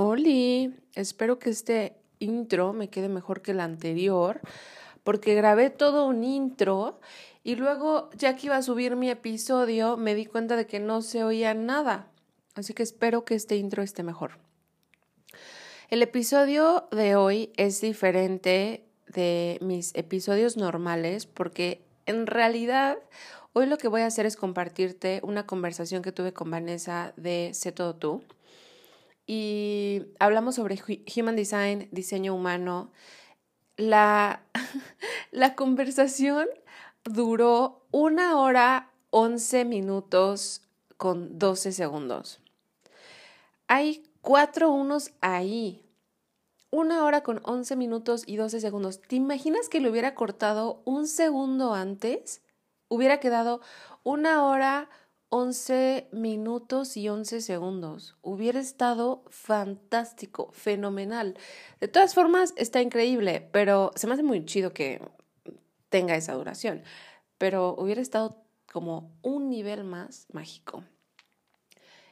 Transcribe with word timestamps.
Oli, 0.00 0.76
espero 0.94 1.40
que 1.40 1.50
este 1.50 1.96
intro 2.20 2.72
me 2.72 2.88
quede 2.88 3.08
mejor 3.08 3.42
que 3.42 3.50
el 3.50 3.58
anterior, 3.58 4.40
porque 5.02 5.34
grabé 5.34 5.70
todo 5.70 6.06
un 6.06 6.22
intro 6.22 7.00
y 7.42 7.56
luego 7.56 8.08
ya 8.16 8.36
que 8.36 8.46
iba 8.46 8.56
a 8.56 8.62
subir 8.62 8.94
mi 8.94 9.10
episodio 9.10 9.96
me 9.96 10.14
di 10.14 10.24
cuenta 10.24 10.54
de 10.54 10.68
que 10.68 10.78
no 10.78 11.02
se 11.02 11.24
oía 11.24 11.52
nada. 11.52 12.06
Así 12.54 12.74
que 12.74 12.84
espero 12.84 13.24
que 13.24 13.34
este 13.34 13.56
intro 13.56 13.82
esté 13.82 14.04
mejor. 14.04 14.38
El 15.90 16.00
episodio 16.02 16.86
de 16.92 17.16
hoy 17.16 17.50
es 17.56 17.80
diferente 17.80 18.84
de 19.08 19.58
mis 19.62 19.92
episodios 19.96 20.56
normales 20.56 21.26
porque 21.26 21.82
en 22.06 22.28
realidad 22.28 22.98
hoy 23.52 23.66
lo 23.66 23.78
que 23.78 23.88
voy 23.88 24.02
a 24.02 24.06
hacer 24.06 24.26
es 24.26 24.36
compartirte 24.36 25.18
una 25.24 25.44
conversación 25.44 26.02
que 26.02 26.12
tuve 26.12 26.32
con 26.32 26.52
Vanessa 26.52 27.14
de 27.16 27.50
Sé 27.52 27.72
Todo 27.72 27.96
Tú 27.96 28.22
y 29.30 30.06
hablamos 30.18 30.54
sobre 30.54 30.82
Human 31.14 31.36
Design, 31.36 31.86
diseño 31.92 32.34
humano. 32.34 32.90
La, 33.76 34.42
la 35.30 35.54
conversación 35.54 36.48
duró 37.04 37.86
una 37.90 38.38
hora 38.38 38.90
11 39.10 39.66
minutos 39.66 40.62
con 40.96 41.38
12 41.38 41.72
segundos. 41.72 42.40
Hay 43.66 44.02
cuatro 44.22 44.70
unos 44.70 45.12
ahí. 45.20 45.84
Una 46.70 47.04
hora 47.04 47.22
con 47.22 47.42
11 47.44 47.76
minutos 47.76 48.24
y 48.26 48.36
12 48.36 48.62
segundos. 48.62 49.02
¿Te 49.02 49.16
imaginas 49.16 49.68
que 49.68 49.80
lo 49.80 49.90
hubiera 49.90 50.14
cortado 50.14 50.80
un 50.86 51.06
segundo 51.06 51.74
antes? 51.74 52.40
Hubiera 52.88 53.20
quedado 53.20 53.60
una 54.04 54.44
hora 54.46 54.88
11 55.30 56.08
minutos 56.12 56.96
y 56.96 57.08
11 57.08 57.40
segundos. 57.40 58.16
Hubiera 58.22 58.60
estado 58.60 59.24
fantástico, 59.28 60.50
fenomenal. 60.52 61.36
De 61.80 61.88
todas 61.88 62.14
formas, 62.14 62.54
está 62.56 62.80
increíble, 62.80 63.48
pero 63.52 63.92
se 63.94 64.06
me 64.06 64.14
hace 64.14 64.22
muy 64.22 64.44
chido 64.46 64.72
que 64.72 65.02
tenga 65.90 66.16
esa 66.16 66.34
duración. 66.34 66.82
Pero 67.36 67.74
hubiera 67.76 68.00
estado 68.00 68.42
como 68.72 69.12
un 69.22 69.50
nivel 69.50 69.84
más 69.84 70.26
mágico. 70.32 70.84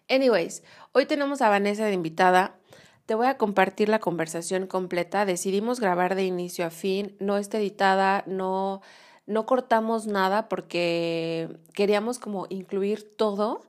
Anyways, 0.09 0.63
hoy 0.93 1.07
tenemos 1.07 1.43
a 1.43 1.49
Vanessa 1.49 1.87
de 1.87 1.93
invitada. 1.93 2.59
Te 3.07 3.15
voy 3.15 3.27
a 3.29 3.39
compartir 3.39 3.89
la 3.89 3.99
conversación 3.99 4.67
completa. 4.67 5.25
Decidimos 5.25 5.81
grabar 5.81 6.15
de 6.15 6.25
inicio 6.25 6.67
a 6.67 6.71
fin. 6.71 7.17
No 7.19 7.39
está 7.39 7.59
editada, 7.59 8.25
no 8.27 8.83
no 9.27 9.45
cortamos 9.47 10.07
nada 10.07 10.49
porque 10.49 11.59
queríamos 11.75 12.19
como 12.19 12.47
incluir 12.49 13.17
todo. 13.17 13.63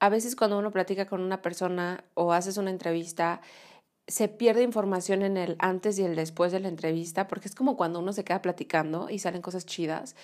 A 0.00 0.08
veces 0.10 0.36
cuando 0.36 0.58
uno 0.58 0.70
platica 0.70 1.06
con 1.06 1.22
una 1.22 1.42
persona 1.42 2.04
o 2.14 2.32
haces 2.32 2.56
una 2.58 2.70
entrevista, 2.70 3.40
se 4.06 4.28
pierde 4.28 4.62
información 4.62 5.22
en 5.22 5.36
el 5.36 5.56
antes 5.58 5.98
y 5.98 6.04
el 6.04 6.14
después 6.14 6.52
de 6.52 6.60
la 6.60 6.68
entrevista, 6.68 7.26
porque 7.26 7.48
es 7.48 7.54
como 7.54 7.76
cuando 7.76 7.98
uno 7.98 8.12
se 8.12 8.24
queda 8.24 8.42
platicando 8.42 9.10
y 9.10 9.18
salen 9.18 9.42
cosas 9.42 9.66
chidas. 9.66 10.14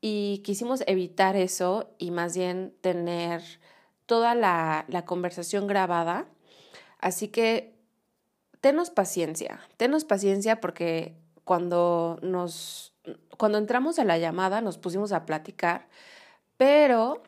Y 0.00 0.42
quisimos 0.44 0.84
evitar 0.86 1.36
eso 1.36 1.90
y 1.98 2.10
más 2.10 2.36
bien 2.36 2.74
tener 2.82 3.42
toda 4.04 4.34
la, 4.34 4.84
la 4.88 5.04
conversación 5.04 5.66
grabada. 5.66 6.26
Así 6.98 7.28
que 7.28 7.74
tenos 8.60 8.90
paciencia, 8.90 9.60
tenos 9.76 10.04
paciencia 10.04 10.60
porque 10.60 11.14
cuando 11.44 12.18
nos 12.22 12.95
cuando 13.36 13.58
entramos 13.58 13.98
a 13.98 14.04
la 14.04 14.18
llamada 14.18 14.60
nos 14.60 14.78
pusimos 14.78 15.12
a 15.12 15.26
platicar, 15.26 15.88
pero 16.56 17.22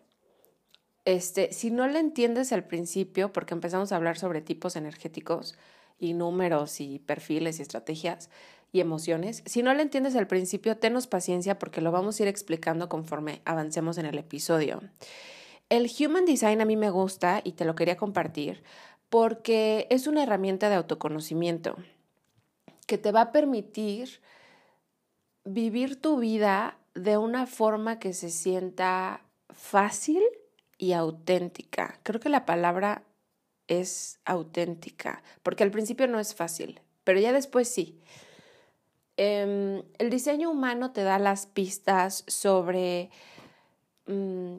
este, 1.05 1.53
si 1.53 1.71
no 1.71 1.87
le 1.87 1.99
entiendes 1.99 2.53
al 2.53 2.65
principio, 2.65 3.33
porque 3.33 3.55
empezamos 3.55 3.93
a 3.93 3.97
hablar 3.97 4.19
sobre 4.19 4.41
tipos 4.41 4.77
energéticos 4.77 5.57
y 5.99 6.15
números 6.15 6.81
y 6.81 6.99
perfiles 6.99 7.59
y 7.59 7.63
estrategias 7.63 8.31
y 8.73 8.81
emociones, 8.81 9.43
si 9.47 9.63
no 9.63 9.73
le 9.73 9.83
entiendes 9.83 10.17
al 10.17 10.27
principio, 10.27 10.77
tenos 10.77 11.07
paciencia 11.07 11.59
porque 11.59 11.81
lo 11.81 11.93
vamos 11.93 12.19
a 12.19 12.23
ir 12.25 12.29
explicando 12.29 12.89
conforme 12.89 13.41
avancemos 13.45 13.99
en 13.99 14.07
el 14.07 14.19
episodio. 14.19 14.83
El 15.71 15.91
Human 15.99 16.25
Design 16.25 16.61
a 16.61 16.65
mí 16.65 16.77
me 16.77 16.91
gusta 16.91 17.41
y 17.45 17.53
te 17.53 17.65
lo 17.65 17.75
quería 17.75 17.97
compartir 17.97 18.63
porque 19.09 19.87
es 19.91 20.07
una 20.07 20.23
herramienta 20.23 20.69
de 20.69 20.75
autoconocimiento 20.77 21.77
que 22.87 22.99
te 22.99 23.13
va 23.13 23.23
a 23.23 23.33
permitir 23.33 24.21
vivir 25.49 26.01
tu 26.01 26.19
vida 26.19 26.79
de 26.95 27.17
una 27.17 27.47
forma 27.47 27.99
que 27.99 28.13
se 28.13 28.31
sienta 28.31 29.23
fácil 29.51 30.23
y 30.77 30.93
auténtica. 30.93 31.99
Creo 32.03 32.21
que 32.21 32.29
la 32.29 32.45
palabra 32.45 33.03
es 33.67 34.21
auténtica, 34.25 35.23
porque 35.43 35.63
al 35.63 35.71
principio 35.71 36.07
no 36.07 36.21
es 36.21 36.35
fácil, 36.35 36.81
pero 37.05 37.19
ya 37.21 37.33
después 37.33 37.69
sí. 37.69 38.01
Em, 39.17 39.83
el 39.99 40.11
diseño 40.11 40.51
humano 40.51 40.93
te 40.93 41.03
da 41.03 41.19
las 41.19 41.47
pistas 41.47 42.25
sobre 42.29 43.11
mm, 44.07 44.59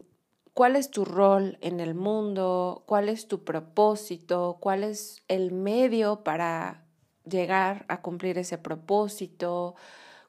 cuál 0.53 0.75
es 0.75 0.91
tu 0.91 1.05
rol 1.05 1.57
en 1.61 1.79
el 1.79 1.95
mundo, 1.95 2.83
cuál 2.85 3.09
es 3.09 3.27
tu 3.27 3.43
propósito, 3.43 4.57
cuál 4.59 4.83
es 4.83 5.23
el 5.27 5.51
medio 5.51 6.23
para 6.23 6.83
llegar 7.25 7.85
a 7.87 8.01
cumplir 8.01 8.37
ese 8.37 8.57
propósito, 8.57 9.75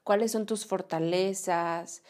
cuáles 0.03 0.31
son 0.31 0.45
tus 0.45 0.65
fortalezas, 0.65 2.03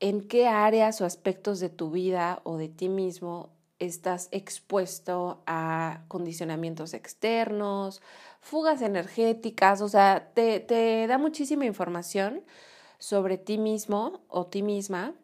en 0.00 0.26
qué 0.26 0.48
áreas 0.48 1.00
o 1.00 1.04
aspectos 1.04 1.60
de 1.60 1.68
tu 1.68 1.90
vida 1.90 2.40
o 2.44 2.56
de 2.56 2.68
ti 2.68 2.88
mismo 2.88 3.50
estás 3.78 4.28
expuesto 4.30 5.42
a 5.46 6.04
condicionamientos 6.08 6.94
externos, 6.94 8.02
fugas 8.40 8.82
energéticas, 8.82 9.80
o 9.80 9.88
sea, 9.88 10.30
te, 10.34 10.60
te 10.60 11.06
da 11.06 11.18
muchísima 11.18 11.64
información 11.64 12.42
sobre 12.98 13.38
ti 13.38 13.58
mismo 13.58 14.20
o 14.28 14.46
ti 14.46 14.62
misma 14.62 15.14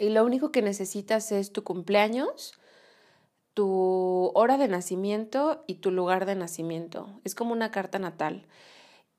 y 0.00 0.08
lo 0.08 0.24
único 0.24 0.50
que 0.50 0.62
necesitas 0.62 1.30
es 1.30 1.52
tu 1.52 1.62
cumpleaños, 1.62 2.54
tu 3.52 4.32
hora 4.34 4.56
de 4.56 4.66
nacimiento 4.66 5.62
y 5.66 5.74
tu 5.74 5.90
lugar 5.90 6.24
de 6.24 6.34
nacimiento. 6.36 7.20
Es 7.22 7.34
como 7.34 7.52
una 7.52 7.70
carta 7.70 7.98
natal. 7.98 8.46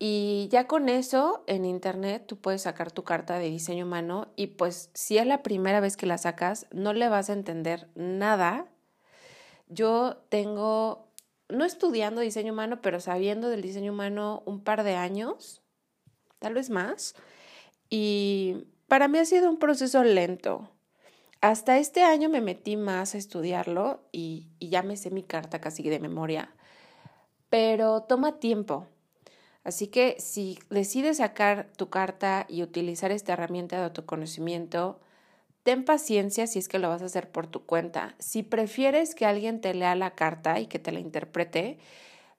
Y 0.03 0.47
ya 0.49 0.65
con 0.65 0.89
eso 0.89 1.43
en 1.45 1.63
internet 1.63 2.23
tú 2.25 2.35
puedes 2.35 2.63
sacar 2.63 2.91
tu 2.91 3.03
carta 3.03 3.37
de 3.37 3.51
diseño 3.51 3.85
humano 3.85 4.29
y 4.35 4.47
pues 4.47 4.89
si 4.95 5.19
es 5.19 5.27
la 5.27 5.43
primera 5.43 5.79
vez 5.79 5.95
que 5.95 6.07
la 6.07 6.17
sacas 6.17 6.65
no 6.71 6.91
le 6.93 7.07
vas 7.07 7.29
a 7.29 7.33
entender 7.33 7.87
nada. 7.93 8.65
Yo 9.67 10.17
tengo, 10.29 11.07
no 11.49 11.65
estudiando 11.65 12.21
diseño 12.21 12.51
humano, 12.51 12.81
pero 12.81 12.99
sabiendo 12.99 13.49
del 13.49 13.61
diseño 13.61 13.91
humano 13.91 14.41
un 14.47 14.63
par 14.63 14.83
de 14.83 14.95
años, 14.95 15.61
tal 16.39 16.55
vez 16.55 16.71
más. 16.71 17.13
Y 17.87 18.65
para 18.87 19.07
mí 19.07 19.19
ha 19.19 19.25
sido 19.25 19.51
un 19.51 19.59
proceso 19.59 20.03
lento. 20.03 20.67
Hasta 21.41 21.77
este 21.77 22.01
año 22.01 22.27
me 22.27 22.41
metí 22.41 22.75
más 22.75 23.13
a 23.13 23.19
estudiarlo 23.19 24.01
y, 24.11 24.47
ya 24.59 24.81
me 24.81 24.97
sé 24.97 25.11
mi 25.11 25.21
carta 25.21 25.61
casi 25.61 25.87
de 25.87 25.99
memoria. 25.99 26.55
Pero 27.51 28.01
toma 28.01 28.39
tiempo 28.39 28.87
Así 29.63 29.87
que 29.87 30.15
si 30.19 30.57
decides 30.69 31.17
sacar 31.17 31.69
tu 31.77 31.89
carta 31.89 32.45
y 32.49 32.63
utilizar 32.63 33.11
esta 33.11 33.33
herramienta 33.33 33.77
de 33.77 33.83
autoconocimiento, 33.83 34.99
ten 35.63 35.85
paciencia 35.85 36.47
si 36.47 36.59
es 36.59 36.67
que 36.67 36.79
lo 36.79 36.89
vas 36.89 37.01
a 37.01 37.05
hacer 37.05 37.31
por 37.31 37.47
tu 37.47 37.65
cuenta. 37.65 38.15
Si 38.19 38.41
prefieres 38.43 39.13
que 39.13 39.25
alguien 39.25 39.61
te 39.61 39.73
lea 39.73 39.95
la 39.95 40.15
carta 40.15 40.59
y 40.59 40.67
que 40.67 40.79
te 40.79 40.91
la 40.91 40.99
interprete, 40.99 41.77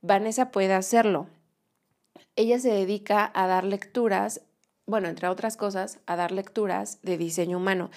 Vanessa 0.01 0.51
puede 0.51 0.75
hacerlo. 0.75 1.29
Ella 2.35 2.59
se 2.59 2.73
dedica 2.73 3.31
a 3.35 3.47
dar 3.47 3.65
lecturas, 3.65 4.43
bueno, 4.87 5.09
entre 5.09 5.29
otras 5.29 5.57
cosas, 5.57 6.01
a 6.07 6.17
dar 6.17 6.33
lecturas 6.33 7.01
de 7.03 7.19
diseño 7.19 7.59
humano. 7.59 7.91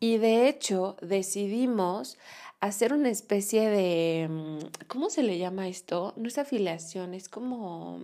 Y 0.00 0.18
de 0.18 0.48
hecho, 0.48 0.96
decidimos 1.00 2.18
hacer 2.60 2.92
una 2.92 3.10
especie 3.10 3.68
de, 3.68 4.28
mm, 4.28 4.86
¿cómo 4.88 5.08
se 5.10 5.22
le 5.22 5.38
llama 5.38 5.68
esto? 5.68 6.14
No 6.16 6.26
es 6.26 6.38
afiliación, 6.38 7.14
es 7.14 7.28
como 7.28 8.00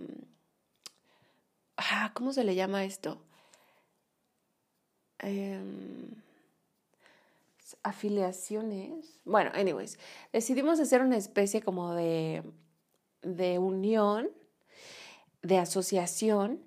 Ah, 1.81 2.11
¿cómo 2.13 2.33
se 2.33 2.43
le 2.43 2.55
llama 2.55 2.83
esto? 2.83 3.21
Em, 5.19 6.13
afiliaciones. 7.83 9.21
Bueno, 9.23 9.51
anyways, 9.53 9.97
decidimos 10.33 10.81
hacer 10.81 11.01
una 11.01 11.15
especie 11.15 11.61
como 11.61 11.93
de, 11.93 12.43
de 13.21 13.59
unión, 13.59 14.29
de 15.41 15.57
asociación. 15.57 16.61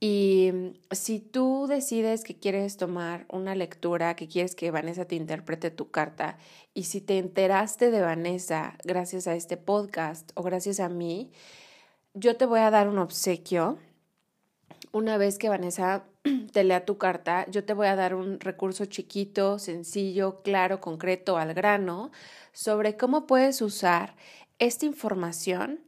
Y 0.00 0.52
si 0.90 1.20
tú 1.20 1.66
decides 1.68 2.24
que 2.24 2.36
quieres 2.36 2.76
tomar 2.76 3.24
una 3.30 3.54
lectura, 3.54 4.16
que 4.16 4.26
quieres 4.26 4.56
que 4.56 4.72
Vanessa 4.72 5.04
te 5.04 5.14
interprete 5.14 5.70
tu 5.70 5.92
carta, 5.92 6.38
y 6.74 6.84
si 6.84 7.00
te 7.00 7.18
enteraste 7.18 7.92
de 7.92 8.00
Vanessa 8.00 8.76
gracias 8.82 9.28
a 9.28 9.36
este 9.36 9.56
podcast 9.56 10.32
o 10.34 10.42
gracias 10.42 10.80
a 10.80 10.88
mí, 10.88 11.30
yo 12.14 12.36
te 12.36 12.46
voy 12.46 12.60
a 12.60 12.70
dar 12.70 12.88
un 12.88 12.98
obsequio 12.98 13.78
una 14.96 15.18
vez 15.18 15.36
que 15.36 15.50
Vanessa 15.50 16.04
te 16.52 16.64
lea 16.64 16.86
tu 16.86 16.96
carta, 16.96 17.44
yo 17.50 17.64
te 17.64 17.74
voy 17.74 17.86
a 17.86 17.96
dar 17.96 18.14
un 18.14 18.40
recurso 18.40 18.86
chiquito, 18.86 19.58
sencillo, 19.58 20.40
claro, 20.42 20.80
concreto, 20.80 21.36
al 21.36 21.52
grano, 21.52 22.10
sobre 22.52 22.96
cómo 22.96 23.26
puedes 23.26 23.60
usar 23.60 24.16
esta 24.58 24.86
información 24.86 25.80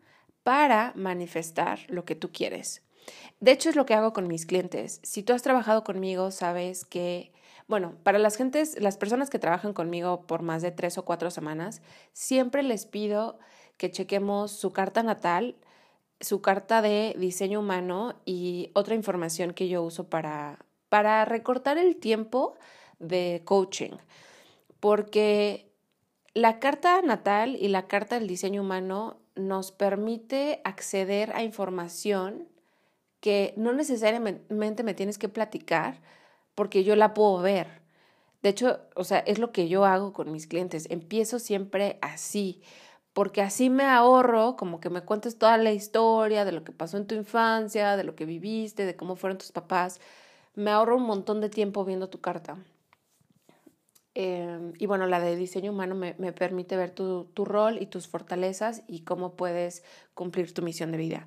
para 0.42 0.92
manifestar 0.94 1.80
lo 1.88 2.04
que 2.04 2.14
tú 2.14 2.30
quieres. 2.32 2.82
De 3.40 3.52
hecho, 3.52 3.70
es 3.70 3.76
lo 3.76 3.86
que 3.86 3.94
hago 3.94 4.12
con 4.12 4.28
mis 4.28 4.44
clientes. 4.44 5.00
Si 5.02 5.22
tú 5.22 5.32
has 5.32 5.42
trabajado 5.42 5.84
conmigo, 5.84 6.30
sabes 6.30 6.84
que, 6.84 7.32
bueno, 7.66 7.94
para 8.02 8.18
las 8.18 8.36
gentes, 8.36 8.78
las 8.78 8.98
personas 8.98 9.30
que 9.30 9.38
trabajan 9.38 9.72
conmigo 9.72 10.26
por 10.26 10.42
más 10.42 10.60
de 10.60 10.70
tres 10.70 10.98
o 10.98 11.06
cuatro 11.06 11.30
semanas, 11.30 11.80
siempre 12.12 12.62
les 12.62 12.84
pido 12.84 13.38
que 13.78 13.90
chequemos 13.90 14.50
su 14.50 14.70
carta 14.72 15.02
natal 15.02 15.56
su 16.20 16.40
carta 16.40 16.82
de 16.82 17.14
diseño 17.18 17.60
humano 17.60 18.20
y 18.24 18.70
otra 18.74 18.94
información 18.94 19.52
que 19.52 19.68
yo 19.68 19.82
uso 19.82 20.08
para, 20.08 20.58
para 20.88 21.24
recortar 21.24 21.78
el 21.78 21.96
tiempo 21.96 22.56
de 22.98 23.42
coaching. 23.44 23.92
Porque 24.80 25.70
la 26.34 26.58
carta 26.58 27.00
natal 27.02 27.56
y 27.56 27.68
la 27.68 27.86
carta 27.86 28.18
del 28.18 28.28
diseño 28.28 28.62
humano 28.62 29.18
nos 29.34 29.72
permite 29.72 30.60
acceder 30.64 31.32
a 31.34 31.42
información 31.42 32.48
que 33.20 33.54
no 33.56 33.72
necesariamente 33.72 34.82
me 34.82 34.94
tienes 34.94 35.18
que 35.18 35.28
platicar 35.28 36.00
porque 36.54 36.84
yo 36.84 36.96
la 36.96 37.14
puedo 37.14 37.38
ver. 37.38 37.82
De 38.42 38.50
hecho, 38.50 38.80
o 38.94 39.04
sea, 39.04 39.18
es 39.20 39.38
lo 39.38 39.52
que 39.52 39.68
yo 39.68 39.84
hago 39.84 40.12
con 40.12 40.30
mis 40.30 40.46
clientes. 40.46 40.86
Empiezo 40.90 41.38
siempre 41.38 41.98
así 42.00 42.62
porque 43.18 43.42
así 43.42 43.68
me 43.68 43.82
ahorro 43.82 44.54
como 44.54 44.78
que 44.78 44.90
me 44.90 45.00
cuentes 45.00 45.38
toda 45.38 45.58
la 45.58 45.72
historia 45.72 46.44
de 46.44 46.52
lo 46.52 46.62
que 46.62 46.70
pasó 46.70 46.98
en 46.98 47.08
tu 47.08 47.16
infancia, 47.16 47.96
de 47.96 48.04
lo 48.04 48.14
que 48.14 48.24
viviste, 48.26 48.86
de 48.86 48.94
cómo 48.94 49.16
fueron 49.16 49.38
tus 49.38 49.50
papás. 49.50 50.00
Me 50.54 50.70
ahorro 50.70 50.96
un 50.96 51.02
montón 51.02 51.40
de 51.40 51.48
tiempo 51.48 51.84
viendo 51.84 52.08
tu 52.08 52.20
carta. 52.20 52.58
Em, 54.14 54.72
y 54.78 54.86
bueno, 54.86 55.08
la 55.08 55.18
de 55.18 55.34
diseño 55.34 55.72
humano 55.72 55.96
me, 55.96 56.14
permite 56.32 56.76
ver 56.76 56.92
tu, 56.92 57.26
rol 57.44 57.82
y 57.82 57.86
tus 57.86 58.06
fortalezas 58.06 58.84
y 58.86 59.00
cómo 59.00 59.34
puedes 59.34 59.82
cumplir 60.14 60.54
tu 60.54 60.62
misión 60.62 60.92
de 60.92 60.98
vida. 60.98 61.26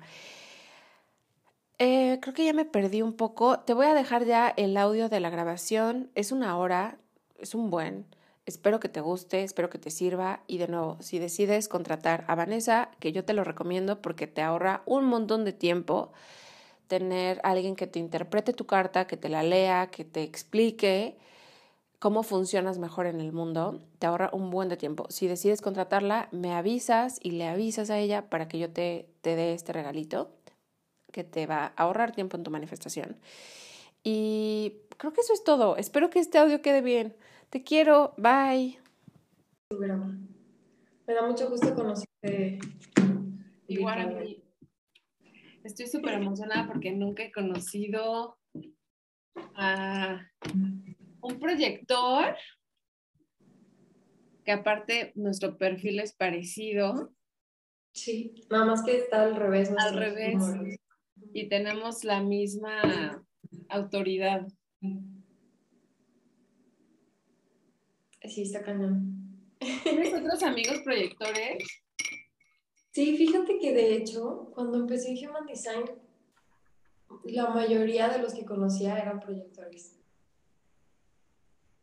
Eh, 1.78 2.20
creo 2.22 2.32
que 2.32 2.46
ya 2.46 2.54
me 2.54 2.64
perdí 2.64 3.02
un 3.02 3.12
poco. 3.12 3.58
Te 3.58 3.74
voy 3.74 3.84
a 3.84 3.92
dejar 3.92 4.24
ya 4.24 4.48
el 4.48 4.78
audio 4.78 5.10
de 5.10 5.20
la 5.20 5.28
grabación. 5.28 6.10
Es 6.14 6.32
una 6.32 6.56
hora, 6.56 6.96
es 7.38 7.54
un 7.54 7.68
buen. 7.68 8.06
Espero 8.44 8.80
que 8.80 8.88
te 8.88 9.00
guste, 9.00 9.44
espero 9.44 9.70
que 9.70 9.78
te 9.78 9.90
sirva 9.90 10.42
y 10.48 10.58
de 10.58 10.66
nuevo, 10.66 10.96
si 11.00 11.20
decides 11.20 11.68
contratar 11.68 12.24
a 12.26 12.34
Vanessa, 12.34 12.90
que 12.98 13.12
yo 13.12 13.24
te 13.24 13.34
lo 13.34 13.44
recomiendo 13.44 14.02
porque 14.02 14.26
te 14.26 14.42
ahorra 14.42 14.82
un 14.84 15.04
montón 15.04 15.44
de 15.44 15.52
tiempo 15.52 16.12
tener 16.88 17.40
alguien 17.44 17.76
que 17.76 17.86
te 17.86 18.00
interprete 18.00 18.52
tu 18.52 18.66
carta, 18.66 19.06
que 19.06 19.16
te 19.16 19.28
la 19.28 19.42
lea, 19.44 19.90
que 19.92 20.04
te 20.04 20.24
explique 20.24 21.16
cómo 22.00 22.24
funcionas 22.24 22.78
mejor 22.78 23.06
en 23.06 23.20
el 23.20 23.32
mundo, 23.32 23.80
te 24.00 24.08
ahorra 24.08 24.28
un 24.32 24.50
buen 24.50 24.68
de 24.68 24.76
tiempo. 24.76 25.06
Si 25.08 25.28
decides 25.28 25.60
contratarla, 25.60 26.28
me 26.32 26.52
avisas 26.52 27.20
y 27.22 27.30
le 27.30 27.46
avisas 27.46 27.90
a 27.90 27.98
ella 28.00 28.28
para 28.28 28.48
que 28.48 28.58
yo 28.58 28.68
te, 28.70 29.08
te 29.20 29.36
dé 29.36 29.54
este 29.54 29.72
regalito 29.72 30.32
que 31.12 31.22
te 31.22 31.46
va 31.46 31.66
a 31.66 31.72
ahorrar 31.76 32.10
tiempo 32.10 32.36
en 32.36 32.42
tu 32.42 32.50
manifestación. 32.50 33.20
Y 34.02 34.74
creo 34.96 35.12
que 35.12 35.20
eso 35.20 35.32
es 35.32 35.44
todo. 35.44 35.76
Espero 35.76 36.10
que 36.10 36.18
este 36.18 36.38
audio 36.38 36.60
quede 36.60 36.80
bien. 36.80 37.14
Te 37.52 37.62
quiero, 37.62 38.14
bye. 38.16 38.78
Me 41.06 41.14
da 41.14 41.26
mucho 41.28 41.50
gusto 41.50 41.74
conocerte. 41.74 42.58
Igual 43.68 44.00
a 44.00 44.06
mí. 44.06 44.42
Estoy 45.62 45.86
súper 45.86 46.14
emocionada 46.14 46.66
porque 46.66 46.92
nunca 46.92 47.24
he 47.24 47.30
conocido 47.30 48.38
a 49.54 50.26
un 51.20 51.38
proyector 51.38 52.36
que 54.46 54.52
aparte 54.52 55.12
nuestro 55.14 55.58
perfil 55.58 56.00
es 56.00 56.14
parecido. 56.14 57.12
Sí, 57.92 58.46
nada 58.48 58.64
más 58.64 58.82
que 58.82 58.96
está 58.96 59.24
al 59.24 59.36
revés. 59.36 59.70
Al 59.76 59.94
revés. 59.94 60.78
Y 61.34 61.50
tenemos 61.50 62.02
la 62.02 62.22
misma 62.22 63.22
autoridad. 63.68 64.48
Sí, 68.24 68.42
está 68.42 68.62
cañón. 68.62 69.22
¿Tienes 69.82 70.14
otros 70.14 70.42
amigos 70.42 70.80
proyectores? 70.84 71.62
Sí, 72.92 73.16
fíjate 73.16 73.58
que 73.58 73.72
de 73.72 73.96
hecho, 73.96 74.50
cuando 74.54 74.78
empecé 74.78 75.10
en 75.10 75.28
Human 75.28 75.46
Design, 75.46 75.84
la 77.24 77.48
mayoría 77.48 78.08
de 78.08 78.18
los 78.18 78.34
que 78.34 78.44
conocía 78.44 78.98
eran 78.98 79.20
proyectores. 79.20 79.98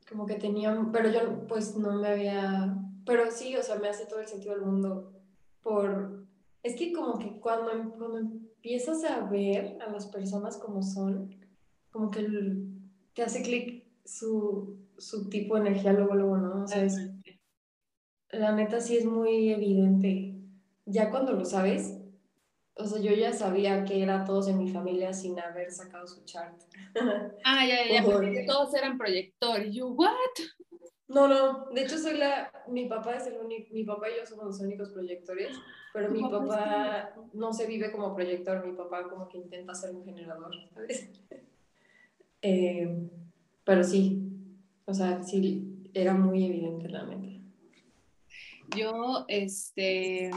Como 0.08 0.25
que 0.25 0.36
tenían, 0.36 0.91
pero 0.91 1.10
yo 1.12 1.48
pues 1.48 1.75
no 1.75 2.00
me 2.00 2.08
había, 2.08 2.75
pero 3.05 3.31
sí, 3.31 3.55
o 3.55 3.63
sea, 3.63 3.75
me 3.75 3.89
hace 3.89 4.05
todo 4.05 4.19
el 4.19 4.27
sentido 4.27 4.55
del 4.55 4.65
mundo 4.65 5.13
por, 5.62 6.25
es 6.63 6.75
que 6.75 6.93
como 6.93 7.19
que 7.19 7.39
cuando, 7.39 7.72
cuando 7.98 8.17
empiezas 8.17 9.03
a 9.03 9.25
ver 9.25 9.77
a 9.81 9.91
las 9.91 10.08
personas 10.08 10.58
como 10.58 10.81
son, 10.81 11.36
como 11.91 12.10
que 12.10 12.27
te 13.13 13.24
hace 13.24 13.41
clic 13.43 13.84
su, 14.03 14.77
su 15.00 15.29
tipo 15.29 15.56
de 15.56 15.68
energía 15.68 15.94
luego, 15.94 16.15
luego, 16.15 16.38
¿no? 16.38 16.63
O 16.63 16.68
sea, 16.68 16.88
la 18.32 18.51
neta 18.51 18.79
sí 18.79 18.98
es 18.98 19.06
muy 19.06 19.51
evidente. 19.51 20.36
Ya 20.86 21.10
cuando 21.10 21.34
lo 21.34 21.46
sabes, 21.46 21.98
o 22.75 22.86
sea, 22.86 23.01
yo 23.01 23.12
ya 23.13 23.34
sabía 23.34 23.84
que 23.84 24.01
era 24.01 24.24
todos 24.25 24.48
en 24.48 24.58
mi 24.58 24.70
familia 24.70 25.13
sin 25.13 25.39
haber 25.39 25.72
sacado 25.72 26.08
su 26.08 26.24
chart. 26.25 26.60
Ah, 27.44 27.65
ya, 27.65 28.01
ya, 28.01 28.03
porque 28.03 28.46
todos 28.48 28.74
eran 28.74 28.98
proyectores. 28.98 29.74
¿You 29.74 29.88
what? 29.88 30.13
No, 31.10 31.27
no, 31.27 31.65
de 31.72 31.84
hecho 31.84 31.98
soy 31.98 32.18
la, 32.18 32.51
mi 32.68 32.86
papá 32.86 33.15
es 33.15 33.25
el 33.25 33.39
único, 33.39 33.74
mi 33.74 33.84
papá 33.84 34.10
y 34.10 34.18
yo 34.18 34.25
somos 34.27 34.46
los 34.46 34.60
únicos 34.60 34.89
proyectores, 34.89 35.58
pero 35.91 36.10
mi 36.12 36.22
papá 36.22 37.15
no 37.34 37.51
se 37.51 37.65
vive 37.65 37.91
como 37.91 38.13
proyector, 38.13 38.65
mi 38.65 38.74
papá 38.74 39.10
como 39.10 39.27
que 39.27 39.39
intenta 39.39 39.74
ser 39.74 39.96
un 39.96 40.06
generador, 40.06 40.51
¿sabes? 40.74 41.10
Eh, 42.41 42.88
pero 43.65 43.84
sí, 43.84 44.29
o 44.89 44.93
sea, 44.93 45.24
sí, 45.24 45.89
era 45.93 46.13
muy 46.15 46.46
evidente 46.46 46.88
realmente. 46.88 47.41
Yo, 48.75 49.25
este, 49.27 50.31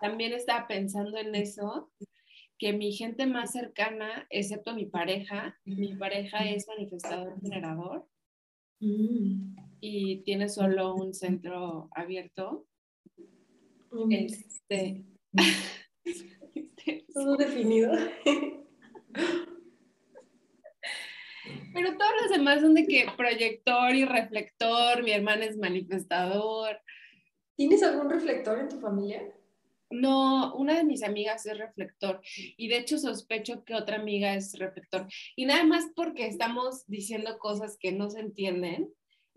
también 0.00 0.32
estaba 0.32 0.66
pensando 0.66 1.16
en 1.18 1.34
eso, 1.34 1.92
que 2.58 2.72
mi 2.72 2.92
gente 2.92 3.26
más 3.26 3.52
cercana, 3.52 4.26
excepto 4.30 4.74
mi 4.74 4.86
pareja, 4.86 5.56
mi 5.64 5.94
pareja 5.94 6.38
es 6.38 6.66
manifestador 6.66 7.40
generador 7.40 8.08
mm. 8.80 9.56
y 9.80 10.22
tiene 10.22 10.48
solo 10.48 10.94
un 10.94 11.14
centro 11.14 11.88
abierto. 11.94 12.66
Este, 14.10 15.04
Todo 17.14 17.36
definido. 17.36 17.92
Pero 21.72 21.96
todos 21.96 22.12
los 22.22 22.30
demás 22.30 22.60
son 22.60 22.74
de 22.74 22.86
que 22.86 23.06
proyector 23.16 23.94
y 23.94 24.04
reflector, 24.04 25.02
mi 25.02 25.12
hermana 25.12 25.44
es 25.44 25.56
manifestador. 25.56 26.80
¿Tienes 27.56 27.82
algún 27.82 28.10
reflector 28.10 28.58
en 28.58 28.68
tu 28.68 28.78
familia? 28.78 29.22
No, 29.90 30.54
una 30.54 30.76
de 30.76 30.84
mis 30.84 31.02
amigas 31.02 31.46
es 31.46 31.56
reflector 31.56 32.20
y 32.56 32.68
de 32.68 32.76
hecho 32.76 32.98
sospecho 32.98 33.64
que 33.64 33.74
otra 33.74 33.96
amiga 33.96 34.34
es 34.34 34.58
reflector. 34.58 35.06
Y 35.34 35.46
nada 35.46 35.64
más 35.64 35.86
porque 35.96 36.26
estamos 36.26 36.86
diciendo 36.86 37.38
cosas 37.38 37.78
que 37.80 37.92
no 37.92 38.10
se 38.10 38.20
entienden 38.20 38.92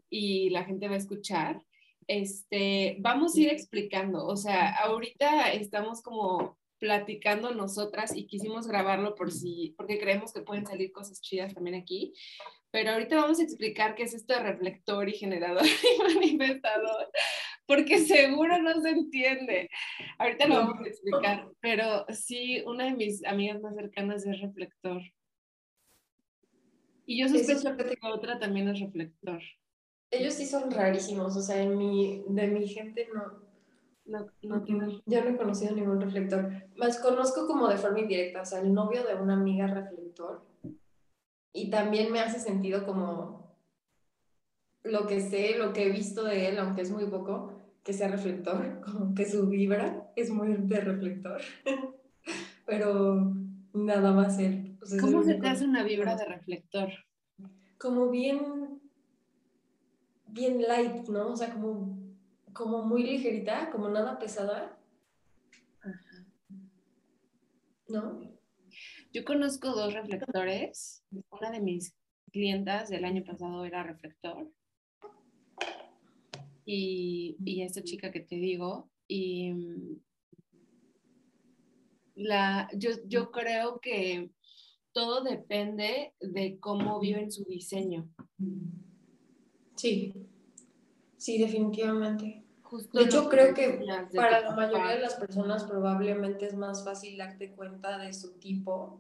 y 0.10 0.50
la 0.50 0.66
gente 0.66 0.90
va 0.90 0.96
a 0.96 0.98
escuchar, 0.98 1.64
este, 2.08 2.98
vamos 3.00 3.36
a 3.36 3.40
ir 3.40 3.50
explicando. 3.50 4.26
O 4.26 4.36
sea, 4.36 4.76
ahorita 4.84 5.54
estamos 5.54 6.02
como 6.02 6.58
platicando 6.82 7.54
nosotras 7.54 8.12
y 8.14 8.26
quisimos 8.26 8.68
grabarlo 8.68 9.16
por 9.16 9.32
si, 9.32 9.74
porque 9.78 10.00
creemos 10.00 10.34
que 10.34 10.42
pueden 10.42 10.66
salir 10.66 10.92
cosas 10.92 11.22
chidas 11.22 11.54
también 11.54 11.78
aquí. 11.78 12.14
Pero 12.72 12.92
ahorita 12.92 13.16
vamos 13.16 13.40
a 13.40 13.44
explicar 13.44 13.96
qué 13.96 14.04
es 14.04 14.14
esto 14.14 14.34
de 14.34 14.42
reflector 14.42 15.08
y 15.08 15.14
generador 15.14 15.64
y 15.66 16.02
manifestador 16.02 17.08
porque 17.72 18.00
seguro 18.00 18.62
no 18.62 18.82
se 18.82 18.90
entiende. 18.90 19.70
Ahorita 20.18 20.46
lo 20.46 20.56
vamos 20.56 20.82
a 20.82 20.90
explicar, 20.90 21.48
pero 21.62 22.06
sí, 22.10 22.62
una 22.66 22.84
de 22.84 22.96
mis 22.96 23.26
amigas 23.26 23.62
más 23.62 23.76
cercanas 23.76 24.26
es 24.26 24.42
reflector. 24.42 25.02
Y 27.06 27.22
yo 27.22 27.30
sospecho 27.30 27.78
que 27.78 27.98
otra 28.04 28.40
también 28.40 28.68
es 28.68 28.80
reflector. 28.82 29.42
Ellos 30.12 30.34
sí 30.34 30.46
son 30.46 30.70
rarísimos, 30.70 31.38
o 31.38 31.42
sea, 31.42 31.62
en 31.62 31.78
mi, 31.78 32.26
de 32.28 32.48
mi 32.48 32.68
gente 32.68 33.08
no. 33.14 33.51
No, 34.12 34.28
no 34.44 34.62
tiene. 34.64 35.02
Yo 35.06 35.24
no 35.24 35.30
he 35.30 35.38
conocido 35.38 35.74
ningún 35.74 36.02
reflector. 36.02 36.52
Más 36.76 37.00
conozco 37.00 37.48
como 37.48 37.70
de 37.70 37.78
forma 37.78 38.02
indirecta, 38.02 38.42
o 38.42 38.46
sea, 38.46 38.60
el 38.60 38.74
novio 38.74 39.04
de 39.04 39.16
una 39.16 39.36
amiga 39.36 39.68
reflector. 39.68 40.42
Y 41.54 41.70
también 41.70 42.12
me 42.12 42.20
hace 42.20 42.40
sentido 42.40 42.86
como 42.86 43.56
lo 44.84 45.08
que 45.08 45.22
sé, 45.22 45.58
lo 45.58 45.72
que 45.72 45.86
he 45.86 45.92
visto 45.92 46.24
de 46.24 46.50
él, 46.50 46.60
aunque 46.60 46.82
es 46.82 46.92
muy 46.92 47.06
poco, 47.06 47.54
que 47.84 47.94
sea 47.94 48.10
reflector, 48.10 48.82
como 48.86 49.16
que 49.16 49.26
su 49.26 49.48
vibra 49.48 50.12
es 50.16 50.30
muy 50.30 50.54
de 50.54 50.82
reflector, 50.82 51.42
pero 52.66 53.34
nada 53.74 54.12
más 54.12 54.40
él. 54.40 54.78
¿Cómo 55.00 55.24
se 55.24 55.36
te 55.36 55.48
hace 55.48 55.66
una 55.66 55.84
vibra 55.84 56.16
de 56.16 56.26
reflector? 56.26 56.90
Como 57.78 58.10
bien, 58.10 58.82
bien 60.28 60.62
light, 60.62 61.08
¿no? 61.08 61.30
O 61.30 61.38
sea, 61.38 61.54
como, 61.54 62.01
como 62.54 62.84
muy 62.84 63.04
ligerita, 63.04 63.70
como 63.72 63.90
nada 63.90 64.20
pesada. 64.20 64.78
¿No? 67.88 68.22
Yo 69.14 69.26
conozco 69.26 69.72
dos 69.72 69.94
reflectores. 69.94 71.04
Una 71.32 71.52
de 71.52 71.60
mis 71.60 71.94
clientas 72.32 72.90
del 72.90 73.06
año 73.06 73.24
pasado 73.24 73.66
era 73.66 73.84
reflector 73.84 74.50
y, 76.66 77.62
esta 77.62 77.84
chica 77.84 78.12
que 78.12 78.22
te 78.22 78.36
digo, 78.36 78.90
y 79.08 79.52
mm, 79.52 80.02
la, 82.16 82.70
yo, 82.76 82.92
yo 83.08 83.32
creo 83.32 83.80
que 83.80 84.32
todo 84.94 85.24
depende 85.24 86.14
de 86.20 86.60
cómo 86.60 87.00
viven 87.00 87.32
su 87.32 87.44
diseño. 87.46 88.10
Sí, 89.76 90.14
sí, 91.18 91.38
definitivamente. 91.40 92.41
De 92.94 93.04
hecho, 93.04 93.30
creo 93.30 93.54
que 93.54 93.86
para 94.16 94.42
la 94.42 94.56
mayoría 94.56 94.92
de 94.92 95.00
las 95.00 95.16
personas 95.16 95.64
probablemente 95.66 96.46
es 96.46 96.56
más 96.56 96.86
fácil 96.86 97.18
darte 97.18 97.52
cuenta 97.52 97.98
de 97.98 98.14
su 98.14 98.40
tipo 98.40 99.00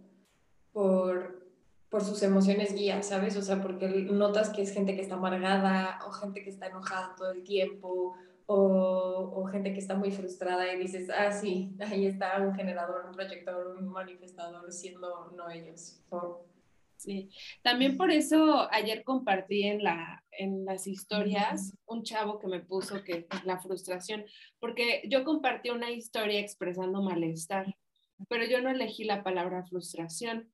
por 0.73 1.41
por 1.91 2.05
sus 2.05 2.23
emociones 2.23 2.73
guía, 2.73 3.03
¿sabes? 3.03 3.35
O 3.35 3.41
sea, 3.41 3.61
porque 3.61 3.89
notas 3.89 4.49
que 4.49 4.61
es 4.61 4.71
gente 4.71 4.95
que 4.95 5.01
está 5.01 5.15
amargada 5.15 5.99
o 6.07 6.11
gente 6.11 6.41
que 6.41 6.49
está 6.49 6.67
enojada 6.67 7.15
todo 7.17 7.31
el 7.31 7.43
tiempo 7.43 8.15
o, 8.45 9.33
o, 9.35 9.45
gente 9.47 9.73
que 9.73 9.79
está 9.79 9.95
muy 9.95 10.09
frustrada 10.09 10.73
y 10.73 10.79
dices, 10.79 11.09
ah, 11.09 11.31
sí, 11.31 11.75
ahí 11.81 12.05
está 12.05 12.39
un 12.39 12.55
generador, 12.55 13.05
un 13.07 13.11
proyector, 13.11 13.75
un 13.77 13.89
manifestador 13.89 14.71
siendo 14.71 15.31
no 15.35 15.49
ellos. 15.49 16.01
Sí, 17.01 17.31
también 17.63 17.97
por 17.97 18.11
eso 18.11 18.71
ayer 18.71 19.03
compartí 19.03 19.63
en, 19.63 19.83
la, 19.83 20.23
en 20.29 20.65
las 20.65 20.85
historias 20.85 21.75
un 21.87 22.03
chavo 22.03 22.37
que 22.37 22.45
me 22.45 22.59
puso 22.59 23.03
que 23.03 23.25
la 23.43 23.59
frustración, 23.59 24.23
porque 24.59 25.01
yo 25.09 25.23
compartí 25.23 25.71
una 25.71 25.89
historia 25.89 26.39
expresando 26.39 27.01
malestar, 27.01 27.75
pero 28.29 28.45
yo 28.45 28.61
no 28.61 28.69
elegí 28.69 29.03
la 29.03 29.23
palabra 29.23 29.65
frustración 29.65 30.53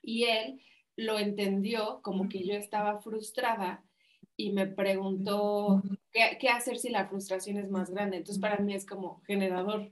y 0.00 0.26
él 0.26 0.62
lo 0.94 1.18
entendió 1.18 2.02
como 2.02 2.28
que 2.28 2.46
yo 2.46 2.54
estaba 2.54 3.00
frustrada 3.00 3.82
y 4.36 4.52
me 4.52 4.68
preguntó 4.68 5.82
qué, 6.12 6.48
hacer 6.50 6.78
si 6.78 6.88
la 6.88 7.08
frustración 7.08 7.56
es 7.56 7.68
más 7.68 7.90
grande. 7.90 8.18
Entonces 8.18 8.40
para 8.40 8.58
mí 8.58 8.74
es 8.74 8.86
como 8.86 9.22
generador. 9.22 9.90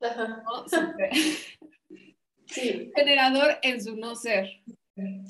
Sí. 2.46 2.92
Generador 2.94 3.58
en 3.62 3.82
su 3.82 3.96
no 3.96 4.14
ser. 4.14 4.48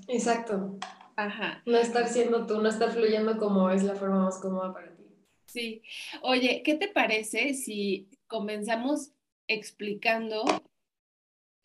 Exacto. 0.09 0.79
Ajá. 1.17 1.63
No 1.67 1.79
estar 1.79 2.09
siendo 2.09 2.47
tú, 2.47 2.61
no 2.61 2.69
estar 2.69 2.91
fluyendo 2.91 3.39
como 3.39 3.71
es 3.71 3.83
la 3.83 3.95
forma 3.95 4.25
más 4.25 4.39
cómoda 4.41 4.73
para 4.73 4.95
ti. 4.95 5.05
Sí. 5.47 5.83
Oye, 6.23 6.63
¿qué 6.65 6.75
te 6.75 6.89
parece 6.89 7.55
si 7.55 8.09
comenzamos 8.27 9.13
explicando 9.47 10.45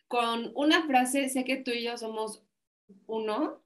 con 0.08 0.52
una 0.56 0.86
frase, 0.86 1.30
sé 1.30 1.44
que 1.44 1.58
tú 1.58 1.72
y 1.72 1.84
yo 1.84 1.98
somos 1.98 2.44
uno, 3.06 3.62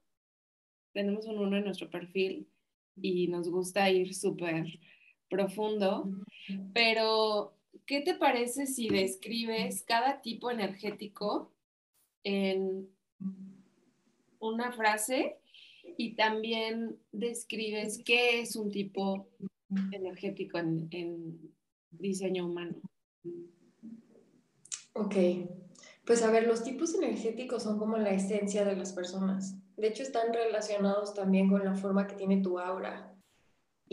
tenemos 0.92 1.26
un 1.26 1.38
uno 1.38 1.56
en 1.56 1.64
nuestro 1.64 1.90
perfil 1.90 2.48
y 2.96 3.28
nos 3.28 3.48
gusta 3.48 3.90
ir 3.90 4.14
súper 4.14 4.66
profundo, 5.28 6.08
pero 6.72 7.56
¿qué 7.86 8.02
te 8.02 8.14
parece 8.14 8.66
si 8.66 8.88
describes 8.88 9.82
cada 9.82 10.20
tipo 10.20 10.50
energético 10.50 11.52
en 12.22 12.88
una 14.48 14.72
frase 14.72 15.38
y 15.96 16.14
también 16.14 16.98
describes 17.12 18.02
qué 18.04 18.40
es 18.40 18.56
un 18.56 18.70
tipo 18.70 19.28
energético 19.92 20.58
en, 20.58 21.52
diseño 21.90 22.46
humano? 22.46 22.74
Ok. 24.94 25.14
Pues 26.04 26.22
a 26.22 26.30
ver, 26.30 26.46
los 26.46 26.64
tipos 26.64 26.94
energéticos 26.94 27.62
son 27.62 27.78
como 27.78 27.96
la 27.96 28.10
esencia 28.10 28.64
de 28.64 28.76
las 28.76 28.92
personas. 28.92 29.56
De 29.76 29.88
hecho, 29.88 30.02
están 30.02 30.32
relacionados 30.32 31.14
también 31.14 31.48
con 31.48 31.64
la 31.64 31.74
forma 31.74 32.06
que 32.06 32.14
tiene 32.14 32.42
tu 32.42 32.58
aura. 32.58 33.13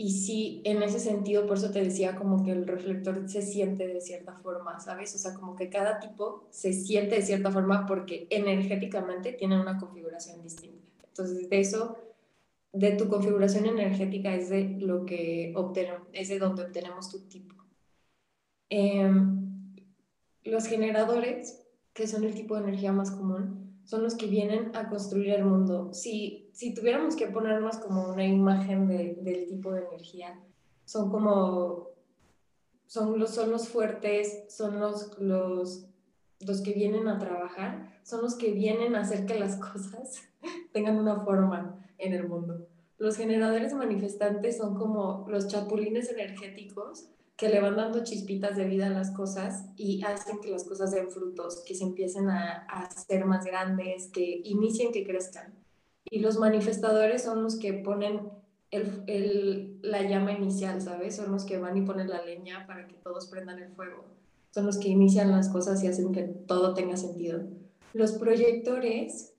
Y 0.02 0.10
sí, 0.10 0.62
en 0.64 0.82
ese 0.82 0.98
sentido, 0.98 1.46
por 1.46 1.58
eso 1.58 1.70
te 1.70 1.80
decía 1.80 2.16
como 2.16 2.42
que 2.42 2.50
el 2.50 2.66
reflector 2.66 3.22
se 3.28 3.40
siente 3.40 3.86
de 3.86 4.00
cierta 4.00 4.32
forma, 4.32 4.80
¿sabes? 4.80 5.14
O 5.14 5.18
sea, 5.18 5.32
como 5.32 5.54
que 5.54 5.70
cada 5.70 6.00
tipo 6.00 6.48
se 6.50 6.72
siente 6.72 7.14
de 7.14 7.22
cierta 7.22 7.52
forma 7.52 7.86
porque 7.86 8.26
energéticamente 8.28 9.32
tienen 9.32 9.60
una 9.60 9.78
configuración 9.78 10.42
distinta. 10.42 10.84
Entonces, 11.06 11.48
de 11.48 11.60
eso, 11.60 11.98
de 12.72 12.96
tu 12.96 13.08
configuración 13.08 13.64
energética 13.64 14.34
es 14.34 14.50
de 14.50 14.70
lo 14.80 15.06
que 15.06 15.52
obtenemos, 15.54 16.08
es 16.12 16.30
de 16.30 16.40
donde 16.40 16.64
obtenemos 16.64 17.08
tu 17.08 17.20
tipo. 17.28 17.54
Em, 18.70 19.76
los 20.42 20.66
generadores 20.66 21.64
que 21.92 22.08
son 22.08 22.24
el 22.24 22.34
tipo 22.34 22.56
de 22.56 22.62
energía 22.62 22.90
más 22.90 23.12
común, 23.12 23.71
son 23.92 24.04
los 24.04 24.14
que 24.14 24.24
vienen 24.24 24.74
a 24.74 24.88
construir 24.88 25.34
el 25.34 25.44
mundo. 25.44 25.92
Si, 25.92 26.48
si 26.54 26.72
tuviéramos 26.72 27.14
que 27.14 27.26
ponernos 27.26 27.76
como 27.76 28.08
una 28.08 28.24
imagen 28.24 28.88
de, 28.88 29.18
del 29.20 29.46
tipo 29.46 29.70
de 29.70 29.82
energía, 29.82 30.40
son 30.86 31.10
como, 31.10 31.88
son 32.86 33.18
los, 33.18 33.34
son 33.34 33.50
los 33.50 33.68
fuertes, 33.68 34.46
son 34.48 34.80
los, 34.80 35.18
los, 35.18 35.84
los 36.40 36.62
que 36.62 36.72
vienen 36.72 37.06
a 37.06 37.18
trabajar, 37.18 38.00
son 38.02 38.22
los 38.22 38.34
que 38.34 38.52
vienen 38.52 38.94
a 38.94 39.02
hacer 39.02 39.26
que 39.26 39.38
las 39.38 39.56
cosas 39.72 40.22
tengan 40.72 40.96
una 40.96 41.20
forma 41.20 41.78
en 41.98 42.14
el 42.14 42.26
mundo. 42.26 42.66
los 42.96 43.18
generadores 43.18 43.74
manifestantes 43.74 44.56
son 44.56 44.74
como 44.74 45.26
los 45.28 45.48
chapulines 45.48 46.08
energéticos 46.08 47.10
que 47.36 47.48
le 47.48 47.60
van 47.60 47.76
dando 47.76 48.04
chispitas 48.04 48.56
de 48.56 48.66
vida 48.66 48.86
a 48.86 48.90
las 48.90 49.10
cosas 49.10 49.64
y 49.76 50.02
hacen 50.04 50.40
que 50.40 50.50
las 50.50 50.64
cosas 50.64 50.92
den 50.92 51.10
frutos, 51.10 51.64
que 51.66 51.74
se 51.74 51.84
empiecen 51.84 52.28
a, 52.28 52.66
a 52.68 52.90
ser 52.90 53.24
más 53.24 53.44
grandes, 53.44 54.08
que 54.08 54.42
inicien, 54.44 54.92
que 54.92 55.04
crezcan. 55.04 55.54
Y 56.04 56.20
los 56.20 56.38
manifestadores 56.38 57.22
son 57.22 57.42
los 57.42 57.56
que 57.56 57.72
ponen 57.72 58.30
el, 58.70 59.04
el, 59.06 59.78
la 59.82 60.02
llama 60.02 60.32
inicial, 60.32 60.80
¿sabes? 60.80 61.16
Son 61.16 61.30
los 61.30 61.44
que 61.44 61.58
van 61.58 61.76
y 61.76 61.82
ponen 61.82 62.08
la 62.08 62.22
leña 62.22 62.66
para 62.66 62.88
que 62.88 62.94
todos 62.94 63.26
prendan 63.26 63.58
el 63.58 63.70
fuego. 63.72 64.04
Son 64.50 64.66
los 64.66 64.78
que 64.78 64.88
inician 64.88 65.30
las 65.30 65.48
cosas 65.48 65.82
y 65.82 65.86
hacen 65.86 66.12
que 66.12 66.22
todo 66.22 66.74
tenga 66.74 66.96
sentido. 66.96 67.40
Los 67.92 68.12
proyectores 68.12 69.34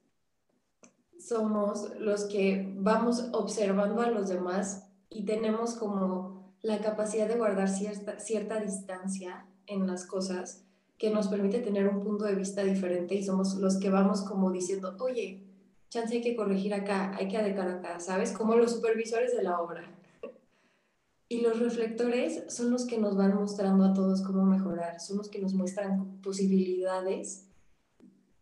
somos 1.19 1.89
los 1.99 2.25
que 2.25 2.73
vamos 2.77 3.29
observando 3.33 4.01
a 4.01 4.09
los 4.09 4.29
demás 4.29 4.87
y 5.09 5.25
tenemos 5.25 5.75
como 5.75 6.42
la 6.63 6.79
capacidad 6.79 7.27
de 7.27 7.35
guardar 7.35 7.69
cierta, 7.69 8.19
cierta 8.19 8.59
distancia 8.59 9.45
en 9.67 9.85
las 9.85 10.05
cosas 10.05 10.63
que 10.97 11.09
nos 11.09 11.27
permite 11.27 11.59
tener 11.59 11.87
un 11.87 12.01
punto 12.01 12.23
de 12.23 12.35
vista 12.35 12.63
diferente 12.63 13.15
y 13.15 13.23
somos 13.23 13.55
los 13.55 13.77
que 13.77 13.89
vamos 13.89 14.21
como 14.21 14.49
diciendo, 14.51 14.95
oye, 14.99 15.43
chance 15.89 16.15
hay 16.15 16.21
que 16.21 16.35
corregir 16.35 16.73
acá, 16.73 17.13
hay 17.17 17.27
que 17.27 17.37
adecuar 17.37 17.69
acá, 17.69 17.99
¿sabes? 17.99 18.31
Como 18.31 18.55
los 18.55 18.71
supervisores 18.71 19.35
de 19.35 19.43
la 19.43 19.59
obra. 19.59 19.83
Y 21.27 21.41
los 21.41 21.59
reflectores 21.59 22.45
son 22.47 22.71
los 22.71 22.85
que 22.85 22.97
nos 22.97 23.17
van 23.17 23.35
mostrando 23.35 23.83
a 23.83 23.93
todos 23.93 24.21
cómo 24.21 24.45
mejorar, 24.45 25.01
son 25.01 25.17
los 25.17 25.29
que 25.29 25.39
nos 25.39 25.53
muestran 25.53 26.21
posibilidades 26.21 27.47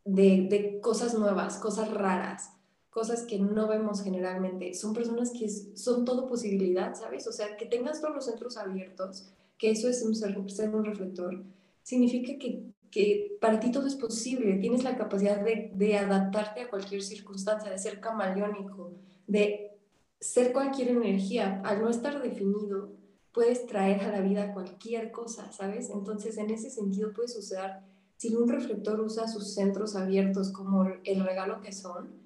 de, 0.06 0.48
de 0.48 0.80
cosas 0.80 1.16
nuevas, 1.16 1.58
cosas 1.58 1.92
raras, 1.92 2.52
cosas 2.92 3.24
que 3.24 3.40
no 3.40 3.68
vemos 3.68 4.04
generalmente. 4.04 4.76
Son 4.76 4.94
personas 4.94 5.32
que 5.32 5.50
son 5.50 6.06
todo 6.06 6.28
posibilidad, 6.28 6.94
¿sabes? 6.94 7.26
O 7.26 7.32
sea, 7.32 7.58
que 7.58 7.66
tengas 7.66 8.02
todos 8.02 8.14
los 8.14 8.26
centros 8.26 8.58
abiertos, 8.58 9.34
que 9.58 9.72
eso 9.72 9.90
es 9.90 10.04
un 10.04 10.14
ser, 10.14 10.38
ser 10.52 10.76
un 10.76 10.86
reflector, 10.86 11.44
significa 11.82 12.38
que 12.38 12.72
que 12.92 13.38
para 13.40 13.60
ti 13.60 13.72
todo 13.72 13.88
es 13.88 13.96
posible, 13.96 14.58
tienes 14.58 14.84
la 14.84 14.98
capacidad 14.98 15.44
de, 15.44 15.72
de, 15.74 15.98
adaptarte 15.98 16.62
a 16.62 16.70
cualquier 16.70 17.02
circunstancia, 17.02 17.72
de 17.72 17.80
ser 17.80 18.02
camaleónico, 18.02 18.92
de 19.28 19.72
ser 20.20 20.52
cualquier 20.52 20.90
energía. 20.90 21.62
Al 21.64 21.82
no 21.82 21.90
estar 21.90 22.22
definido, 22.22 22.92
puedes 23.32 23.66
traer 23.66 24.02
a 24.02 24.12
la 24.12 24.20
vida 24.20 24.54
cualquier 24.54 25.12
cosa, 25.12 25.52
¿sabes? 25.54 25.90
Entonces, 25.90 26.38
en 26.38 26.50
ese 26.50 26.70
sentido, 26.70 27.14
puedes 27.14 27.36
usar, 27.38 27.82
si 28.18 28.36
un 28.36 28.50
reflector 28.50 29.00
usa 29.00 29.28
sus 29.28 29.54
centros 29.54 29.96
abiertos 29.96 30.52
como 30.52 30.86
el 31.04 31.24
regalo 31.24 31.62
que 31.62 31.72
son, 31.72 32.21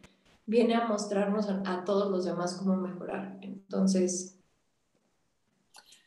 viene 0.46 0.76
a 0.76 0.88
mostrarnos 0.88 1.50
a, 1.50 1.62
a 1.66 1.84
todos 1.86 2.12
los 2.12 2.26
demás 2.26 2.56
cómo 2.56 2.76
mejorar. 2.78 3.38
Entonces, 3.42 4.40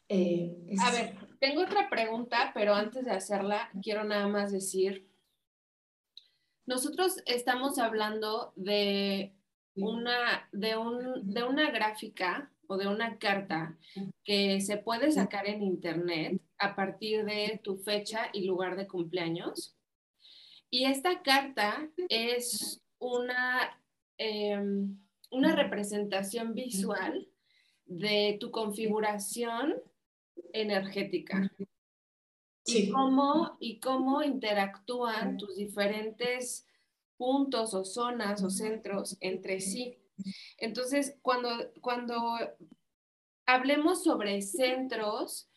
eh, 0.08 0.56
es... 0.68 0.80
a 0.80 0.90
ver, 0.90 1.14
tengo 1.38 1.62
otra 1.62 1.88
pregunta, 1.90 2.50
pero 2.54 2.74
antes 2.74 3.04
de 3.04 3.12
hacerla, 3.12 3.70
quiero 3.82 4.04
nada 4.04 4.28
más 4.28 4.52
decir, 4.52 5.08
nosotros 6.66 7.22
estamos 7.26 7.78
hablando 7.78 8.52
de 8.56 9.34
una, 9.74 10.48
de, 10.52 10.76
un, 10.76 11.32
de 11.32 11.42
una 11.42 11.70
gráfica 11.70 12.50
o 12.66 12.76
de 12.76 12.88
una 12.88 13.18
carta 13.18 13.78
que 14.24 14.60
se 14.60 14.76
puede 14.76 15.10
sacar 15.10 15.46
en 15.46 15.62
internet 15.62 16.40
a 16.58 16.76
partir 16.76 17.24
de 17.24 17.60
tu 17.62 17.78
fecha 17.78 18.28
y 18.32 18.44
lugar 18.44 18.76
de 18.76 18.86
cumpleaños. 18.86 19.76
Y 20.68 20.84
esta 20.84 21.22
carta 21.22 21.88
es 22.10 22.82
una, 22.98 23.80
eh, 24.18 24.60
una 25.30 25.54
representación 25.54 26.54
visual 26.54 27.28
de 27.86 28.36
tu 28.40 28.50
configuración 28.50 29.74
energética. 30.52 31.52
Y, 32.64 32.90
cómo, 32.90 33.56
y 33.60 33.80
cómo 33.80 34.22
interactúan 34.22 35.38
tus 35.38 35.56
diferentes 35.56 36.66
puntos 37.16 37.72
o 37.72 37.84
zonas 37.84 38.42
o 38.42 38.50
centros 38.50 39.16
entre 39.20 39.60
sí. 39.60 39.96
Entonces, 40.58 41.16
cuando, 41.22 41.48
cuando 41.80 42.36
hablemos 43.46 44.04
sobre 44.04 44.42
centros, 44.42 45.48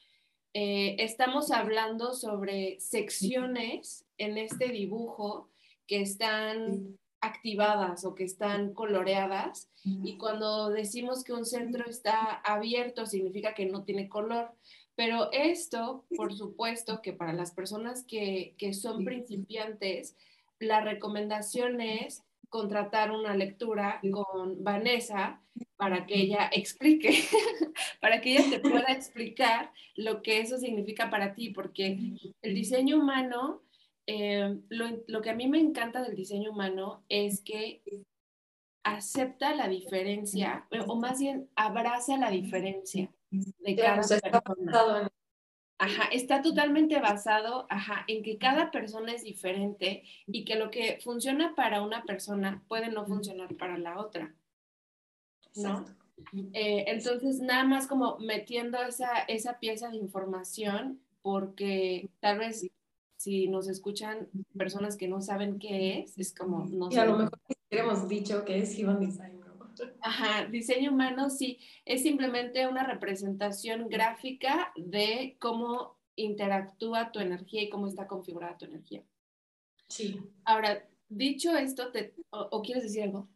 eh, 0.53 0.95
estamos 0.99 1.51
hablando 1.51 2.13
sobre 2.13 2.79
secciones 2.79 4.05
en 4.17 4.37
este 4.37 4.69
dibujo 4.69 5.49
que 5.87 6.01
están 6.01 6.97
activadas 7.21 8.03
o 8.03 8.15
que 8.15 8.23
están 8.23 8.73
coloreadas. 8.73 9.69
Y 9.83 10.17
cuando 10.17 10.69
decimos 10.69 11.23
que 11.23 11.33
un 11.33 11.45
centro 11.45 11.89
está 11.89 12.41
abierto, 12.43 13.05
significa 13.05 13.53
que 13.53 13.65
no 13.65 13.83
tiene 13.83 14.09
color. 14.09 14.51
Pero 14.95 15.31
esto, 15.31 16.05
por 16.15 16.33
supuesto, 16.33 17.01
que 17.01 17.13
para 17.13 17.33
las 17.33 17.51
personas 17.51 18.03
que, 18.05 18.55
que 18.57 18.73
son 18.73 19.05
principiantes, 19.05 20.15
la 20.59 20.81
recomendación 20.81 21.81
es 21.81 22.23
contratar 22.49 23.11
una 23.11 23.33
lectura 23.35 24.01
con 24.11 24.61
Vanessa 24.63 25.41
para 25.77 26.05
que 26.05 26.15
ella 26.15 26.49
explique, 26.51 27.09
para 28.01 28.21
que 28.21 28.33
ella 28.33 28.49
te 28.49 28.59
pueda 28.69 28.91
explicar 28.91 29.71
lo 29.95 30.21
que 30.21 30.41
eso 30.41 30.57
significa 30.57 31.09
para 31.09 31.33
ti, 31.33 31.49
porque 31.51 31.97
el 32.41 32.53
diseño 32.53 32.99
humano 32.99 33.61
eh, 34.07 34.59
lo, 34.69 34.85
lo, 35.07 35.21
que 35.21 35.29
a 35.29 35.35
mí 35.35 35.47
me 35.47 35.59
encanta 35.59 36.01
del 36.01 36.15
diseño 36.15 36.51
humano 36.51 37.03
es 37.09 37.41
que 37.41 37.81
acepta 38.83 39.55
la 39.55 39.67
diferencia, 39.67 40.67
o 40.87 40.95
más 40.95 41.19
bien 41.19 41.49
abraza 41.55 42.17
la 42.17 42.31
diferencia 42.31 43.11
de 43.29 43.75
cada 43.75 44.01
persona. 44.01 45.11
Ajá, 45.77 46.09
está 46.11 46.43
totalmente 46.43 46.99
basado 46.99 47.65
ajá, 47.67 48.05
en 48.07 48.21
que 48.21 48.37
cada 48.37 48.69
persona 48.69 49.13
es 49.13 49.23
diferente 49.23 50.03
y 50.27 50.45
que 50.45 50.55
lo 50.55 50.69
que 50.69 50.99
funciona 51.03 51.55
para 51.55 51.81
una 51.81 52.03
persona 52.03 52.63
puede 52.67 52.89
no 52.89 53.07
funcionar 53.07 53.55
para 53.55 53.79
la 53.79 53.99
otra. 53.99 54.35
¿no? 55.55 55.85
Eh, 56.53 56.85
entonces, 56.87 57.39
nada 57.39 57.63
más 57.63 57.87
como 57.87 58.19
metiendo 58.19 58.79
esa, 58.83 59.21
esa 59.27 59.57
pieza 59.57 59.89
de 59.89 59.97
información, 59.97 61.01
porque 61.23 62.09
tal 62.19 62.37
vez 62.37 62.67
si 63.21 63.47
nos 63.47 63.67
escuchan 63.67 64.29
personas 64.57 64.97
que 64.97 65.07
no 65.07 65.21
saben 65.21 65.59
qué 65.59 65.99
es, 65.99 66.17
es 66.17 66.33
como 66.33 66.65
no 66.65 66.89
Y 66.91 66.97
a 66.97 67.05
lo 67.05 67.17
mejor 67.17 67.39
hemos 67.69 68.09
dicho 68.09 68.43
que 68.45 68.57
es 68.57 68.75
Human 68.79 68.99
Design. 68.99 69.39
Ajá, 70.01 70.45
diseño 70.45 70.91
humano 70.91 71.29
sí, 71.29 71.59
es 71.85 72.01
simplemente 72.01 72.67
una 72.67 72.83
representación 72.83 73.87
gráfica 73.89 74.73
de 74.75 75.37
cómo 75.39 75.99
interactúa 76.15 77.11
tu 77.11 77.19
energía 77.19 77.61
y 77.61 77.69
cómo 77.69 77.87
está 77.87 78.07
configurada 78.07 78.57
tu 78.57 78.65
energía. 78.65 79.03
Sí. 79.87 80.19
Ahora, 80.43 80.83
dicho 81.07 81.55
esto, 81.55 81.91
te, 81.91 82.15
o, 82.31 82.47
o, 82.51 82.61
quieres 82.61 82.83
decir 82.83 83.03
algo? 83.03 83.29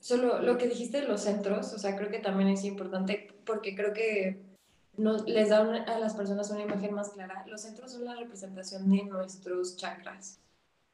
Solo 0.00 0.40
lo 0.42 0.58
que 0.58 0.68
dijiste 0.68 1.00
de 1.00 1.08
los 1.08 1.22
centros, 1.22 1.72
o 1.72 1.78
sea, 1.78 1.96
creo 1.96 2.10
que 2.10 2.18
también 2.18 2.50
es 2.50 2.64
importante 2.64 3.28
porque 3.44 3.74
creo 3.74 3.92
que 3.92 4.45
nos, 4.96 5.26
les 5.26 5.50
da 5.50 5.58
a 5.60 5.98
las 5.98 6.14
personas 6.14 6.50
una 6.50 6.62
imagen 6.62 6.94
más 6.94 7.10
clara. 7.10 7.44
Los 7.46 7.62
centros 7.62 7.92
son 7.92 8.04
la 8.04 8.14
representación 8.14 8.88
de 8.88 9.04
nuestros 9.04 9.76
chakras. 9.76 10.40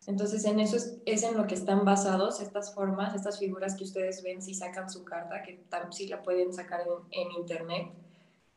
Entonces, 0.06 0.44
en 0.44 0.58
eso 0.58 0.76
es, 1.06 1.22
en 1.22 1.36
lo 1.36 1.46
que 1.46 1.54
están 1.54 1.84
basados 1.84 2.40
estas 2.40 2.74
formas, 2.74 3.14
estas 3.14 3.38
figuras 3.38 3.76
que 3.76 3.84
ustedes 3.84 4.22
ven 4.22 4.42
si 4.42 4.52
sacan 4.52 4.90
su 4.90 5.04
carta, 5.04 5.42
que 5.42 5.64
sí 5.90 6.08
la 6.08 6.22
pueden 6.22 6.52
sacar 6.52 6.80
en, 6.80 7.26
en 7.26 7.32
internet. 7.32 7.88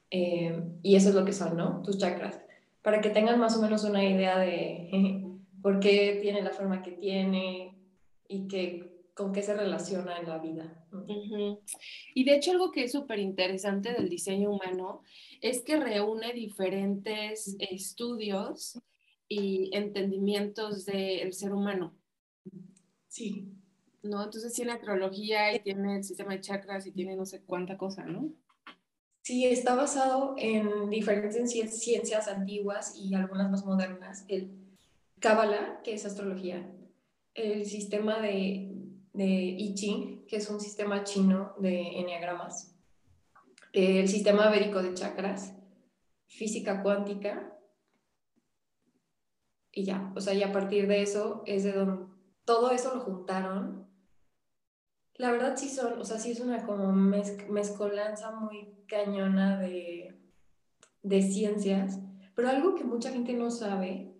Eh, 0.10 0.63
y 0.81 0.95
eso 0.95 1.10
es 1.10 1.15
lo 1.15 1.23
que 1.23 1.34
son, 1.34 1.55
¿no? 1.55 1.81
Tus 1.84 1.99
chakras. 1.99 2.39
Para 2.81 3.01
que 3.01 3.10
tengan 3.10 3.39
más 3.39 3.55
o 3.58 3.62
menos 3.62 3.84
una 3.84 4.03
idea 4.03 4.39
de 4.39 5.21
por 5.62 5.79
qué 5.79 6.19
tiene 6.21 6.41
la 6.41 6.51
forma 6.51 6.81
que 6.81 6.91
tiene 6.91 7.75
y 8.27 8.47
que, 8.47 8.94
con 9.15 9.32
qué 9.32 9.41
se 9.41 9.56
relaciona 9.56 10.19
en 10.19 10.28
la 10.28 10.38
vida. 10.39 10.86
Uh 10.91 10.97
-huh. 10.97 11.60
Y 12.13 12.25
de 12.25 12.36
hecho, 12.36 12.51
algo 12.51 12.71
que 12.71 12.84
es 12.84 12.91
súper 12.91 13.17
interesante 13.19 13.93
del 13.93 14.10
diseño 14.10 14.51
humano 14.51 15.01
es 15.41 15.62
que 15.62 15.78
reúne 15.78 16.34
diferentes 16.34 17.56
estudios 17.60 18.78
y 19.30 19.75
entendimientos 19.75 20.86
del 20.86 21.34
ser 21.34 21.54
humano. 21.54 21.97
Sí. 23.08 23.47
¿No? 24.04 24.23
Entonces 24.23 24.54
tiene 24.54 24.73
astrología 24.73 25.56
y 25.56 25.62
tiene 25.62 25.95
el 25.95 26.04
sistema 26.04 26.34
de 26.34 26.41
chakras 26.41 26.86
y 26.86 26.91
tiene 26.91 27.15
no 27.15 27.25
sé 27.25 27.41
cuánta 27.41 27.78
cosa, 27.78 28.04
¿no? 28.06 28.32
Sí, 29.21 29.45
está 29.45 29.73
basado 29.73 30.36
en 30.38 30.89
diferentes 30.89 31.49
ciencias 31.49 32.28
antiguas 32.28 32.95
y 32.95 33.15
algunas 33.15 33.49
más 33.49 33.65
modernas. 33.65 34.25
El 34.28 34.51
Kabbalah, 35.19 35.82
que 35.84 35.93
es 35.93 36.06
astrología, 36.06 36.69
el 37.34 37.65
sistema 37.65 38.19
de, 38.21 38.75
de 39.15 39.25
I 39.25 39.73
Ching, 39.73 40.25
que 40.28 40.38
es 40.38 40.49
un 40.49 40.60
sistema 40.60 41.04
chino 41.04 41.54
de 41.60 41.99
enneagramas, 41.99 42.75
el 43.73 44.08
sistema 44.08 44.49
védico 44.49 44.82
de 44.82 44.93
chakras, 44.93 45.54
física 46.28 46.82
cuántica, 46.84 47.51
y 49.71 49.84
ya, 49.84 50.12
o 50.15 50.21
sea, 50.21 50.34
y 50.34 50.41
a 50.41 50.54
partir 50.54 50.88
de 50.88 51.01
eso 51.01 51.43
es 51.45 51.63
de 51.65 51.73
donde 51.73 52.06
todo 52.45 52.71
eso 52.71 52.95
lo 52.95 53.01
juntaron. 53.01 53.88
La 55.15 55.32
verdad 55.32 55.58
sí 55.58 55.69
son, 55.69 55.99
o 55.99 56.06
sea, 56.06 56.17
sí 56.17 56.32
es 56.32 56.39
una 56.39 56.65
como 56.65 56.93
mezcolanza 56.93 58.32
muy 58.32 58.86
cañona 58.88 59.60
de, 59.60 60.17
de 61.04 61.21
ciencias, 61.21 61.99
pero 62.36 62.49
algo 62.49 62.75
que 62.75 62.84
mucha 62.84 63.12
gente 63.12 63.34
no 63.34 63.51
sabe, 63.51 64.14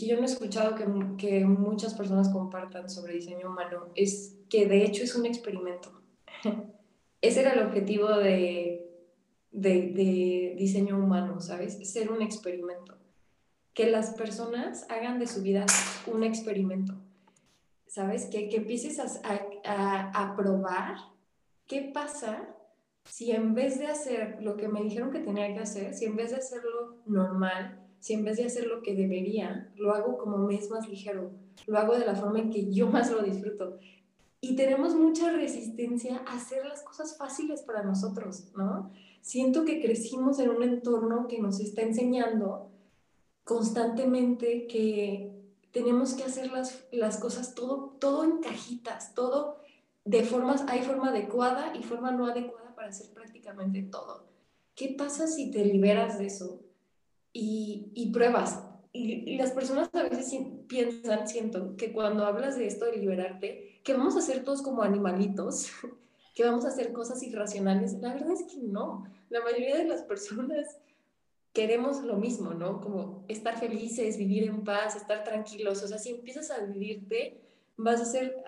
que 0.00 0.06
yo 0.06 0.16
no 0.16 0.22
he 0.22 0.26
escuchado 0.26 0.74
que, 0.74 0.86
que 1.18 1.44
muchas 1.44 1.94
personas 1.94 2.30
compartan 2.30 2.88
sobre 2.88 3.14
diseño 3.14 3.50
humano, 3.50 3.88
es 3.94 4.36
que 4.48 4.66
de 4.66 4.84
hecho 4.84 5.04
es 5.04 5.14
un 5.14 5.26
experimento. 5.26 6.00
Ese 7.20 7.40
era 7.40 7.52
el 7.52 7.66
objetivo 7.66 8.08
de, 8.08 8.88
de, 9.52 9.70
de 9.92 10.54
diseño 10.56 10.96
humano, 10.96 11.40
¿sabes? 11.40 11.78
Ser 11.90 12.10
un 12.10 12.22
experimento. 12.22 12.96
Que 13.74 13.90
las 13.90 14.14
personas 14.14 14.86
hagan 14.88 15.18
de 15.18 15.26
su 15.26 15.42
vida 15.42 15.66
un 16.06 16.24
experimento 16.24 16.94
¿sabes? 17.90 18.26
Que, 18.26 18.48
que 18.48 18.58
empieces 18.58 19.00
a, 19.00 19.06
a, 19.64 20.10
a, 20.10 20.36
probar 20.36 20.96
qué 21.66 21.90
pasa 21.92 22.48
si 23.04 23.32
en 23.32 23.52
vez 23.52 23.80
de 23.80 23.88
hacer 23.88 24.38
lo 24.40 24.56
que 24.56 24.68
me 24.68 24.80
dijeron 24.80 25.10
que 25.10 25.18
tenía 25.18 25.52
que 25.52 25.58
hacer, 25.58 25.92
si 25.92 26.04
en 26.04 26.14
vez 26.14 26.30
de 26.30 26.36
hacerlo 26.36 27.02
normal, 27.06 27.79
si 28.00 28.14
en 28.14 28.24
vez 28.24 28.38
de 28.38 28.46
hacer 28.46 28.66
lo 28.66 28.82
que 28.82 28.94
debería, 28.94 29.70
lo 29.76 29.92
hago 29.92 30.16
como 30.18 30.38
me 30.38 30.56
es 30.56 30.70
más 30.70 30.88
ligero, 30.88 31.30
lo 31.66 31.78
hago 31.78 31.94
de 31.96 32.06
la 32.06 32.14
forma 32.14 32.40
en 32.40 32.50
que 32.50 32.72
yo 32.72 32.88
más 32.88 33.10
lo 33.12 33.22
disfruto. 33.22 33.78
Y 34.40 34.56
tenemos 34.56 34.94
mucha 34.94 35.30
resistencia 35.30 36.22
a 36.26 36.36
hacer 36.36 36.64
las 36.64 36.82
cosas 36.82 37.18
fáciles 37.18 37.60
para 37.60 37.82
nosotros, 37.82 38.46
¿no? 38.56 38.90
Siento 39.20 39.66
que 39.66 39.82
crecimos 39.82 40.38
en 40.38 40.48
un 40.48 40.62
entorno 40.62 41.28
que 41.28 41.38
nos 41.38 41.60
está 41.60 41.82
enseñando 41.82 42.70
constantemente 43.44 44.66
que 44.66 45.30
tenemos 45.70 46.14
que 46.14 46.24
hacer 46.24 46.50
las, 46.50 46.86
las 46.90 47.18
cosas 47.18 47.54
todo, 47.54 47.96
todo 48.00 48.24
en 48.24 48.38
cajitas, 48.38 49.14
todo 49.14 49.58
de 50.06 50.24
formas, 50.24 50.64
hay 50.68 50.80
forma 50.80 51.10
adecuada 51.10 51.76
y 51.76 51.82
forma 51.82 52.10
no 52.10 52.26
adecuada 52.26 52.74
para 52.74 52.88
hacer 52.88 53.12
prácticamente 53.12 53.82
todo. 53.82 54.24
¿Qué 54.74 54.94
pasa 54.96 55.26
si 55.26 55.50
te 55.50 55.66
liberas 55.66 56.18
de 56.18 56.26
eso 56.26 56.62
y, 57.32 58.10
pruebas? 58.12 58.64
Y, 58.92 59.36
las 59.36 59.52
personas 59.52 59.90
a 59.94 60.02
veces 60.02 60.34
piensan, 60.66 61.28
siento, 61.28 61.76
que 61.76 61.92
cuando 61.92 62.24
hablas 62.24 62.56
de 62.56 62.66
esto 62.66 62.86
de 62.86 62.96
liberarte, 62.96 63.80
que 63.84 63.94
vamos 63.94 64.16
a 64.16 64.20
ser 64.20 64.44
todos 64.44 64.62
como 64.62 64.82
animalitos, 64.82 65.70
que 66.34 66.44
vamos 66.44 66.64
a 66.64 66.68
hacer 66.68 66.92
cosas 66.92 67.22
irracionales. 67.22 67.94
La 68.00 68.14
verdad 68.14 68.32
es 68.32 68.42
que 68.44 68.58
no. 68.58 69.04
La 69.28 69.42
mayoría 69.42 69.76
de 69.76 69.84
las 69.84 70.02
personas 70.02 70.78
queremos 71.52 72.02
lo 72.02 72.16
mismo, 72.16 72.54
¿no? 72.54 72.80
Como 72.80 73.24
estar 73.28 73.58
felices, 73.58 74.16
vivir 74.16 74.44
en 74.44 74.64
paz, 74.64 74.96
estar 74.96 75.24
tranquilos. 75.24 75.82
O 75.82 75.88
sea, 75.88 75.98
si 75.98 76.10
empiezas 76.10 76.50
a 76.50 76.64
vivirte, 76.64 77.40
vas 77.76 78.00
a 78.00 78.04
ser 78.04 78.42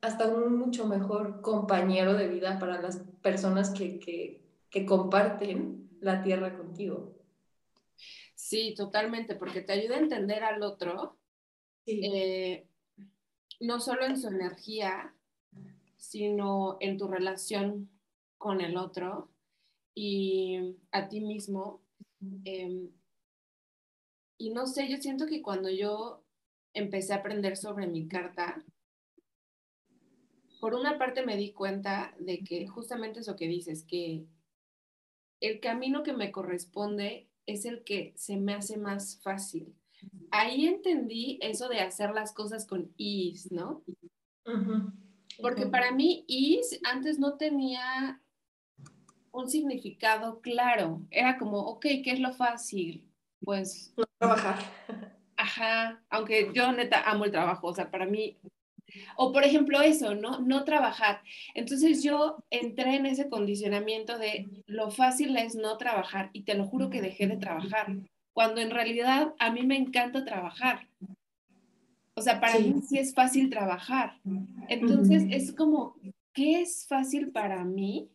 hasta 0.00 0.28
un 0.28 0.56
mucho 0.56 0.86
mejor 0.86 1.40
compañero 1.40 2.14
de 2.14 2.28
vida 2.28 2.58
para 2.58 2.80
las 2.80 3.02
personas 3.22 3.70
que, 3.70 4.42
que 4.70 4.86
comparten 4.86 5.88
la 6.00 6.22
tierra 6.22 6.56
contigo. 6.56 7.15
Sí, 8.48 8.74
totalmente, 8.76 9.34
porque 9.34 9.60
te 9.60 9.72
ayuda 9.72 9.96
a 9.96 9.98
entender 9.98 10.44
al 10.44 10.62
otro, 10.62 11.18
sí. 11.84 12.00
eh, 12.04 12.68
no 13.58 13.80
solo 13.80 14.06
en 14.06 14.16
su 14.16 14.28
energía, 14.28 15.16
sino 15.96 16.76
en 16.78 16.96
tu 16.96 17.08
relación 17.08 17.90
con 18.38 18.60
el 18.60 18.76
otro 18.76 19.32
y 19.96 20.76
a 20.92 21.08
ti 21.08 21.20
mismo 21.20 21.82
Eh, 22.44 22.88
y 24.38 24.50
no 24.50 24.68
sé, 24.68 24.88
yo 24.88 24.98
siento 24.98 25.26
que 25.26 25.42
cuando 25.42 25.68
yo 25.68 26.22
empecé 26.72 27.14
a 27.14 27.16
aprender 27.16 27.56
sobre 27.56 27.88
mi 27.88 28.06
carta, 28.06 28.64
por 30.60 30.74
una 30.74 30.98
parte 30.98 31.26
me 31.26 31.36
di 31.36 31.52
cuenta 31.52 32.14
de 32.20 32.44
que 32.44 32.68
justamente 32.68 33.20
eso 33.20 33.34
que 33.34 33.48
dices, 33.48 33.82
que 33.82 34.24
el 35.40 35.60
camino 35.60 36.02
que 36.02 36.12
me 36.12 36.30
corresponde 36.30 37.25
es 37.46 37.64
el 37.64 37.82
que 37.84 38.12
se 38.16 38.36
me 38.36 38.54
hace 38.54 38.76
más 38.76 39.20
fácil. 39.22 39.74
Ahí 40.30 40.66
entendí 40.66 41.38
eso 41.40 41.68
de 41.68 41.80
hacer 41.80 42.10
las 42.10 42.32
cosas 42.32 42.66
con 42.66 42.92
is, 42.96 43.50
¿no? 43.50 43.82
Uh 44.44 44.52
-huh. 44.52 44.92
Porque 45.40 45.66
para 45.66 45.92
mí 45.92 46.24
is 46.26 46.78
antes 46.84 47.18
no 47.18 47.36
tenía 47.36 48.20
un 49.32 49.48
significado 49.48 50.40
claro. 50.40 51.02
Era 51.10 51.38
como, 51.38 51.58
ok, 51.58 51.82
¿qué 52.04 52.12
es 52.12 52.20
lo 52.20 52.32
fácil? 52.32 53.06
Pues... 53.44 53.92
No 53.96 54.04
trabajar. 54.18 54.58
Ajá, 55.36 56.02
aunque 56.08 56.50
yo 56.54 56.72
neta 56.72 57.02
amo 57.02 57.26
el 57.26 57.30
trabajo, 57.30 57.68
o 57.68 57.74
sea, 57.74 57.90
para 57.90 58.06
mí... 58.06 58.38
O 59.16 59.32
por 59.32 59.44
ejemplo 59.44 59.80
eso, 59.80 60.14
¿no? 60.14 60.40
No 60.40 60.64
trabajar. 60.64 61.22
Entonces 61.54 62.02
yo 62.02 62.36
entré 62.50 62.96
en 62.96 63.06
ese 63.06 63.28
condicionamiento 63.28 64.18
de 64.18 64.48
lo 64.66 64.90
fácil 64.90 65.36
es 65.36 65.54
no 65.54 65.76
trabajar 65.76 66.30
y 66.32 66.42
te 66.42 66.54
lo 66.54 66.66
juro 66.66 66.90
que 66.90 67.02
dejé 67.02 67.26
de 67.26 67.36
trabajar, 67.36 67.94
cuando 68.32 68.60
en 68.60 68.70
realidad 68.70 69.34
a 69.38 69.50
mí 69.50 69.62
me 69.62 69.76
encanta 69.76 70.24
trabajar. 70.24 70.88
O 72.14 72.22
sea, 72.22 72.40
para 72.40 72.54
sí. 72.54 72.72
mí 72.72 72.82
sí 72.82 72.98
es 72.98 73.14
fácil 73.14 73.50
trabajar. 73.50 74.18
Entonces 74.68 75.22
uh 75.24 75.26
-huh. 75.26 75.34
es 75.34 75.52
como, 75.52 75.96
¿qué 76.32 76.62
es 76.62 76.86
fácil 76.88 77.30
para 77.30 77.64
mí? 77.64 78.08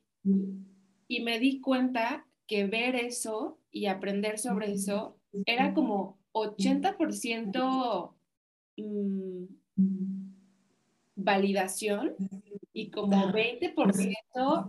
y 1.11 1.19
me 1.21 1.39
di 1.39 1.59
cuenta 1.59 2.25
que 2.47 2.65
ver 2.67 2.95
eso 2.95 3.59
y 3.69 3.87
aprender 3.87 4.39
sobre 4.39 4.71
eso 4.71 5.17
era 5.45 5.73
como 5.73 6.17
80% 6.31 8.13
mmm, 8.77 9.43
validación 11.23 12.15
y 12.73 12.89
como 12.91 13.31
20% 13.31 14.67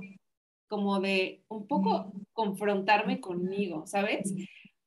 como 0.68 1.00
de 1.00 1.44
un 1.48 1.66
poco 1.66 2.12
confrontarme 2.32 3.20
conmigo, 3.20 3.86
¿sabes? 3.86 4.32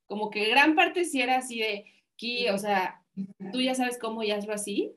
Como 0.06 0.30
que 0.30 0.48
gran 0.48 0.74
parte 0.74 1.04
sí 1.04 1.20
era 1.20 1.38
así 1.38 1.60
de, 1.60 1.84
aquí, 2.14 2.48
o 2.48 2.58
sea, 2.58 3.04
tú 3.52 3.60
ya 3.60 3.74
sabes 3.74 3.96
cómo 3.98 4.24
y 4.24 4.32
hazlo 4.32 4.52
así. 4.52 4.96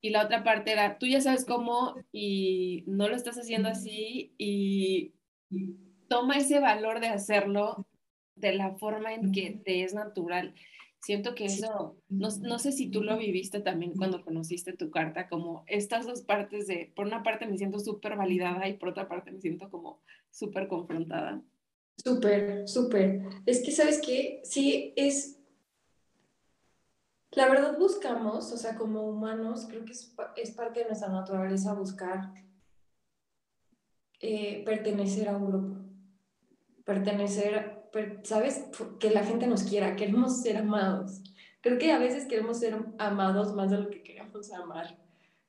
Y 0.00 0.10
la 0.10 0.24
otra 0.24 0.44
parte 0.44 0.70
era, 0.70 0.98
tú 0.98 1.06
ya 1.06 1.20
sabes 1.20 1.44
cómo 1.44 1.96
y 2.12 2.84
no 2.86 3.08
lo 3.08 3.16
estás 3.16 3.36
haciendo 3.36 3.68
así 3.68 4.34
y 4.38 5.14
toma 6.08 6.36
ese 6.36 6.60
valor 6.60 7.00
de 7.00 7.08
hacerlo 7.08 7.88
de 8.36 8.54
la 8.54 8.76
forma 8.76 9.14
en 9.14 9.32
que 9.32 9.50
te 9.64 9.82
es 9.82 9.94
natural. 9.94 10.54
Siento 11.00 11.34
que 11.34 11.44
eso, 11.44 11.96
no, 12.08 12.28
no, 12.40 12.58
sé 12.58 12.72
si 12.72 12.90
tú 12.90 13.02
lo 13.02 13.16
viviste 13.16 13.60
también 13.60 13.94
cuando 13.96 14.24
conociste 14.24 14.72
tu 14.72 14.90
carta, 14.90 15.28
como 15.28 15.64
estas 15.68 16.06
dos 16.06 16.22
partes 16.22 16.66
de, 16.66 16.92
por 16.94 17.06
una 17.06 17.22
parte 17.22 17.46
me 17.46 17.56
siento 17.56 17.78
súper 17.78 18.16
validada 18.16 18.68
y 18.68 18.74
por 18.74 18.90
otra 18.90 19.08
parte 19.08 19.30
me 19.30 19.40
siento 19.40 19.70
como 19.70 20.00
súper 20.30 20.66
confrontada. 20.66 21.40
Súper, 21.96 22.68
súper. 22.68 23.22
Es 23.46 23.62
que, 23.62 23.70
¿sabes 23.70 24.00
qué? 24.04 24.40
Sí, 24.44 24.92
es 24.96 25.38
la 27.32 27.48
verdad 27.48 27.78
buscamos, 27.78 28.52
o 28.52 28.56
sea, 28.56 28.76
como 28.76 29.02
humanos, 29.02 29.66
creo 29.68 29.84
que 29.84 29.92
es, 29.92 30.14
es 30.36 30.50
parte 30.52 30.80
de 30.80 30.86
nuestra 30.86 31.08
naturaleza 31.08 31.74
buscar 31.74 32.32
eh, 34.20 34.62
pertenecer 34.64 35.28
a 35.28 35.36
un 35.36 35.46
grupo, 35.46 35.76
pertenecer, 36.84 37.52
per, 37.54 37.77
¿sabes? 38.22 38.64
Que 38.98 39.10
la 39.10 39.24
gente 39.24 39.46
nos 39.46 39.62
quiera, 39.64 39.96
queremos 39.96 40.42
ser 40.42 40.56
amados. 40.56 41.22
Creo 41.60 41.78
que 41.78 41.92
a 41.92 41.98
veces 41.98 42.26
queremos 42.26 42.58
ser 42.58 42.76
amados 42.98 43.54
más 43.54 43.70
de 43.70 43.78
lo 43.78 43.90
que 43.90 44.02
queremos 44.02 44.52
amar, 44.52 44.96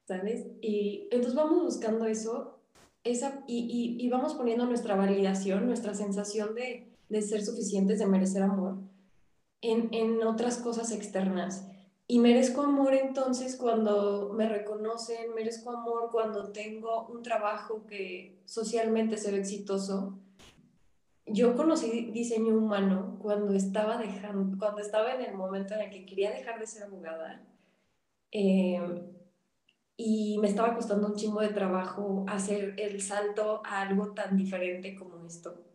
¿sabes? 0.08 0.48
Y 0.62 1.08
entonces 1.12 1.36
vamos 1.36 1.64
buscando 1.64 2.06
eso 2.06 2.60
esa, 3.04 3.44
y, 3.48 3.96
y, 3.98 4.10
vamos 4.10 4.34
poniendo 4.34 4.66
nuestra 4.66 4.96
validación, 4.96 5.66
nuestra 5.66 5.94
sensación 5.94 6.54
de, 6.54 6.92
de 7.08 7.22
ser 7.22 7.44
suficientes, 7.46 8.00
de 8.00 8.06
merecer 8.06 8.44
amor, 8.44 8.78
en, 9.62 9.90
en 9.94 10.22
otras 10.24 10.58
cosas 10.58 10.92
externas. 10.92 11.66
Y 12.08 12.20
merezco 12.20 12.64
amor 12.64 12.96
entonces 12.96 13.56
cuando 13.56 14.34
me 14.34 14.50
reconocen, 14.50 15.34
merezco 15.36 15.70
amor 15.72 16.10
cuando 16.12 16.52
tengo 16.52 17.08
un 17.08 17.22
trabajo 17.22 17.86
que 17.88 18.42
socialmente 18.46 19.16
se 19.18 19.32
ve 19.32 19.38
exitoso. 19.38 20.18
Yo 21.32 21.56
conocí 21.56 22.12
diseño 22.12 22.58
humano 22.58 23.18
cuando 23.22 23.54
estaba, 23.54 23.98
dejando, 23.98 24.58
cuando 24.58 24.82
estaba 24.82 25.14
en 25.14 25.22
el 25.22 25.36
momento 25.36 25.74
en 25.74 25.82
el 25.82 25.90
que 25.90 26.06
quería 26.06 26.32
dejar 26.32 26.60
de 26.60 26.68
ser 26.68 26.84
abogada. 26.84 27.42
Eh, 28.32 28.80
y 29.98 30.38
me 30.40 30.48
estaba 30.48 30.76
costando 30.76 31.08
un 31.08 31.16
chingo 31.16 31.42
de 31.42 31.50
trabajo 31.50 32.26
hacer 32.28 32.76
el 32.78 33.02
salto 33.02 33.62
a 33.66 33.82
algo 33.82 34.14
tan 34.14 34.38
diferente 34.38 34.96
como 34.96 35.26
esto. 35.26 35.66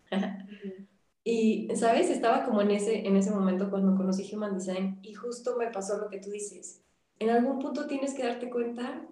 Y, 1.24 1.68
¿sabes? 1.74 2.10
Estaba 2.10 2.44
como 2.44 2.60
en 2.60 2.70
ese, 2.70 3.06
en 3.06 3.16
ese 3.16 3.30
momento 3.30 3.70
cuando 3.70 3.96
conocí 3.96 4.28
Human 4.34 4.54
Design 4.54 4.98
y 5.02 5.14
justo 5.14 5.56
me 5.56 5.70
pasó 5.70 5.98
lo 5.98 6.10
que 6.10 6.20
tú 6.20 6.30
dices. 6.30 6.82
En 7.18 7.30
algún 7.30 7.58
punto 7.58 7.86
tienes 7.86 8.14
que 8.14 8.24
darte 8.24 8.50
cuenta 8.50 9.06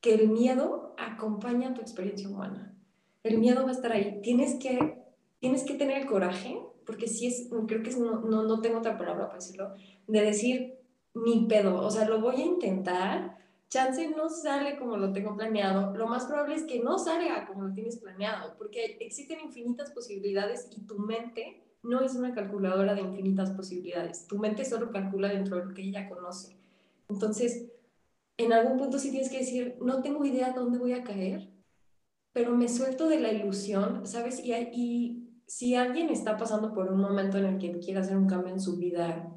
que 0.00 0.14
el 0.14 0.28
miedo 0.28 0.94
acompaña 0.98 1.74
tu 1.74 1.80
experiencia 1.80 2.28
humana. 2.28 2.74
El 3.22 3.38
miedo 3.38 3.64
va 3.64 3.70
a 3.70 3.74
estar 3.74 3.92
ahí. 3.92 4.20
Tienes 4.22 4.54
que, 4.54 4.99
tienes 5.40 5.64
que 5.64 5.74
tener 5.74 6.02
el 6.02 6.06
coraje, 6.06 6.60
porque 6.86 7.08
si 7.08 7.26
es, 7.26 7.48
creo 7.66 7.82
que 7.82 7.90
es, 7.90 7.98
no, 7.98 8.20
no, 8.20 8.44
no 8.44 8.60
tengo 8.60 8.78
otra 8.78 8.96
palabra 8.96 9.26
para 9.26 9.38
decirlo, 9.38 9.74
de 10.06 10.20
decir, 10.20 10.78
mi 11.14 11.46
pedo, 11.48 11.80
o 11.80 11.90
sea, 11.90 12.08
lo 12.08 12.20
voy 12.20 12.36
a 12.36 12.44
intentar, 12.44 13.38
chance 13.68 14.08
no 14.08 14.28
sale 14.28 14.78
como 14.78 14.96
lo 14.96 15.12
tengo 15.12 15.36
planeado, 15.36 15.96
lo 15.96 16.06
más 16.06 16.26
probable 16.26 16.56
es 16.56 16.64
que 16.64 16.80
no 16.80 16.98
salga 16.98 17.46
como 17.46 17.64
lo 17.64 17.74
tienes 17.74 17.98
planeado, 17.98 18.54
porque 18.58 18.98
existen 19.00 19.40
infinitas 19.40 19.90
posibilidades 19.92 20.68
y 20.76 20.82
tu 20.82 20.98
mente 20.98 21.64
no 21.82 22.00
es 22.02 22.14
una 22.14 22.34
calculadora 22.34 22.94
de 22.94 23.00
infinitas 23.00 23.50
posibilidades. 23.52 24.26
Tu 24.26 24.38
mente 24.38 24.64
solo 24.64 24.90
calcula 24.90 25.28
dentro 25.28 25.56
de 25.56 25.64
lo 25.64 25.74
que 25.74 25.82
ella 25.82 26.08
conoce. 26.08 26.56
Entonces, 27.08 27.70
en 28.36 28.52
algún 28.52 28.76
punto 28.76 28.98
sí 28.98 29.10
tienes 29.10 29.30
que 29.30 29.38
decir, 29.38 29.76
no 29.80 30.02
tengo 30.02 30.24
idea 30.24 30.52
dónde 30.52 30.78
voy 30.78 30.92
a 30.92 31.04
caer, 31.04 31.48
pero 32.32 32.56
me 32.56 32.68
suelto 32.68 33.08
de 33.08 33.20
la 33.20 33.32
ilusión, 33.32 34.06
¿sabes? 34.06 34.44
Y, 34.44 34.52
y 34.52 35.29
si 35.50 35.74
alguien 35.74 36.10
está 36.10 36.36
pasando 36.36 36.72
por 36.72 36.92
un 36.92 37.00
momento 37.00 37.36
en 37.36 37.44
el 37.44 37.58
que 37.58 37.76
quiere 37.80 37.98
hacer 37.98 38.16
un 38.16 38.28
cambio 38.28 38.52
en 38.52 38.60
su 38.60 38.76
vida 38.76 39.32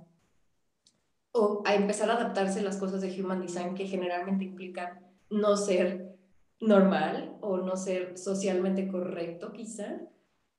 o 1.31 1.63
a 1.65 1.73
empezar 1.73 2.07
a 2.11 2.13
adaptarse 2.13 2.59
a 2.59 2.63
las 2.63 2.77
cosas 2.77 3.01
de 3.01 3.19
Human 3.19 3.41
Design 3.41 3.73
que 3.73 3.87
generalmente 3.87 4.45
implican 4.45 4.99
no 5.31 5.57
ser 5.57 6.15
normal 6.59 7.35
o 7.41 7.57
no 7.57 7.75
ser 7.75 8.15
socialmente 8.15 8.87
correcto 8.89 9.53
quizá, 9.53 10.01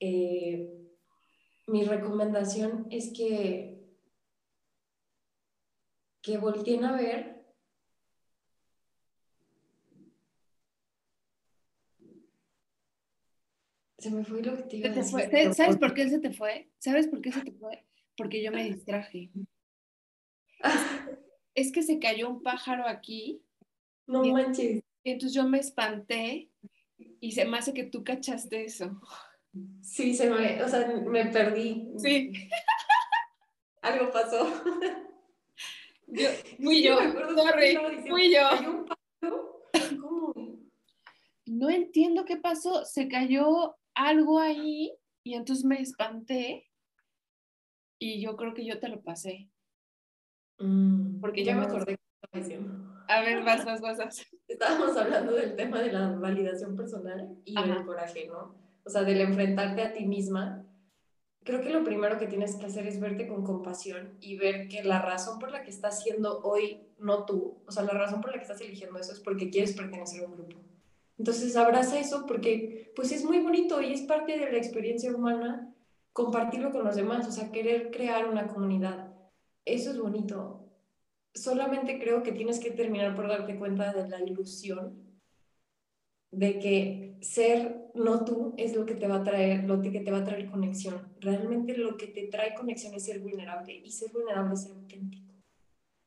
eh, 0.00 0.72
mi 1.68 1.84
recomendación 1.84 2.88
es 2.90 3.12
que, 3.12 3.80
que 6.20 6.36
volteen 6.36 6.84
a 6.84 6.96
ver 6.96 7.33
Se 14.04 14.10
me 14.10 14.22
fue 14.22 14.42
lo 14.42 14.54
que 14.54 14.62
te 14.64 14.76
iba 14.76 14.90
a 14.90 14.92
decir. 14.92 15.54
¿Sabes 15.54 15.78
por 15.78 15.94
qué 15.94 16.10
se 16.10 16.18
te 16.18 16.30
fue? 16.30 16.68
¿Sabes 16.78 17.08
por 17.08 17.22
qué 17.22 17.32
se 17.32 17.40
te 17.40 17.52
fue? 17.52 17.86
Porque 18.18 18.42
yo 18.42 18.52
me 18.52 18.62
distraje. 18.62 19.30
Es 21.54 21.72
que 21.72 21.82
se 21.82 21.98
cayó 21.98 22.28
un 22.28 22.42
pájaro 22.42 22.86
aquí. 22.86 23.40
No 24.06 24.22
manches. 24.22 24.82
Y 25.04 25.10
entonces 25.10 25.34
yo 25.34 25.48
me 25.48 25.58
espanté 25.58 26.50
y 27.18 27.32
se 27.32 27.46
me 27.46 27.56
hace 27.56 27.72
que 27.72 27.84
tú 27.84 28.04
cachaste 28.04 28.66
eso. 28.66 29.00
Sí, 29.80 30.12
se 30.12 30.28
me, 30.28 30.62
o 30.62 30.68
sea, 30.68 30.86
me 30.86 31.24
perdí. 31.24 31.88
Sí. 31.96 32.30
Algo 33.80 34.10
pasó. 34.10 34.46
Yo, 36.08 36.28
fui 36.62 36.82
yo, 36.82 36.98
sorry, 36.98 37.78
fui 38.06 38.34
yo. 38.34 38.84
¿Cómo? 39.98 40.34
No 41.46 41.70
entiendo 41.70 42.26
qué 42.26 42.36
pasó, 42.36 42.84
se 42.84 43.08
cayó 43.08 43.76
algo 43.94 44.40
ahí 44.40 44.96
y 45.24 45.34
entonces 45.34 45.64
me 45.64 45.80
espanté 45.80 46.70
y 47.98 48.20
yo 48.20 48.36
creo 48.36 48.54
que 48.54 48.66
yo 48.66 48.78
te 48.78 48.88
lo 48.88 49.02
pasé. 49.02 49.48
Mm, 50.58 51.20
porque 51.20 51.44
ya 51.44 51.56
me 51.56 51.64
acordé. 51.64 51.98
A 53.08 53.20
ver, 53.20 53.44
vas, 53.44 53.64
vas, 53.64 53.80
vas. 53.80 54.26
Estábamos 54.48 54.96
hablando 54.96 55.32
del 55.32 55.56
tema 55.56 55.80
de 55.80 55.92
la 55.92 56.10
validación 56.10 56.76
personal 56.76 57.36
y 57.44 57.58
el 57.58 57.84
coraje, 57.84 58.26
¿no? 58.26 58.54
O 58.84 58.90
sea, 58.90 59.02
del 59.02 59.20
enfrentarte 59.20 59.82
a 59.82 59.92
ti 59.92 60.04
misma. 60.06 60.66
Creo 61.42 61.60
que 61.60 61.70
lo 61.70 61.84
primero 61.84 62.18
que 62.18 62.26
tienes 62.26 62.56
que 62.56 62.66
hacer 62.66 62.86
es 62.86 63.00
verte 63.00 63.28
con 63.28 63.44
compasión 63.44 64.16
y 64.20 64.36
ver 64.36 64.68
que 64.68 64.82
la 64.82 65.02
razón 65.02 65.38
por 65.38 65.50
la 65.50 65.62
que 65.62 65.70
estás 65.70 66.02
siendo 66.02 66.40
hoy 66.40 66.88
no 66.98 67.26
tú, 67.26 67.62
o 67.66 67.70
sea, 67.70 67.82
la 67.82 67.92
razón 67.92 68.22
por 68.22 68.30
la 68.30 68.38
que 68.38 68.44
estás 68.44 68.62
eligiendo 68.62 68.98
eso 68.98 69.12
es 69.12 69.20
porque 69.20 69.50
quieres 69.50 69.74
pertenecer 69.74 70.24
a 70.24 70.26
un 70.26 70.36
grupo. 70.36 70.63
Entonces 71.18 71.56
abraza 71.56 71.98
eso 71.98 72.26
porque 72.26 72.92
pues 72.96 73.12
es 73.12 73.24
muy 73.24 73.40
bonito 73.40 73.80
y 73.80 73.92
es 73.92 74.02
parte 74.02 74.38
de 74.38 74.50
la 74.50 74.58
experiencia 74.58 75.14
humana 75.14 75.72
compartirlo 76.12 76.70
con 76.70 76.84
los 76.84 76.96
demás, 76.96 77.26
o 77.26 77.32
sea, 77.32 77.50
querer 77.50 77.90
crear 77.90 78.28
una 78.28 78.46
comunidad. 78.46 79.12
Eso 79.64 79.90
es 79.90 79.98
bonito. 79.98 80.70
Solamente 81.34 81.98
creo 81.98 82.22
que 82.22 82.32
tienes 82.32 82.60
que 82.60 82.70
terminar 82.70 83.16
por 83.16 83.28
darte 83.28 83.58
cuenta 83.58 83.92
de 83.92 84.08
la 84.08 84.22
ilusión 84.22 85.02
de 86.30 86.58
que 86.58 87.16
ser 87.20 87.90
no 87.94 88.24
tú 88.24 88.54
es 88.56 88.74
lo 88.74 88.86
que 88.86 88.94
te 88.94 89.08
va 89.08 89.16
a 89.16 89.24
traer, 89.24 89.64
lo 89.64 89.80
que 89.80 89.90
te 89.90 90.10
va 90.10 90.18
a 90.18 90.24
traer 90.24 90.50
conexión. 90.50 91.14
Realmente 91.20 91.76
lo 91.76 91.96
que 91.96 92.08
te 92.08 92.28
trae 92.28 92.54
conexión 92.54 92.94
es 92.94 93.04
ser 93.04 93.20
vulnerable 93.20 93.72
y 93.72 93.90
ser 93.90 94.12
vulnerable 94.12 94.54
es 94.54 94.62
ser 94.62 94.72
auténtico. 94.72 95.33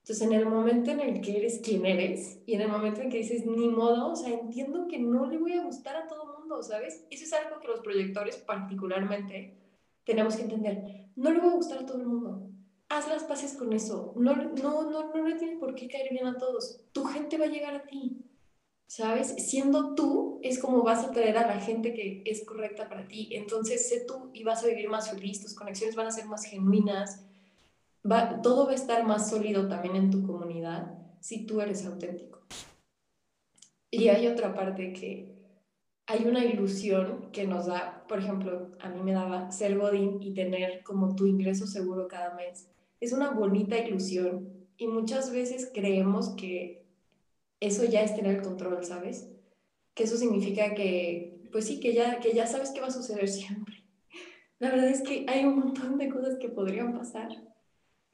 Entonces, 0.07 0.25
en 0.25 0.31
el 0.31 0.45
momento 0.45 0.89
en 0.89 1.01
el 1.01 1.19
que 1.19 1.37
eres 1.37 1.59
quien 1.59 1.85
eres 1.85 2.39
y 2.45 2.53
en 2.53 2.61
el 2.61 2.69
momento 2.69 3.01
en 3.01 3.09
que 3.09 3.17
dices, 3.17 3.45
ni 3.45 3.67
modo, 3.67 4.13
o 4.13 4.15
sea, 4.15 4.29
entiendo 4.29 4.87
que 4.87 4.99
no 4.99 5.25
le 5.25 5.37
voy 5.37 5.51
a 5.51 5.65
gustar 5.65 5.97
a 5.97 6.07
todo 6.07 6.39
mundo, 6.39 6.63
¿sabes? 6.63 7.05
Eso 7.09 7.25
es 7.25 7.33
algo 7.33 7.59
que 7.59 7.67
los 7.67 7.81
proyectores 7.81 8.37
particularmente 8.37 9.57
tenemos 10.05 10.37
que 10.37 10.43
entender. 10.43 11.09
No 11.17 11.29
le 11.29 11.41
voy 11.41 11.49
a 11.49 11.55
gustar 11.55 11.79
a 11.79 11.85
todo 11.85 11.99
el 11.99 12.07
mundo. 12.07 12.49
Haz 12.87 13.09
las 13.09 13.25
paces 13.25 13.57
con 13.57 13.73
eso. 13.73 14.13
No, 14.15 14.33
no, 14.33 14.89
no, 14.89 15.13
no 15.13 15.27
le 15.27 15.35
tienes 15.35 15.59
por 15.59 15.75
qué 15.75 15.89
caer 15.89 16.09
bien 16.09 16.25
a 16.25 16.37
todos. 16.37 16.79
Tu 16.93 17.03
gente 17.03 17.37
va 17.37 17.43
a 17.43 17.49
llegar 17.49 17.75
a 17.75 17.83
ti. 17.83 18.23
¿sabes? 18.87 19.35
Siendo 19.49 19.93
tú 19.93 20.39
es 20.41 20.59
como 20.59 20.81
vas 20.83 21.03
a 21.03 21.11
traer 21.11 21.37
a 21.37 21.45
la 21.45 21.59
gente 21.59 21.93
que 21.93 22.23
es 22.25 22.45
correcta 22.45 22.87
para 22.87 23.07
ti. 23.07 23.27
Entonces, 23.31 23.89
sé 23.89 24.05
tú 24.07 24.31
y 24.33 24.43
vas 24.43 24.63
a 24.63 24.67
vivir 24.67 24.89
más 24.89 25.11
feliz, 25.11 25.41
tus 25.41 25.53
conexiones 25.53 25.95
van 25.95 26.07
a 26.07 26.11
ser 26.11 26.25
más 26.25 26.45
genuinas, 26.45 27.26
todo 28.41 28.65
va 28.65 28.71
a 28.71 28.75
estar 28.75 29.05
más 29.05 29.29
sólido 29.29 29.67
también 29.67 29.95
en 29.95 30.11
tu 30.11 30.25
comunidad 30.25 30.97
si 31.19 31.45
tú 31.45 31.61
eres 31.61 31.85
auténtico. 31.85 32.41
Y 33.89 34.09
hay 34.09 34.27
otra 34.27 34.53
parte 34.53 34.93
que 34.93 35.37
hay 36.05 36.25
una 36.25 36.45
ilusión 36.45 37.29
que 37.31 37.45
nos 37.45 37.67
da, 37.67 38.05
por 38.07 38.19
ejemplo, 38.19 38.71
a 38.79 38.89
mí 38.89 39.01
me 39.01 39.11
daba 39.11 39.51
ser 39.51 39.77
Godín 39.77 40.21
y 40.21 40.33
tener 40.33 40.83
como 40.83 41.15
tu 41.15 41.27
ingreso 41.27 41.67
seguro 41.67 42.07
cada 42.07 42.33
mes. 42.33 42.69
Es 43.01 43.11
una 43.11 43.31
bonita 43.31 43.77
ilusión 43.77 44.67
y 44.77 44.87
muchas 44.87 45.31
veces 45.31 45.69
creemos 45.73 46.29
que 46.29 46.85
eso 47.59 47.83
ya 47.85 48.03
es 48.03 48.15
tener 48.15 48.37
el 48.37 48.41
control, 48.41 48.83
¿sabes? 48.85 49.29
Que 49.93 50.03
eso 50.03 50.15
significa 50.15 50.75
que, 50.75 51.41
pues 51.51 51.65
sí, 51.65 51.79
que 51.79 51.93
ya, 51.93 52.19
que 52.19 52.33
ya 52.33 52.47
sabes 52.47 52.71
qué 52.71 52.79
va 52.79 52.87
a 52.87 52.91
suceder 52.91 53.27
siempre. 53.27 53.83
La 54.59 54.69
verdad 54.69 54.87
es 54.87 55.01
que 55.01 55.25
hay 55.27 55.43
un 55.43 55.59
montón 55.59 55.97
de 55.97 56.09
cosas 56.09 56.37
que 56.39 56.49
podrían 56.49 56.93
pasar. 56.93 57.29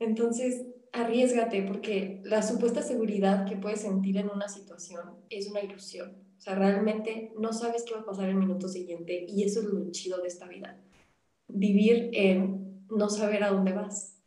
Entonces, 0.03 0.65
arriesgate 0.91 1.63
porque 1.63 2.21
la 2.23 2.43
supuesta 2.43 2.81
seguridad 2.81 3.45
que 3.45 3.57
puedes 3.57 3.81
sentir 3.81 4.17
en 4.17 4.29
una 4.29 4.47
situación 4.47 5.15
es 5.29 5.49
una 5.49 5.61
ilusión. 5.61 6.15
O 6.37 6.41
sea, 6.41 6.55
realmente 6.55 7.31
no 7.39 7.53
sabes 7.53 7.83
qué 7.83 7.93
va 7.93 8.01
a 8.01 8.05
pasar 8.05 8.29
el 8.29 8.35
minuto 8.35 8.67
siguiente 8.67 9.25
y 9.27 9.43
eso 9.43 9.61
es 9.61 9.65
lo 9.65 9.91
chido 9.91 10.21
de 10.21 10.27
esta 10.27 10.47
vida. 10.47 10.79
Vivir 11.47 12.09
en 12.13 12.85
no 12.89 13.09
saber 13.09 13.43
a 13.43 13.49
dónde 13.49 13.73
vas, 13.73 14.21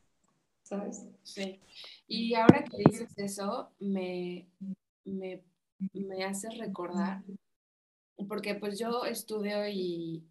¿sabes? 0.62 1.07
Sí. 1.23 1.61
Y 2.09 2.35
ahora 2.35 2.65
que 2.65 2.79
dices 2.79 3.12
eso, 3.17 3.71
me, 3.79 4.49
me, 5.05 5.43
me 5.93 6.25
hace 6.25 6.49
recordar, 6.51 7.23
porque 8.29 8.55
pues 8.55 8.79
yo 8.79 9.05
estudio 9.05 9.69
y, 9.69 10.25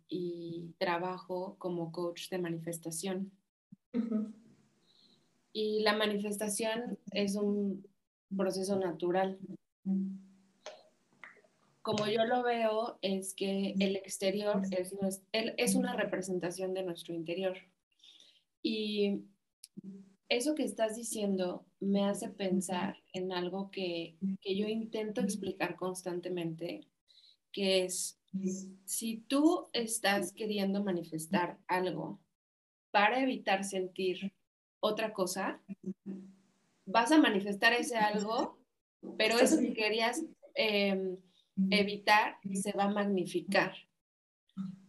trabajo 0.78 1.56
como 1.58 1.92
coach 1.92 2.30
de 2.30 2.40
manifestación. 2.40 3.32
Y 5.58 5.84
la 5.84 5.96
manifestación 5.96 7.00
es 7.12 7.38
un 7.38 7.88
proceso 8.36 8.78
natural. 8.78 9.40
Como 11.82 12.08
yo 12.08 12.26
lo 12.26 12.44
veo, 12.44 13.00
es 13.02 13.34
que 13.34 13.74
el 13.80 13.96
exterior 13.96 14.64
es, 14.72 14.94
es 15.32 15.76
una 15.76 15.96
representación 15.96 16.74
de 16.74 16.84
nuestro 16.84 17.14
interior. 17.14 17.56
Y 18.62 19.22
eso 20.28 20.56
que 20.56 20.64
estás 20.64 20.98
diciendo 20.98 21.66
me 21.80 22.04
hace 22.04 22.28
pensar 22.28 22.98
en 23.14 23.32
algo 23.32 23.72
que, 23.72 24.18
yo 24.44 24.68
intento 24.68 25.22
explicar 25.22 25.78
constantemente, 25.78 26.82
que 27.54 27.86
es, 27.86 28.20
si 28.84 29.20
tú 29.30 29.70
estás 29.72 30.34
queriendo 30.34 30.84
manifestar 30.84 31.60
algo 31.68 32.20
para 32.92 33.24
evitar 33.24 33.64
sentir 33.64 34.34
otra 34.86 35.14
cosa, 35.14 35.60
vas 36.86 37.12
a 37.12 37.18
manifestar 37.18 37.74
ese 37.74 37.98
algo, 37.98 38.58
pero 39.18 39.40
eso 39.40 39.60
que 39.60 39.74
querías 39.74 40.24
em, 40.54 41.18
evitar 41.72 42.38
se 42.54 42.72
va 42.74 42.86
a 42.86 42.90
magnificar. 42.90 43.74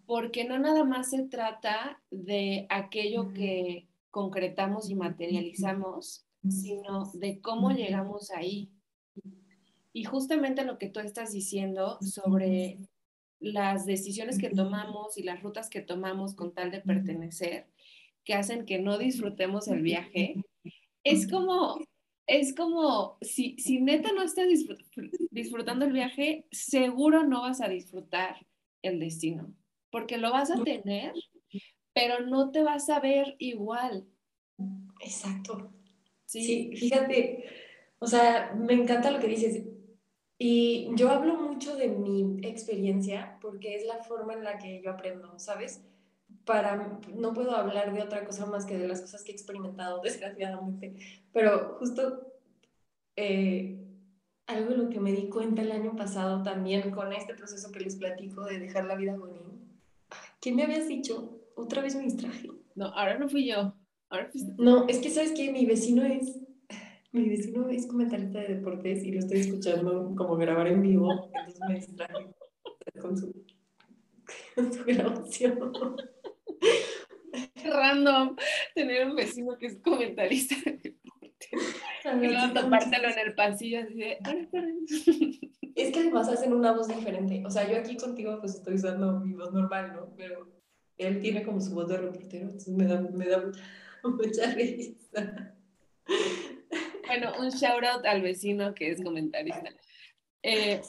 Porque 0.07 0.45
no 0.45 0.59
nada 0.59 0.85
más 0.85 1.11
se 1.11 1.25
trata 1.25 2.01
de 2.11 2.67
aquello 2.69 3.33
que 3.33 3.89
concretamos 4.11 4.89
y 4.89 4.95
materializamos, 4.95 6.27
sino 6.49 7.11
de 7.15 7.41
cómo 7.41 7.71
llegamos 7.71 8.31
ahí. 8.31 8.71
Y 9.93 10.05
justamente 10.05 10.65
lo 10.65 10.79
que 10.79 10.89
tú 10.89 11.01
estás 11.01 11.33
diciendo 11.33 11.99
sobre 12.03 12.79
las 13.41 13.85
decisiones 13.87 14.39
que 14.39 14.51
tomamos 14.51 15.19
y 15.19 15.23
las 15.23 15.43
rutas 15.43 15.69
que 15.69 15.81
tomamos 15.81 16.35
con 16.35 16.53
tal 16.53 16.71
de 16.71 16.81
pertenecer, 16.81 17.67
que 18.27 18.35
hacen 18.35 18.67
que 18.67 18.79
no 18.79 18.99
disfrutemos 18.99 19.69
el 19.69 19.81
viaje, 19.81 20.35
es 21.05 21.31
como, 21.31 21.79
es 22.27 22.55
como, 22.55 23.17
si, 23.23 23.57
si 23.59 23.81
neta 23.81 24.13
no 24.13 24.23
estás 24.23 24.49
disfrutando 25.31 25.87
el 25.87 25.93
viaje, 25.93 26.45
seguro 26.51 27.25
no 27.25 27.43
vas 27.43 27.63
a 27.63 27.69
disfrutar 27.69 28.45
el 28.83 28.99
destino, 28.99 29.55
porque 29.91 30.19
lo 30.19 30.33
vas 30.33 30.51
a 30.51 30.63
tener, 30.63 31.15
pero 31.95 32.27
no 32.27 32.51
te 32.51 32.63
vas 32.63 32.91
a 32.91 33.01
ver 33.01 33.37
igual. 33.39 34.07
Exacto. 35.01 35.73
Sí. 36.27 36.73
fíjate, 36.75 37.45
o 38.01 38.07
sea, 38.09 38.53
me 38.55 38.75
encanta 38.75 39.13
lo 39.13 39.21
que 39.21 39.29
dices. 39.29 39.63
Y 40.39 40.91
yo 40.97 41.11
hablo 41.11 41.41
mucho 41.41 41.77
de 41.77 41.89
mi 41.89 42.41
experiencia 42.43 43.39
porque 43.41 43.77
es 43.77 43.87
la 43.87 44.03
forma 44.03 44.35
en 44.35 44.45
la 44.45 44.59
que 44.59 44.83
yo 44.83 44.91
aprendo, 44.91 45.39
¿sabes? 45.39 45.83
Para, 46.47 46.99
no 47.15 47.35
puedo 47.35 47.55
hablar 47.55 47.93
de 47.93 48.03
otra 48.03 48.25
cosa 48.25 48.47
más 48.47 48.65
que 48.65 48.79
de 48.79 48.89
las 48.89 49.03
cosas 49.03 49.23
que 49.23 49.33
he 49.33 49.35
experimentado, 49.35 50.01
desgraciadamente. 50.03 50.97
Pero 51.33 51.77
justo 51.79 52.33
eh, 53.17 53.85
algo 54.47 54.71
de 54.71 54.77
lo 54.77 54.89
que 54.89 55.01
me 55.01 55.13
di 55.13 55.29
cuenta 55.29 55.61
el 55.61 55.73
año 55.73 55.95
pasado 55.97 56.43
también 56.43 56.91
con 56.91 57.13
este 57.13 57.35
proceso 57.35 57.71
que 57.73 57.81
les 57.81 57.97
platico 57.97 58.45
de 58.45 58.59
dejar 58.59 58.87
la 58.87 58.95
vida 58.95 59.17
bonín. 59.17 59.77
¿Qué 60.41 60.53
me 60.53 60.63
habías 60.63 60.89
dicho? 60.89 61.43
Otra 61.57 61.83
vez 61.83 61.95
me 61.97 62.05
distraje. 62.05 62.49
No, 62.75 62.87
ahora 62.87 63.19
no 63.19 63.29
fui 63.29 63.47
yo. 63.47 63.75
Ahora 64.09 64.31
No, 64.57 64.87
es 64.89 64.99
que 64.99 65.11
sabes 65.11 65.33
que 65.33 65.51
mi 65.51 65.67
vecino 65.67 66.05
es 66.05 66.41
mi 67.17 67.31
vecino 67.31 67.69
es 67.69 67.87
comentarista 67.87 68.41
de 68.41 68.57
deportes 68.57 69.03
y 69.03 69.13
lo 69.13 69.21
estoy 69.21 69.41
escuchando 69.41 70.15
como 70.15 70.37
grabar 70.37 70.67
en 70.67 70.83
vivo, 70.83 71.31
entonces 71.35 71.61
me 71.67 71.75
distraje 71.77 72.35
con 73.01 73.17
su, 73.17 73.45
con 74.55 74.73
su 74.73 74.85
grabación. 74.85 75.73
Random 77.65 78.37
tener 78.75 79.07
un 79.07 79.17
vecino 79.17 79.57
que 79.59 79.67
es 79.67 79.79
comentarista 79.83 80.55
de 80.65 80.73
deportes. 80.77 81.83
Y 82.05 82.27
luego 82.27 82.53
topártelo 82.55 83.09
en 83.09 83.19
el 83.19 83.35
pasillo 83.35 83.81
así 83.81 83.95
de, 83.95 84.19
Es 85.75 85.93
que 85.93 86.01
además 86.01 86.29
hacen 86.29 86.55
una 86.55 86.73
voz 86.73 86.89
diferente. 86.89 87.43
O 87.45 87.51
sea, 87.51 87.71
yo 87.71 87.77
aquí 87.77 87.97
contigo 87.97 88.39
pues 88.41 88.55
estoy 88.55 88.75
usando 88.75 89.21
mi 89.21 89.35
voz 89.35 89.53
normal, 89.53 89.93
¿no? 89.95 90.15
Pero 90.17 90.49
él 90.97 91.21
tiene 91.21 91.43
como 91.43 91.61
su 91.61 91.75
voz 91.75 91.89
de 91.89 91.99
reportero, 91.99 92.45
entonces 92.47 92.75
me 92.75 92.87
da, 92.87 93.01
me 93.01 93.27
da 93.27 93.45
mucha 94.05 94.55
risa. 94.55 95.55
Bueno, 97.07 97.33
un 97.39 97.51
shout 97.51 97.85
out 97.85 98.07
al 98.07 98.23
vecino 98.23 98.75
que 98.75 98.91
es 98.91 99.03
comentarista. 99.03 99.71
Eh, 100.43 100.81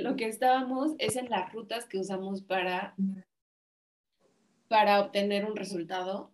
lo 0.00 0.14
que 0.14 0.28
estábamos 0.28 0.92
es 0.98 1.16
en 1.16 1.28
las 1.28 1.52
rutas 1.52 1.86
que 1.86 1.98
usamos 1.98 2.42
para, 2.42 2.94
para 4.68 5.00
obtener 5.00 5.44
un 5.44 5.56
resultado 5.56 6.30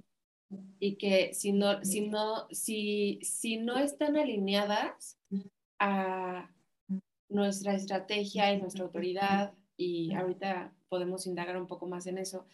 y 0.78 0.96
que 0.96 1.32
si 1.34 1.52
no, 1.52 1.84
si 1.84 2.08
no, 2.08 2.46
si, 2.50 3.18
si 3.22 3.56
no 3.56 3.78
están 3.78 4.16
alineadas 4.16 5.18
a 5.78 6.50
nuestra 7.28 7.74
estrategia 7.74 8.52
y 8.52 8.60
nuestra 8.60 8.84
autoridad, 8.84 9.54
y 9.76 10.12
ahorita 10.14 10.72
podemos 10.88 11.26
indagar 11.26 11.56
un 11.56 11.66
poco 11.66 11.86
más 11.86 12.06
en 12.06 12.18
eso, 12.18 12.46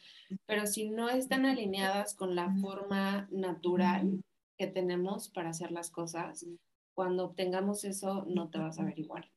pero 0.47 0.67
si 0.67 0.89
no 0.89 1.09
están 1.09 1.45
alineadas 1.47 2.15
con 2.15 2.35
la 2.35 2.55
forma 2.61 3.29
natural 3.31 4.23
que 4.57 4.67
tenemos 4.67 5.29
para 5.29 5.51
hacer 5.51 5.73
las 5.73 5.91
cosas, 5.91 6.47
cuando 6.95 7.25
obtengamos 7.25 7.85
eso 7.85 8.25
no 8.29 8.49
te 8.51 8.59
vas 8.59 8.79
a 8.79 8.85
ver 8.85 8.99
igual. 8.99 9.31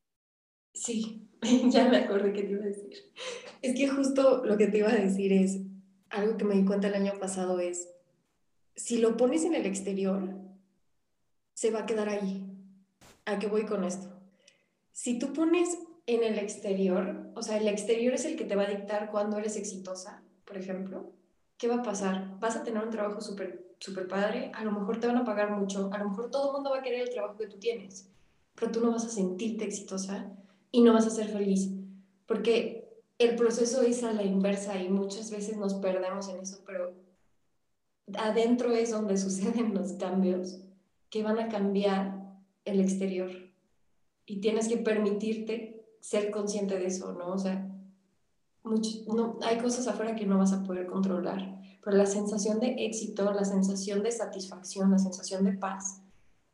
Sí, 0.74 1.28
ya 1.70 1.88
me 1.88 1.98
acordé 1.98 2.32
que 2.32 2.42
te 2.44 2.52
iba 2.52 2.62
a 2.62 2.66
decir. 2.66 3.12
Es 3.60 3.74
que 3.74 3.88
justo 3.88 4.44
lo 4.44 4.56
que 4.56 4.68
te 4.68 4.78
iba 4.78 4.90
a 4.90 4.96
decir 4.96 5.32
es, 5.32 5.60
algo 6.12 6.36
que 6.36 6.44
me 6.44 6.54
di 6.54 6.64
cuenta 6.64 6.88
el 6.88 6.94
año 6.94 7.18
pasado 7.18 7.58
es, 7.58 7.88
si 8.76 8.98
lo 8.98 9.16
pones 9.16 9.44
en 9.44 9.54
el 9.54 9.66
exterior, 9.66 10.28
se 11.54 11.70
va 11.70 11.80
a 11.80 11.86
quedar 11.86 12.08
ahí. 12.08 12.48
¿A 13.24 13.38
qué 13.38 13.46
voy 13.46 13.64
con 13.64 13.84
esto? 13.84 14.08
Si 14.92 15.18
tú 15.18 15.32
pones 15.32 15.78
en 16.06 16.22
el 16.22 16.38
exterior, 16.38 17.30
o 17.34 17.42
sea, 17.42 17.56
el 17.56 17.68
exterior 17.68 18.14
es 18.14 18.24
el 18.24 18.36
que 18.36 18.44
te 18.44 18.56
va 18.56 18.64
a 18.64 18.70
dictar 18.70 19.10
cuándo 19.10 19.38
eres 19.38 19.56
exitosa, 19.56 20.22
por 20.44 20.56
ejemplo, 20.56 21.12
¿qué 21.56 21.68
va 21.68 21.76
a 21.76 21.82
pasar? 21.82 22.38
Vas 22.40 22.56
a 22.56 22.62
tener 22.62 22.82
un 22.82 22.90
trabajo 22.90 23.20
súper 23.20 23.72
super 23.82 24.06
padre, 24.06 24.52
a 24.54 24.62
lo 24.62 24.70
mejor 24.70 25.00
te 25.00 25.08
van 25.08 25.16
a 25.16 25.24
pagar 25.24 25.50
mucho, 25.50 25.90
a 25.92 25.98
lo 25.98 26.10
mejor 26.10 26.30
todo 26.30 26.48
el 26.48 26.52
mundo 26.52 26.70
va 26.70 26.78
a 26.78 26.82
querer 26.82 27.00
el 27.00 27.10
trabajo 27.10 27.36
que 27.36 27.48
tú 27.48 27.58
tienes, 27.58 28.08
pero 28.54 28.70
tú 28.70 28.80
no 28.80 28.92
vas 28.92 29.04
a 29.04 29.08
sentirte 29.08 29.64
exitosa 29.64 30.30
y 30.70 30.82
no 30.82 30.92
vas 30.92 31.06
a 31.06 31.10
ser 31.10 31.26
feliz, 31.26 31.68
porque 32.26 32.81
el 33.22 33.36
proceso 33.36 33.82
es 33.82 34.02
a 34.04 34.12
la 34.12 34.22
inversa 34.22 34.80
y 34.80 34.88
muchas 34.88 35.30
veces 35.30 35.56
nos 35.56 35.74
perdemos 35.74 36.28
en 36.28 36.40
eso, 36.40 36.60
pero 36.66 36.92
adentro 38.14 38.72
es 38.72 38.90
donde 38.90 39.16
suceden 39.18 39.74
los 39.74 39.92
cambios 39.94 40.60
que 41.10 41.22
van 41.22 41.38
a 41.38 41.48
cambiar 41.48 42.20
el 42.64 42.80
exterior 42.80 43.30
y 44.26 44.40
tienes 44.40 44.68
que 44.68 44.78
permitirte 44.78 45.84
ser 46.00 46.30
consciente 46.30 46.78
de 46.78 46.86
eso, 46.86 47.12
¿no? 47.12 47.32
O 47.32 47.38
sea, 47.38 47.68
no, 48.64 49.38
hay 49.42 49.58
cosas 49.58 49.86
afuera 49.88 50.14
que 50.14 50.26
no 50.26 50.38
vas 50.38 50.52
a 50.52 50.62
poder 50.62 50.86
controlar 50.86 51.62
pero 51.82 51.96
la 51.96 52.06
sensación 52.06 52.60
de 52.60 52.76
éxito, 52.78 53.32
la 53.32 53.44
sensación 53.44 54.02
de 54.02 54.12
satisfacción, 54.12 54.90
la 54.90 54.98
sensación 54.98 55.44
de 55.44 55.52
paz, 55.52 56.00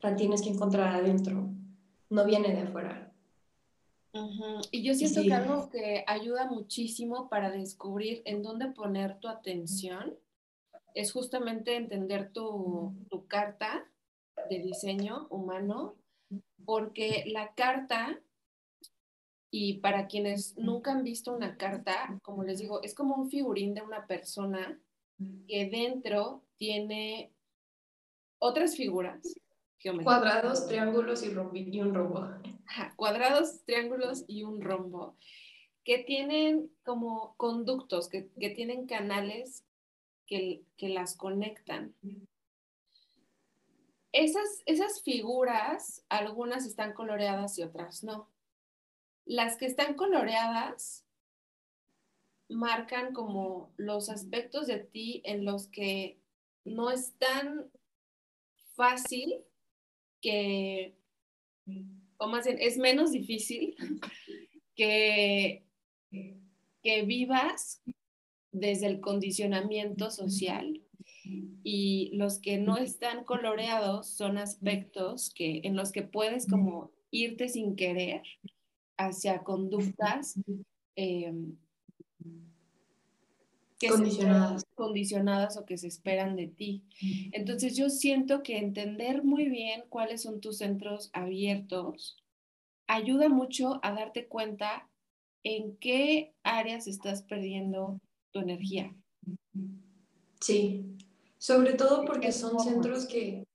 la 0.01 0.17
tienes 0.17 0.41
que 0.41 0.49
encontrar 0.49 0.95
adentro, 0.95 1.51
no 2.09 2.25
viene 2.25 2.55
de 2.55 2.63
afuera. 2.63 3.08
Y 4.71 4.83
yo 4.83 4.95
siento 4.95 5.23
que 5.23 5.35
algo 5.35 5.69
que 5.71 6.05
ayuda 6.07 6.47
muchísimo 6.47 7.29
para 7.29 7.51
descubrir 7.51 8.23
en 8.25 8.43
dónde 8.43 8.69
poner 8.73 9.19
tu 9.21 9.29
atención 9.29 10.17
es 10.95 11.13
justamente 11.13 11.77
entender 11.77 12.33
tu, 12.33 12.95
tu 13.11 13.27
carta 13.27 13.89
de 14.49 14.59
diseño 14.61 15.27
humano, 15.31 15.97
porque 16.65 17.25
la 17.27 17.55
carta 17.55 18.21
y 19.51 19.79
para 19.79 20.07
quienes 20.09 20.57
nunca 20.59 20.93
han 20.93 21.05
visto 21.05 21.35
una 21.35 21.57
carta, 21.57 22.19
como 22.23 22.45
les 22.45 22.59
digo, 22.59 22.83
es 22.83 22.95
como 22.95 23.17
un 23.17 23.31
figurín 23.31 23.75
de 23.75 23.83
una 23.83 24.07
persona 24.07 24.79
que 25.47 25.69
dentro 25.71 26.45
tiene 26.57 27.33
otras 28.39 28.77
figuras. 28.77 29.21
Cuadrados, 30.03 30.67
triángulos 30.67 31.25
y, 31.25 31.29
un 31.81 31.95
rombo. 31.95 32.29
cuadrados, 32.97 33.65
triángulos 33.65 34.25
y 34.27 34.43
un 34.43 34.61
rombo, 34.61 35.17
que 35.85 35.99
tienen 35.99 36.71
como 36.85 37.35
conductos, 37.37 38.09
que, 38.09 38.23
tienen 38.51 38.87
canales 38.87 39.65
que, 40.27 40.65
las 40.81 41.17
conectan. 41.17 41.95
Esas, 44.13 44.63
esas 44.67 45.03
figuras, 45.03 46.05
algunas 46.09 46.67
están 46.67 46.93
coloreadas 46.93 47.59
y 47.59 47.63
otras 47.63 48.05
no. 48.05 48.29
Las 49.25 49.57
que 49.57 49.67
están 49.67 49.95
coloreadas 49.95 51.05
marcan 52.49 53.13
como 53.13 53.73
los 53.77 54.09
aspectos 54.09 54.67
de 54.67 54.79
ti 54.79 55.23
en 55.25 55.45
los 55.45 55.69
que 55.69 56.19
no 56.65 56.91
es 56.91 57.13
tan 57.19 57.71
fácil 58.75 59.43
que, 60.21 60.95
o 62.19 62.27
más 62.29 62.47
bien, 62.47 62.59
es 62.61 62.77
menos 62.77 63.13
difícil 63.13 63.77
que, 64.75 65.65
que 66.83 67.03
vivas 67.03 67.83
desde 68.53 68.87
el 68.87 69.01
condicionamiento 69.01 70.11
social. 70.11 70.83
Y 71.63 72.11
los 72.15 72.39
que 72.39 72.59
no 72.59 72.77
están 72.77 73.25
coloreados 73.25 74.09
son 74.09 74.39
aspectos 74.39 75.33
que, 75.35 75.61
en 75.65 75.77
los 75.77 75.93
que 75.93 76.03
puedes 76.03 76.47
como 76.47 76.91
irte 77.11 77.49
sin 77.49 77.77
querer 77.77 78.23
hacia 78.97 79.43
conductas 79.43 80.39
em, 80.97 81.57
que 83.79 83.89
condicionadas. 83.89 84.65
condicionadas 84.75 85.57
o 85.57 85.65
que 85.65 85.79
se 85.79 85.87
esperan 85.87 86.37
de 86.37 86.49
ti. 86.49 86.85
Entonces 87.33 87.77
yo 87.77 87.91
siento 87.91 88.43
que 88.43 88.59
entender 88.59 89.23
muy 89.23 89.49
bien 89.49 89.85
cuáles 89.89 90.23
son 90.23 90.41
tus 90.41 90.59
centros 90.59 91.11
abiertos 91.13 92.23
ayuda 92.89 93.29
mucho 93.29 93.79
a 93.83 93.93
darte 93.93 94.27
cuenta 94.27 94.89
en 95.45 95.77
qué 95.77 96.35
áreas 96.43 96.89
estás 96.89 97.23
perdiendo 97.23 98.01
tu 98.33 98.41
energía. 98.41 98.93
Sí, 100.41 100.97
sobre 101.37 101.75
todo 101.75 102.05
porque 102.05 102.33
son 102.33 102.59
centros 102.59 103.07
que, 103.07 103.47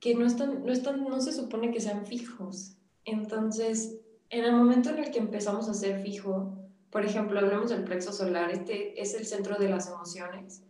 que 0.00 0.14
no, 0.14 0.26
están, 0.26 0.64
no, 0.64 0.72
están, 0.72 1.02
no 1.02 1.20
se 1.20 1.32
supone 1.32 1.70
que 1.70 1.80
sean 1.80 2.04
fijos. 2.06 2.76
Entonces, 3.04 3.98
en 4.30 4.44
el 4.44 4.52
momento 4.52 4.90
en 4.90 4.98
el 4.98 5.10
que 5.10 5.20
empezamos 5.20 5.68
a 5.68 5.74
ser 5.74 6.02
fijo, 6.02 6.55
por 6.96 7.04
ejemplo, 7.04 7.38
hablamos 7.38 7.68
del 7.68 7.84
plexo 7.84 8.10
solar, 8.10 8.50
este 8.50 8.98
es 8.98 9.12
el 9.12 9.26
centro 9.26 9.58
de 9.58 9.68
las 9.68 9.86
emociones. 9.86 10.62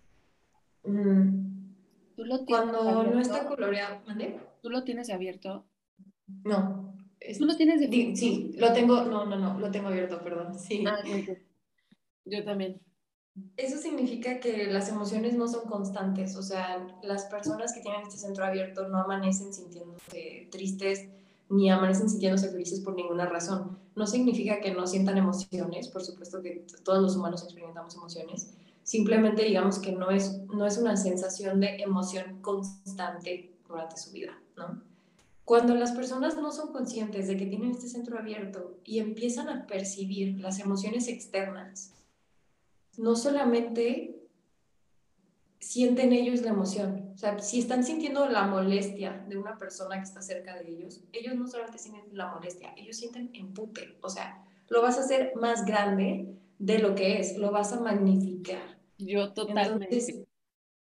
Mm. 0.82 1.76
¿Tú 2.16 2.24
lo 2.24 2.44
Cuando 2.44 3.04
no 3.04 3.20
está 3.20 3.46
coloreado, 3.46 4.00
¿Tú 4.60 4.68
lo 4.68 4.82
tienes 4.82 5.08
abierto? 5.10 5.64
No. 6.42 6.96
¿Tú 7.38 7.44
lo 7.44 7.56
tienes 7.56 7.78
de 7.78 8.16
Sí, 8.16 8.50
lo 8.56 8.72
tengo, 8.72 9.04
no, 9.04 9.24
no, 9.24 9.36
no, 9.36 9.60
lo 9.60 9.70
tengo 9.70 9.86
abierto, 9.86 10.20
perdón. 10.20 10.58
Sí. 10.58 10.84
Ah, 10.84 10.98
Yo 12.24 12.42
también. 12.42 12.80
Eso 13.56 13.78
significa 13.78 14.40
que 14.40 14.66
las 14.66 14.88
emociones 14.88 15.34
no 15.34 15.46
son 15.46 15.68
constantes, 15.68 16.34
o 16.34 16.42
sea, 16.42 16.88
las 17.04 17.26
personas 17.26 17.72
que 17.72 17.82
tienen 17.82 18.00
este 18.02 18.18
centro 18.18 18.44
abierto 18.44 18.88
no 18.88 18.98
amanecen 18.98 19.54
sintiéndose 19.54 20.48
tristes, 20.50 21.08
ni 21.48 21.70
amanecen 21.70 22.08
sintiéndose 22.08 22.50
felices 22.50 22.80
por 22.80 22.94
ninguna 22.94 23.26
razón. 23.26 23.78
No 23.94 24.06
significa 24.06 24.60
que 24.60 24.74
no 24.74 24.86
sientan 24.86 25.18
emociones, 25.18 25.88
por 25.88 26.02
supuesto 26.04 26.42
que 26.42 26.66
todos 26.84 27.02
los 27.02 27.16
humanos 27.16 27.42
experimentamos 27.42 27.94
emociones, 27.94 28.50
simplemente 28.82 29.42
digamos 29.44 29.78
que 29.78 29.92
no 29.92 30.10
es, 30.10 30.40
no 30.46 30.66
es 30.66 30.78
una 30.78 30.96
sensación 30.96 31.60
de 31.60 31.76
emoción 31.76 32.40
constante 32.40 33.52
durante 33.68 33.96
su 33.96 34.12
vida, 34.12 34.38
¿no? 34.56 34.82
Cuando 35.44 35.76
las 35.76 35.92
personas 35.92 36.36
no 36.36 36.50
son 36.50 36.72
conscientes 36.72 37.28
de 37.28 37.36
que 37.36 37.46
tienen 37.46 37.70
este 37.70 37.88
centro 37.88 38.18
abierto 38.18 38.78
y 38.84 38.98
empiezan 38.98 39.48
a 39.48 39.66
percibir 39.68 40.40
las 40.40 40.58
emociones 40.58 41.06
externas, 41.06 41.92
no 42.98 43.14
solamente 43.14 44.28
sienten 45.60 46.12
ellos 46.12 46.42
la 46.42 46.50
emoción, 46.50 47.05
o 47.16 47.18
sea, 47.18 47.38
si 47.38 47.60
están 47.60 47.82
sintiendo 47.82 48.28
la 48.28 48.46
molestia 48.46 49.24
de 49.26 49.38
una 49.38 49.56
persona 49.56 49.96
que 49.96 50.02
está 50.02 50.20
cerca 50.20 50.54
de 50.54 50.68
ellos, 50.68 51.00
ellos 51.14 51.34
no 51.34 51.46
solamente 51.46 51.78
sienten 51.78 52.14
la 52.14 52.30
molestia, 52.30 52.74
ellos 52.76 52.98
sienten 52.98 53.30
empute, 53.32 53.96
o 54.02 54.10
sea, 54.10 54.44
lo 54.68 54.82
vas 54.82 54.98
a 54.98 55.00
hacer 55.00 55.32
más 55.34 55.64
grande 55.64 56.36
de 56.58 56.78
lo 56.78 56.94
que 56.94 57.18
es, 57.18 57.38
lo 57.38 57.50
vas 57.52 57.72
a 57.72 57.80
magnificar. 57.80 58.78
Yo 58.98 59.32
totalmente. 59.32 60.26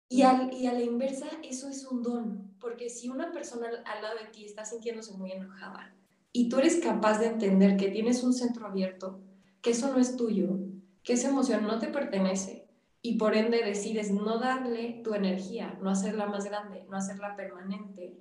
y, 0.10 0.22
al, 0.22 0.54
y 0.54 0.68
a 0.68 0.74
la 0.74 0.82
inversa, 0.82 1.26
eso 1.42 1.68
es 1.68 1.88
un 1.88 2.04
don, 2.04 2.54
porque 2.60 2.92
si 2.92 3.10
una 3.10 3.32
persona 3.32 3.70
al 3.84 4.04
lado 4.04 4.20
de 4.20 4.30
ti 4.30 4.46
está 4.46 4.64
sintiéndose 4.64 5.14
muy 5.14 5.32
enojada 5.32 5.96
y 6.32 6.50
tú 6.50 6.60
eres 6.60 6.76
capaz 6.76 7.18
de 7.18 7.30
entender 7.30 7.78
que 7.78 7.90
tienes 7.90 8.22
un 8.22 8.36
centro 8.36 8.68
abierto, 8.68 9.20
que 9.64 9.72
eso 9.72 9.92
no 9.92 9.98
es 9.98 10.16
tuyo, 10.18 10.60
que 11.02 11.14
esa 11.14 11.30
emoción 11.30 11.64
no 11.64 11.80
te 11.80 11.88
pertenece 11.88 12.61
y 13.02 13.18
por 13.18 13.36
ende 13.36 13.64
decides 13.64 14.12
no 14.12 14.38
darle 14.38 15.02
tu 15.04 15.14
energía, 15.14 15.78
no 15.82 15.90
hacerla 15.90 16.28
más 16.28 16.46
grande, 16.46 16.86
no 16.90 16.98
hacerla 16.98 17.36
permanente, 17.36 18.18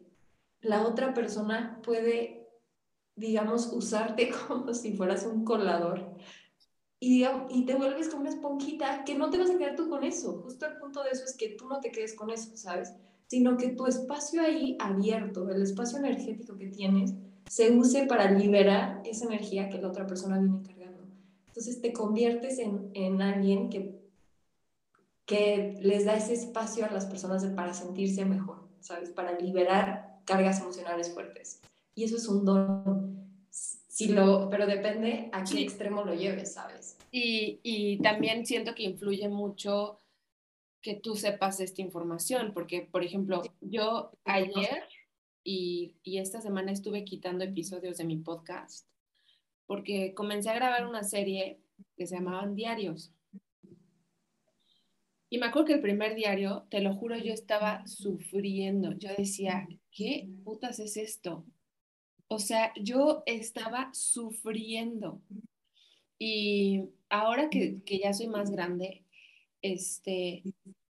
la 0.62 0.82
otra 0.82 1.14
persona 1.14 1.80
puede, 1.82 2.48
digamos, 3.16 3.72
usarte 3.72 4.30
como 4.48 4.72
si 4.74 4.94
fueras 4.94 5.26
un 5.26 5.44
colador 5.44 6.16
y, 6.98 7.24
y 7.48 7.64
te 7.64 7.74
vuelves 7.74 8.08
como 8.08 8.22
una 8.22 8.30
esponjita 8.30 9.04
que 9.04 9.14
no 9.14 9.30
te 9.30 9.38
vas 9.38 9.50
a 9.50 9.56
quedar 9.56 9.74
tú 9.74 9.88
con 9.88 10.04
eso. 10.04 10.42
Justo 10.44 10.66
el 10.66 10.76
punto 10.76 11.02
de 11.02 11.10
eso 11.10 11.24
es 11.24 11.34
que 11.34 11.56
tú 11.56 11.66
no 11.66 11.80
te 11.80 11.90
quedes 11.90 12.14
con 12.14 12.30
eso, 12.30 12.54
¿sabes? 12.56 12.92
Sino 13.26 13.56
que 13.56 13.70
tu 13.70 13.86
espacio 13.86 14.42
ahí 14.42 14.76
abierto, 14.78 15.48
el 15.48 15.62
espacio 15.62 15.98
energético 15.98 16.58
que 16.58 16.68
tienes, 16.68 17.14
se 17.48 17.70
use 17.72 18.04
para 18.06 18.30
liberar 18.30 19.00
esa 19.06 19.24
energía 19.24 19.70
que 19.70 19.80
la 19.80 19.88
otra 19.88 20.06
persona 20.06 20.38
viene 20.38 20.62
cargando. 20.62 21.04
Entonces 21.46 21.80
te 21.80 21.92
conviertes 21.92 22.58
en, 22.58 22.90
en 22.92 23.22
alguien 23.22 23.70
que, 23.70 23.99
que 25.30 25.78
les 25.80 26.06
da 26.06 26.16
ese 26.16 26.34
espacio 26.34 26.84
a 26.84 26.90
las 26.90 27.06
personas 27.06 27.46
para 27.54 27.72
sentirse 27.72 28.24
mejor, 28.24 28.68
¿sabes? 28.80 29.10
Para 29.10 29.38
liberar 29.38 30.18
cargas 30.24 30.60
emocionales 30.60 31.14
fuertes. 31.14 31.60
Y 31.94 32.02
eso 32.02 32.16
es 32.16 32.26
un 32.26 32.44
don 32.44 33.20
lo, 34.08 34.50
pero 34.50 34.66
depende 34.66 35.28
a 35.32 35.44
qué 35.44 35.60
extremo 35.60 36.04
lo 36.04 36.14
lleves, 36.14 36.54
¿sabes? 36.54 36.98
Y, 37.12 37.60
y 37.62 37.98
también 37.98 38.44
siento 38.44 38.74
que 38.74 38.82
influye 38.82 39.28
mucho 39.28 39.98
que 40.82 40.94
tú 40.94 41.14
sepas 41.14 41.60
esta 41.60 41.80
información, 41.80 42.50
porque, 42.52 42.80
por 42.90 43.04
ejemplo, 43.04 43.42
yo 43.60 44.10
ayer 44.24 44.82
y, 45.44 45.94
y, 46.02 46.18
esta 46.18 46.40
semana 46.40 46.72
estuve 46.72 47.04
quitando 47.04 47.44
episodios 47.44 47.98
de 47.98 48.04
mi 48.04 48.16
podcast, 48.16 48.88
porque 49.66 50.12
comencé 50.12 50.50
a 50.50 50.54
grabar 50.54 50.88
una 50.88 51.04
serie 51.04 51.60
que 51.96 52.06
se 52.06 52.16
llamaban 52.16 52.56
Diarios. 52.56 53.12
Y 55.30 55.38
me 55.38 55.46
acuerdo 55.46 55.68
que 55.68 55.74
el 55.74 55.80
primer 55.80 56.16
diario, 56.16 56.66
te 56.70 56.80
lo 56.80 56.94
juro, 56.94 57.16
yo 57.16 57.32
estaba 57.32 57.86
sufriendo. 57.86 58.92
Yo 58.98 59.10
decía, 59.16 59.68
¿qué 59.92 60.28
putas 60.44 60.80
es 60.80 60.96
esto? 60.96 61.46
O 62.26 62.40
sea, 62.40 62.72
yo 62.74 63.22
estaba 63.26 63.90
sufriendo. 63.94 65.22
Y 66.18 66.82
ahora 67.08 67.48
que, 67.48 67.80
ya 67.86 68.12
soy 68.12 68.26
más 68.26 68.50
grande, 68.50 69.04
este, 69.62 70.42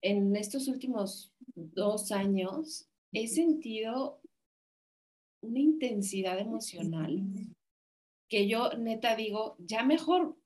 en 0.02 0.34
estos 0.34 0.66
últimos 0.66 1.32
dos 1.54 2.10
años 2.10 2.88
he 3.12 3.28
sentido 3.28 4.20
una 5.42 5.60
intensidad 5.60 6.38
emocional 6.40 7.22
que 8.28 8.48
yo 8.48 8.70
neta 8.76 9.14
digo, 9.14 9.56
ya 9.58 9.84
mejor 9.84 10.36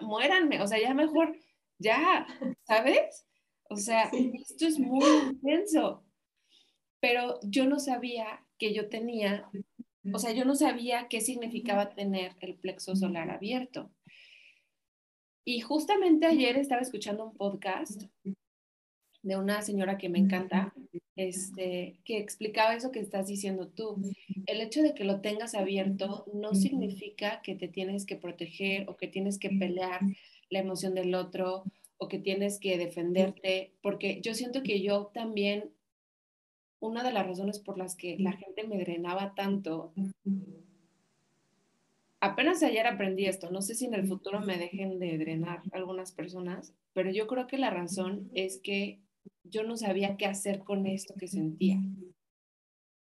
muéranme, 0.00 0.60
o 0.60 0.66
sea, 0.66 0.80
ya 0.80 0.94
mejor, 0.94 1.36
ya, 1.84 2.26
¿sabes? 2.66 3.24
O 3.70 3.76
sea, 3.76 4.10
esto 4.12 4.66
es 4.66 4.78
muy 4.78 5.04
intenso. 5.30 6.02
Pero 7.00 7.38
yo 7.42 7.66
no 7.66 7.78
sabía 7.78 8.44
que 8.58 8.72
yo 8.72 8.88
tenía, 8.88 9.48
o 10.12 10.18
sea, 10.18 10.32
yo 10.32 10.44
no 10.44 10.54
sabía 10.54 11.06
qué 11.08 11.20
significaba 11.20 11.94
tener 11.94 12.32
el 12.40 12.54
plexo 12.56 12.96
solar 12.96 13.30
abierto. 13.30 13.90
Y 15.44 15.60
justamente 15.60 16.26
ayer 16.26 16.56
estaba 16.56 16.80
escuchando 16.80 17.26
un 17.26 17.36
podcast 17.36 18.04
de 19.22 19.36
una 19.36 19.62
señora 19.62 19.98
que 19.98 20.08
me 20.08 20.18
encanta, 20.18 20.72
este, 21.16 22.00
que 22.04 22.18
explicaba 22.18 22.74
eso 22.74 22.90
que 22.90 23.00
estás 23.00 23.26
diciendo 23.26 23.68
tú. 23.68 24.00
El 24.46 24.60
hecho 24.60 24.82
de 24.82 24.94
que 24.94 25.04
lo 25.04 25.20
tengas 25.20 25.54
abierto 25.54 26.26
no 26.32 26.54
significa 26.54 27.42
que 27.42 27.54
te 27.54 27.68
tienes 27.68 28.06
que 28.06 28.16
proteger 28.16 28.88
o 28.88 28.96
que 28.96 29.08
tienes 29.08 29.38
que 29.38 29.50
pelear 29.50 30.00
la 30.54 30.60
emoción 30.60 30.94
del 30.94 31.14
otro 31.14 31.64
o 31.98 32.08
que 32.08 32.18
tienes 32.18 32.58
que 32.58 32.78
defenderte, 32.78 33.74
porque 33.82 34.20
yo 34.22 34.34
siento 34.34 34.62
que 34.62 34.80
yo 34.80 35.10
también 35.12 35.70
una 36.80 37.02
de 37.02 37.12
las 37.12 37.26
razones 37.26 37.58
por 37.58 37.78
las 37.78 37.96
que 37.96 38.16
la 38.18 38.32
gente 38.32 38.66
me 38.66 38.78
drenaba 38.78 39.34
tanto, 39.34 39.92
apenas 42.20 42.62
ayer 42.62 42.86
aprendí 42.86 43.26
esto, 43.26 43.50
no 43.50 43.62
sé 43.62 43.74
si 43.74 43.86
en 43.86 43.94
el 43.94 44.06
futuro 44.06 44.40
me 44.40 44.58
dejen 44.58 44.98
de 44.98 45.18
drenar 45.18 45.62
algunas 45.72 46.12
personas, 46.12 46.74
pero 46.92 47.10
yo 47.10 47.26
creo 47.26 47.46
que 47.46 47.58
la 47.58 47.70
razón 47.70 48.30
es 48.34 48.58
que 48.58 49.00
yo 49.44 49.62
no 49.62 49.76
sabía 49.76 50.16
qué 50.16 50.26
hacer 50.26 50.60
con 50.60 50.86
esto 50.86 51.14
que 51.18 51.28
sentía. 51.28 51.80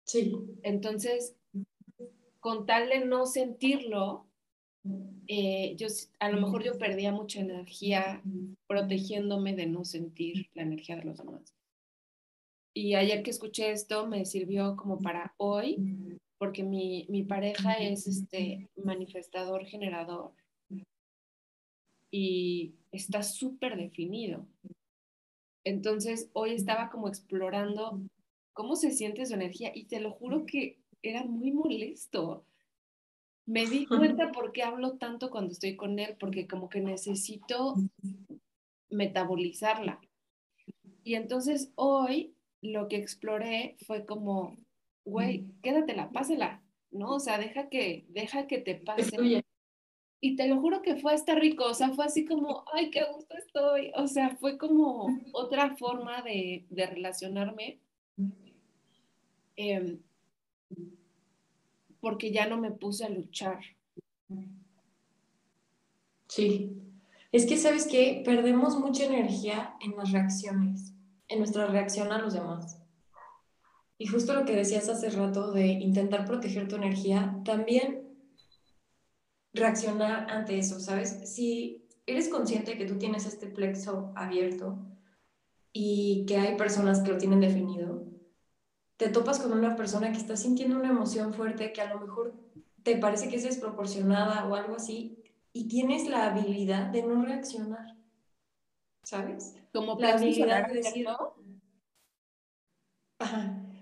Sí. 0.04 0.32
Entonces, 0.62 1.36
con 2.40 2.66
tal 2.66 2.88
de 2.88 3.04
no 3.04 3.26
sentirlo, 3.26 4.27
eh, 5.26 5.74
yo, 5.76 5.88
a 6.18 6.30
lo 6.30 6.40
mejor 6.40 6.64
yo 6.64 6.78
perdía 6.78 7.12
mucha 7.12 7.40
energía 7.40 8.22
protegiéndome 8.66 9.54
de 9.54 9.66
no 9.66 9.84
sentir 9.84 10.48
la 10.54 10.62
energía 10.62 10.96
de 10.96 11.04
los 11.04 11.18
demás. 11.18 11.54
Y 12.74 12.94
ayer 12.94 13.22
que 13.22 13.30
escuché 13.30 13.70
esto 13.70 14.06
me 14.06 14.24
sirvió 14.24 14.76
como 14.76 14.98
para 15.00 15.34
hoy, 15.36 16.18
porque 16.38 16.62
mi, 16.62 17.06
mi 17.08 17.24
pareja 17.24 17.74
es 17.74 18.06
este 18.06 18.70
manifestador 18.76 19.64
generador 19.66 20.32
y 22.10 22.74
está 22.92 23.22
súper 23.22 23.76
definido. 23.76 24.46
Entonces 25.64 26.30
hoy 26.32 26.52
estaba 26.52 26.88
como 26.90 27.08
explorando 27.08 28.00
cómo 28.52 28.76
se 28.76 28.90
siente 28.90 29.26
su 29.26 29.34
energía 29.34 29.72
y 29.74 29.84
te 29.84 30.00
lo 30.00 30.12
juro 30.12 30.46
que 30.46 30.78
era 31.02 31.24
muy 31.24 31.52
molesto. 31.52 32.44
Me 33.48 33.66
di 33.66 33.86
cuenta 33.86 34.30
por 34.30 34.52
qué 34.52 34.62
hablo 34.62 34.98
tanto 34.98 35.30
cuando 35.30 35.52
estoy 35.52 35.74
con 35.74 35.98
él, 35.98 36.16
porque 36.20 36.46
como 36.46 36.68
que 36.68 36.80
necesito 36.80 37.76
metabolizarla. 38.90 40.00
Y 41.02 41.14
entonces 41.14 41.72
hoy 41.74 42.34
lo 42.60 42.88
que 42.88 42.96
exploré 42.96 43.76
fue 43.86 44.04
como, 44.04 44.56
güey, 45.04 45.46
quédatela, 45.62 46.10
pásela, 46.10 46.62
¿no? 46.90 47.14
O 47.14 47.20
sea, 47.20 47.38
deja 47.38 47.70
que, 47.70 48.04
deja 48.10 48.46
que 48.46 48.58
te 48.58 48.74
pase. 48.74 49.42
Y 50.20 50.34
te 50.34 50.48
lo 50.48 50.60
juro 50.60 50.82
que 50.82 50.96
fue 50.96 51.14
hasta 51.14 51.36
rico, 51.36 51.64
o 51.64 51.74
sea, 51.74 51.90
fue 51.90 52.04
así 52.04 52.24
como, 52.24 52.64
ay, 52.72 52.90
qué 52.90 53.04
gusto 53.04 53.36
estoy. 53.36 53.92
O 53.94 54.08
sea, 54.08 54.36
fue 54.36 54.58
como 54.58 55.06
otra 55.32 55.76
forma 55.76 56.22
de, 56.22 56.66
relacionarme. 56.70 57.78
Em, 59.56 60.00
porque 62.00 62.32
ya 62.32 62.46
no 62.46 62.58
me 62.58 62.70
puse 62.70 63.04
a 63.04 63.08
luchar. 63.08 63.60
Sí. 66.28 66.72
Es 67.32 67.46
que, 67.46 67.56
¿sabes 67.56 67.86
qué? 67.86 68.22
Perdemos 68.24 68.78
mucha 68.78 69.04
energía 69.04 69.74
en 69.80 69.96
las 69.96 70.12
reacciones 70.12 70.94
en 71.28 71.38
nuestra 71.38 71.66
reacción 71.66 72.10
a 72.12 72.18
los 72.18 72.34
demás. 72.34 72.82
Y 73.98 74.06
justo 74.06 74.34
lo 74.34 74.44
que 74.44 74.56
decías 74.56 74.88
hace 74.88 75.10
rato 75.10 75.52
de 75.52 75.66
intentar 75.66 76.24
proteger 76.24 76.68
tu 76.68 76.76
energía, 76.76 77.40
también 77.44 78.08
reaccionar 79.52 80.30
ante 80.30 80.58
eso, 80.58 80.80
¿sabes? 80.80 81.34
Si 81.34 81.86
eres 82.06 82.28
consciente 82.28 82.78
que 82.78 82.86
tú 82.86 82.96
tienes 82.96 83.26
este 83.26 83.48
plexo 83.48 84.12
abierto 84.14 84.78
y 85.72 86.24
que 86.26 86.36
hay 86.36 86.56
personas 86.56 87.00
que 87.00 87.12
lo 87.12 87.18
tienen 87.18 87.40
definido, 87.40 88.06
te 88.98 89.08
topas 89.08 89.38
con 89.38 89.52
una 89.52 89.76
persona 89.76 90.10
que 90.12 90.18
está 90.18 90.36
sintiendo 90.36 90.76
una 90.76 90.90
emoción 90.90 91.32
fuerte 91.32 91.72
que 91.72 91.80
a 91.80 91.94
lo 91.94 92.00
mejor 92.00 92.34
te 92.82 92.96
parece 92.96 93.28
que 93.28 93.36
es 93.36 93.44
desproporcionada 93.44 94.46
o 94.46 94.54
algo 94.54 94.76
así, 94.76 95.22
y 95.52 95.68
tienes 95.68 96.08
la 96.08 96.26
habilidad 96.26 96.86
de 96.86 97.02
no 97.02 97.24
reaccionar, 97.24 97.96
¿sabes? 99.02 99.54
Como 99.72 99.98
la 99.98 100.14
habilidad 100.14 100.68
de 100.68 100.74
decir, 100.74 101.08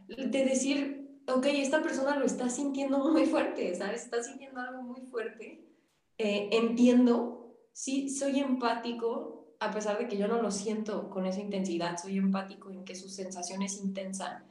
de 0.09 0.45
decir, 0.45 1.21
ok, 1.29 1.47
esta 1.47 1.83
persona 1.83 2.17
lo 2.17 2.25
está 2.27 2.49
sintiendo 2.51 2.99
muy 2.99 3.27
fuerte, 3.27 3.75
¿sabes? 3.75 4.05
Está 4.05 4.23
sintiendo 4.23 4.61
algo 4.61 4.83
muy 4.83 5.03
fuerte. 5.03 5.67
Eh, 6.19 6.51
entiendo, 6.53 7.59
sí, 7.73 8.11
soy 8.11 8.41
empático, 8.41 9.57
a 9.61 9.71
pesar 9.71 9.99
de 9.99 10.09
que 10.09 10.17
yo 10.19 10.29
no 10.29 10.41
lo 10.41 10.51
siento 10.51 11.09
con 11.11 11.27
esa 11.27 11.41
intensidad, 11.41 11.97
soy 11.97 12.19
empático 12.19 12.71
en 12.71 12.85
que 12.85 12.95
su 12.95 13.09
sensación 13.09 13.63
es 13.63 13.79
intensa. 13.79 14.46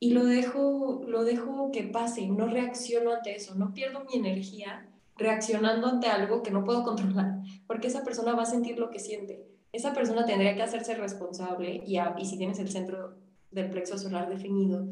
Y 0.00 0.12
lo 0.12 0.24
dejo, 0.24 1.02
lo 1.06 1.24
dejo 1.24 1.70
que 1.72 1.82
pase, 1.82 2.28
no 2.28 2.46
reacciono 2.46 3.12
ante 3.12 3.34
eso, 3.34 3.54
no 3.54 3.74
pierdo 3.74 4.04
mi 4.04 4.18
energía 4.18 4.88
reaccionando 5.16 5.88
ante 5.88 6.06
algo 6.06 6.42
que 6.42 6.50
no 6.52 6.64
puedo 6.64 6.82
controlar, 6.84 7.40
porque 7.66 7.88
esa 7.88 8.04
persona 8.04 8.34
va 8.34 8.42
a 8.42 8.46
sentir 8.46 8.78
lo 8.78 8.90
que 8.90 9.00
siente. 9.00 9.46
Esa 9.72 9.92
persona 9.92 10.24
tendría 10.24 10.54
que 10.54 10.62
hacerse 10.62 10.94
responsable 10.94 11.82
y, 11.84 11.98
si 12.24 12.38
tienes 12.38 12.58
el 12.58 12.70
centro 12.70 13.16
del 13.50 13.70
plexo 13.70 13.98
solar 13.98 14.28
definido, 14.28 14.86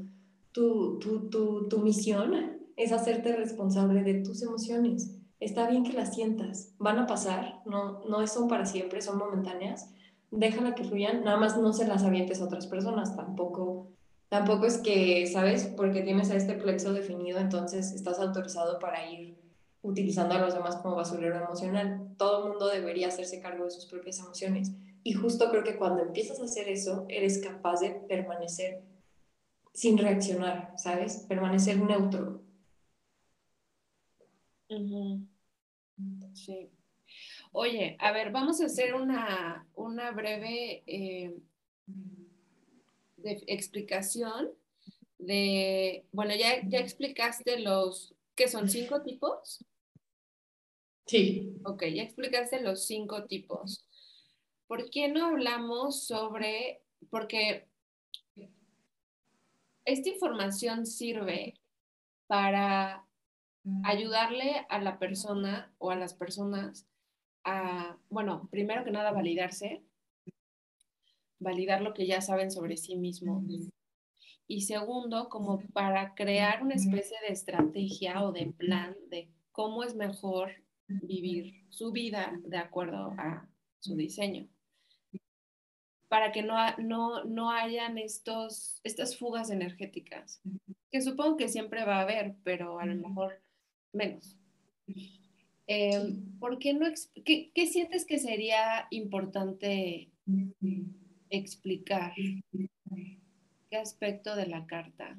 tu, 0.52 0.98
tu, 0.98 1.30
tu, 1.30 1.68
tu 1.68 1.78
misión 1.78 2.34
es 2.76 2.92
hacerte 2.92 3.34
responsable 3.36 4.02
de 4.02 4.22
tus 4.22 4.42
emociones. 4.42 5.16
Está 5.40 5.68
bien 5.68 5.82
que 5.82 5.92
las 5.92 6.14
sientas, 6.14 6.74
van 6.78 6.98
a 6.98 7.06
pasar, 7.06 7.62
no, 7.64 8.04
no 8.06 8.26
son 8.26 8.48
para 8.48 8.66
siempre, 8.66 9.00
son 9.00 9.18
momentáneas. 9.18 9.90
Déjala 10.30 10.74
que 10.74 10.84
fluyan, 10.84 11.24
nada 11.24 11.38
más 11.38 11.56
no 11.56 11.72
se 11.72 11.86
las 11.86 12.04
avientes 12.04 12.40
a 12.40 12.44
otras 12.44 12.66
personas, 12.66 13.16
tampoco 13.16 13.92
Tampoco 14.28 14.66
es 14.66 14.78
que, 14.78 15.26
¿sabes? 15.26 15.66
Porque 15.76 16.02
tienes 16.02 16.30
a 16.30 16.36
este 16.36 16.54
plexo 16.54 16.92
definido, 16.92 17.38
entonces 17.38 17.92
estás 17.92 18.18
autorizado 18.18 18.78
para 18.78 19.10
ir 19.10 19.36
utilizando 19.82 20.34
a 20.34 20.40
los 20.40 20.54
demás 20.54 20.76
como 20.76 20.96
basurero 20.96 21.36
emocional. 21.36 22.14
Todo 22.16 22.42
el 22.44 22.50
mundo 22.50 22.68
debería 22.68 23.08
hacerse 23.08 23.40
cargo 23.40 23.64
de 23.64 23.70
sus 23.70 23.86
propias 23.86 24.18
emociones. 24.18 24.72
Y 25.04 25.12
justo 25.12 25.48
creo 25.50 25.62
que 25.62 25.76
cuando 25.76 26.02
empiezas 26.02 26.40
a 26.40 26.44
hacer 26.44 26.68
eso, 26.68 27.06
eres 27.08 27.38
capaz 27.38 27.80
de 27.80 27.90
permanecer 27.90 28.82
sin 29.72 29.98
reaccionar, 29.98 30.72
¿sabes? 30.76 31.24
Permanecer 31.28 31.78
neutro. 31.78 32.42
Sí. 36.34 36.70
Oye, 37.52 37.96
a 38.00 38.12
ver, 38.12 38.32
vamos 38.32 38.60
a 38.60 38.66
hacer 38.66 38.94
una, 38.94 39.66
una 39.74 40.10
breve 40.10 40.82
eh, 40.86 41.36
de 43.26 43.44
explicación 43.46 44.50
de, 45.18 46.06
bueno, 46.12 46.34
ya, 46.34 46.66
ya 46.66 46.78
explicaste 46.78 47.60
los, 47.60 48.14
¿qué 48.34 48.48
son 48.48 48.68
cinco 48.68 49.02
tipos? 49.02 49.64
Sí. 51.06 51.54
Ok, 51.64 51.84
ya 51.94 52.02
explicaste 52.02 52.60
los 52.60 52.86
cinco 52.86 53.24
tipos. 53.24 53.86
¿Por 54.66 54.90
qué 54.90 55.08
no 55.08 55.26
hablamos 55.26 56.04
sobre, 56.04 56.82
porque 57.10 57.68
esta 59.84 60.08
información 60.08 60.86
sirve 60.86 61.54
para 62.26 63.06
ayudarle 63.84 64.66
a 64.68 64.80
la 64.80 64.98
persona 64.98 65.72
o 65.78 65.90
a 65.90 65.96
las 65.96 66.14
personas 66.14 66.86
a, 67.44 67.96
bueno, 68.10 68.48
primero 68.50 68.84
que 68.84 68.90
nada, 68.90 69.12
validarse, 69.12 69.82
validar 71.38 71.82
lo 71.82 71.94
que 71.94 72.06
ya 72.06 72.20
saben 72.20 72.50
sobre 72.50 72.76
sí 72.76 72.96
mismos. 72.96 73.44
Y 74.48 74.62
segundo, 74.62 75.28
como 75.28 75.60
para 75.72 76.14
crear 76.14 76.62
una 76.62 76.74
especie 76.74 77.16
de 77.26 77.32
estrategia 77.32 78.22
o 78.24 78.32
de 78.32 78.46
plan 78.46 78.96
de 79.10 79.28
cómo 79.52 79.82
es 79.82 79.94
mejor 79.94 80.52
vivir 80.86 81.64
su 81.70 81.90
vida 81.90 82.38
de 82.44 82.58
acuerdo 82.58 83.14
a 83.18 83.48
su 83.80 83.96
diseño. 83.96 84.48
Para 86.08 86.30
que 86.30 86.42
no, 86.42 86.54
no, 86.78 87.24
no 87.24 87.50
hayan 87.50 87.98
estos, 87.98 88.80
estas 88.84 89.18
fugas 89.18 89.50
energéticas, 89.50 90.40
que 90.92 91.00
supongo 91.00 91.36
que 91.36 91.48
siempre 91.48 91.84
va 91.84 91.96
a 91.96 92.02
haber, 92.02 92.36
pero 92.44 92.78
a 92.78 92.86
lo 92.86 92.94
mejor 92.94 93.42
menos. 93.92 94.38
Eh, 95.66 96.14
¿Por 96.38 96.60
qué 96.60 96.74
no, 96.74 96.86
qué, 97.24 97.50
qué 97.52 97.66
sientes 97.66 98.06
que 98.06 98.20
sería 98.20 98.86
importante 98.90 100.12
explicar 101.38 102.12
qué 103.70 103.76
aspecto 103.76 104.36
de 104.36 104.46
la 104.46 104.66
carta. 104.66 105.18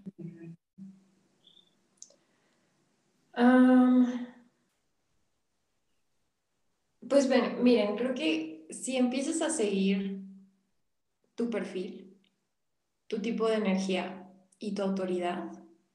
pues 7.07 7.29
ven, 7.29 7.63
miren, 7.63 7.95
creo 7.95 8.13
que 8.13 8.67
si 8.69 8.97
empiezas 8.97 9.41
a 9.41 9.49
seguir 9.49 10.21
tu 11.35 11.49
perfil, 11.49 12.17
tu 13.07 13.19
tipo 13.19 13.47
de 13.47 13.55
energía 13.55 14.29
y 14.59 14.73
tu 14.73 14.81
autoridad, 14.81 15.51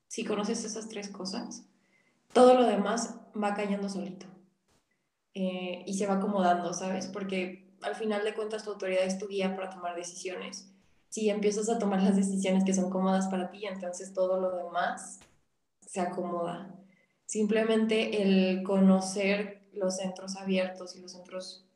si 0.08 0.24
conoces 0.24 0.64
esas 0.64 0.88
tres 0.88 1.08
cosas, 1.08 1.66
todo 2.32 2.54
lo 2.54 2.64
demás 2.64 3.18
va 3.40 3.54
cayendo 3.54 3.88
solito. 3.88 4.26
Eh, 5.34 5.84
y 5.86 5.94
se 5.94 6.06
va 6.06 6.14
acomodando, 6.14 6.72
¿sabes? 6.74 7.06
Porque 7.06 7.61
al 7.82 7.94
final 7.94 8.24
de 8.24 8.34
cuentas 8.34 8.64
tu 8.64 8.70
autoridad 8.70 9.04
es 9.04 9.18
tu 9.18 9.28
guía 9.28 9.54
para 9.56 9.70
tomar 9.70 9.94
decisiones. 9.94 10.68
Si 11.08 11.28
empiezas 11.28 11.68
a 11.68 11.78
tomar 11.78 12.02
las 12.02 12.16
decisiones 12.16 12.64
que 12.64 12.74
son 12.74 12.90
cómodas 12.90 13.28
para 13.28 13.50
ti, 13.50 13.66
entonces 13.66 14.12
todo 14.14 14.40
lo 14.40 14.56
demás 14.56 15.20
se 15.86 16.00
acomoda. 16.00 16.74
Simplemente 17.26 18.22
el 18.22 18.62
conocer 18.62 19.62
los 19.72 19.96
centros 19.96 20.36
abiertos 20.36 20.96
y 20.96 21.00
los 21.00 21.12
centros 21.12 21.66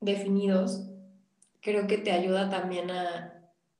definidos, 0.00 0.88
creo 1.60 1.86
que 1.86 1.98
te 1.98 2.12
ayuda 2.12 2.50
también 2.50 2.90
a 2.90 3.32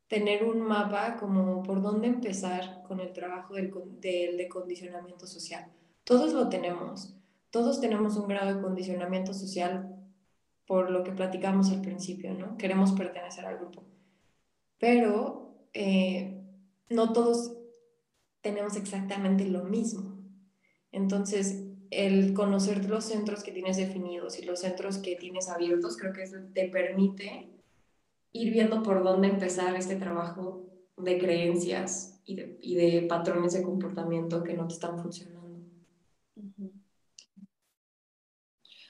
tener 0.09 0.45
un 0.45 0.61
mapa 0.61 1.17
como 1.17 1.63
por 1.63 1.83
dónde 1.83 2.07
empezar 2.07 2.83
con 2.87 3.01
el 3.01 3.13
trabajo 3.13 3.55
del, 3.55 3.73
del 4.01 4.37
de 4.37 4.49
condicionamiento 4.49 5.27
social. 5.27 5.67
Todos 6.05 6.33
lo 6.33 6.49
tenemos, 6.49 7.15
todos 7.51 7.81
tenemos 7.81 8.17
un 8.17 8.29
grado 8.29 8.55
de 8.55 8.63
condicionamiento 8.63 9.35
social 9.35 9.96
por 10.67 10.91
lo 10.91 11.05
que 11.05 11.13
platicamos 11.13 11.71
al 11.71 11.81
principio, 11.81 12.35
¿no? 12.35 12.57
Queremos 12.57 12.93
pertenecer 12.93 13.47
al 13.47 13.59
grupo. 13.59 13.85
Pero 14.79 15.69
eh, 15.73 16.43
no 16.91 17.13
todos 17.13 17.57
tenemos 18.41 18.77
exactamente 18.77 19.45
lo 19.45 19.65
mismo. 19.65 20.17
Entonces, 20.93 21.65
el 21.91 22.35
conocer 22.35 22.89
los 22.89 23.05
centros 23.05 23.43
que 23.43 23.53
tienes 23.53 23.77
definidos 23.77 24.39
y 24.39 24.45
los 24.45 24.61
centros 24.61 24.99
que 24.99 25.17
tienes 25.17 25.49
abiertos, 25.49 25.97
creo 25.97 26.13
que 26.13 26.23
eso 26.23 26.37
te 26.53 26.69
permite 26.69 27.49
ir 28.33 28.53
viendo 28.53 28.83
por 28.83 29.03
dónde 29.03 29.29
empezar 29.29 29.75
este 29.77 29.97
trabajo 29.97 30.65
de 30.97 31.19
creencias 31.19 32.21
y 32.25 32.35
de, 32.35 33.07
patrones 33.09 33.53
de 33.53 33.63
comportamiento 33.63 34.43
que 34.43 34.55
no 34.55 34.67
te 34.67 34.75
están 34.75 34.99
funcionando. 34.99 35.61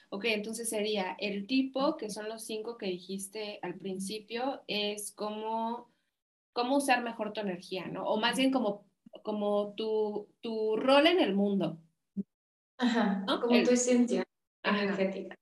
Ok, 0.09 0.25
entonces 0.25 0.69
sería 0.69 1.17
el 1.19 1.47
tipo, 1.47 1.97
que 1.97 2.09
son 2.09 2.29
los 2.29 2.45
cinco 2.45 2.77
que 2.77 2.85
dijiste 2.85 3.59
al 3.61 3.75
principio, 3.75 4.63
es 4.67 5.11
cómo, 5.11 5.91
cómo 6.53 6.77
usar 6.77 7.03
mejor 7.03 7.33
tu 7.33 7.41
energía, 7.41 7.87
¿no? 7.87 8.05
O 8.05 8.17
más 8.17 8.37
bien 8.37 8.51
como, 8.51 8.85
como 9.21 9.73
tu, 9.73 10.29
tu 10.39 10.77
rol 10.77 11.07
en 11.07 11.19
el 11.19 11.35
mundo. 11.35 11.77
Ajá, 12.77 13.25
como 13.25 13.63
tu 13.63 13.71
esencia 13.71 14.23
energética. 14.63 15.35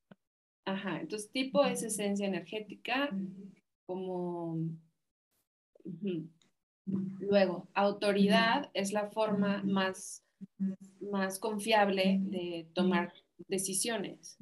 Ajá, 0.65 0.99
entonces 0.99 1.31
tipo 1.31 1.63
es 1.63 1.83
esencia 1.83 2.25
energética, 2.25 3.15
como... 3.85 4.57
Luego, 7.19 7.67
autoridad 7.75 8.71
es 8.73 8.91
la 8.91 9.09
forma 9.09 9.61
más, 9.63 10.23
más 10.99 11.37
confiable 11.37 12.19
de 12.21 12.67
tomar 12.73 13.13
decisiones. 13.47 14.37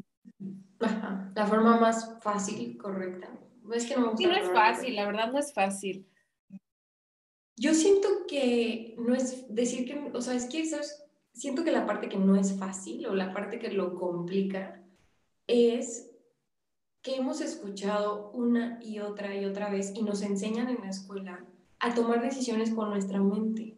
La 1.36 1.46
forma 1.48 1.80
más 1.80 2.18
fácil, 2.22 2.78
correcta. 2.78 3.30
Es 3.74 3.86
que 3.86 3.96
no, 3.96 4.14
no 4.14 4.36
es 4.36 4.52
fácil, 4.52 4.96
la 4.96 5.06
verdad 5.06 5.32
no 5.32 5.40
es 5.40 5.54
fácil. 5.54 6.06
Yo 7.56 7.74
siento 7.74 8.08
que 8.28 8.96
no 8.98 9.16
es 9.16 9.54
decir 9.54 9.86
que, 9.86 10.12
o 10.14 10.22
sea, 10.22 10.34
es 10.34 10.46
que 10.46 10.64
siento 11.34 11.64
que 11.64 11.72
la 11.72 11.86
parte 11.86 12.10
que 12.10 12.18
no 12.18 12.36
es 12.36 12.58
fácil 12.58 13.06
o 13.06 13.16
la 13.16 13.34
parte 13.34 13.60
que 13.60 13.72
lo 13.72 13.96
complica 13.96 14.84
es 15.48 16.12
que 17.02 17.16
hemos 17.16 17.42
escuchado 17.42 18.32
una 18.32 18.80
y 18.82 19.00
otra 19.00 19.36
y 19.36 19.46
otra 19.46 19.70
vez 19.70 19.94
y 19.96 20.04
nos 20.04 20.22
enseñan 20.22 20.70
en 20.70 20.82
la 20.82 20.90
escuela 20.90 21.46
a 21.80 21.94
tomar 21.94 22.22
decisiones 22.22 22.72
con 22.72 22.90
nuestra 22.90 23.20
mente. 23.20 23.78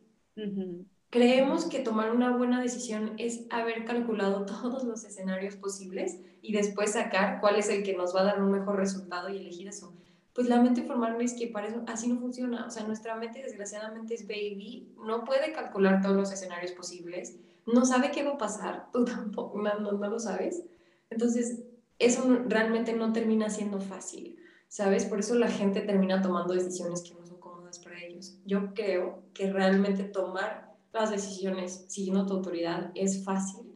Creemos 1.15 1.63
que 1.67 1.79
tomar 1.79 2.11
una 2.11 2.35
buena 2.35 2.61
decisión 2.61 3.13
es 3.17 3.45
haber 3.49 3.85
calculado 3.85 4.45
todos 4.45 4.83
los 4.83 5.05
escenarios 5.05 5.55
posibles 5.55 6.19
y 6.41 6.51
después 6.51 6.91
sacar 6.91 7.39
cuál 7.39 7.55
es 7.55 7.69
el 7.69 7.83
que 7.83 7.95
nos 7.95 8.13
va 8.13 8.19
a 8.19 8.25
dar 8.25 8.43
un 8.43 8.51
mejor 8.51 8.75
resultado 8.75 9.29
y 9.29 9.37
elegir 9.37 9.69
eso. 9.69 9.93
Pues 10.33 10.49
lamento 10.49 10.81
informarles 10.81 11.31
que 11.31 11.47
para 11.47 11.67
eso 11.67 11.83
así 11.87 12.09
no 12.09 12.19
funciona. 12.19 12.65
O 12.67 12.69
sea, 12.69 12.83
nuestra 12.83 13.15
mente 13.15 13.41
desgraciadamente 13.41 14.13
es 14.13 14.27
baby, 14.27 14.93
no 15.05 15.23
puede 15.23 15.53
calcular 15.53 16.01
todos 16.01 16.17
los 16.17 16.33
escenarios 16.33 16.73
posibles, 16.73 17.37
no 17.65 17.85
sabe 17.85 18.11
qué 18.11 18.21
va 18.21 18.31
a 18.31 18.37
pasar, 18.37 18.89
tú 18.91 19.05
tampoco, 19.05 19.61
no, 19.61 19.79
no, 19.79 19.93
no 19.93 20.09
lo 20.09 20.19
sabes. 20.19 20.65
Entonces, 21.09 21.63
eso 21.97 22.27
realmente 22.49 22.91
no 22.91 23.13
termina 23.13 23.49
siendo 23.49 23.79
fácil, 23.79 24.35
¿sabes? 24.67 25.05
Por 25.05 25.19
eso 25.19 25.35
la 25.35 25.47
gente 25.47 25.79
termina 25.79 26.21
tomando 26.21 26.53
decisiones 26.53 27.03
que 27.03 27.13
no 27.13 27.25
son 27.25 27.39
cómodas 27.39 27.79
para 27.79 28.03
ellos. 28.03 28.37
Yo 28.43 28.73
creo 28.73 29.23
que 29.33 29.49
realmente 29.49 30.03
tomar 30.03 30.64
las 30.95 31.11
decisiones 31.11 31.85
siguiendo 31.87 32.25
tu 32.25 32.33
autoridad 32.33 32.91
es 32.95 33.23
fácil 33.23 33.71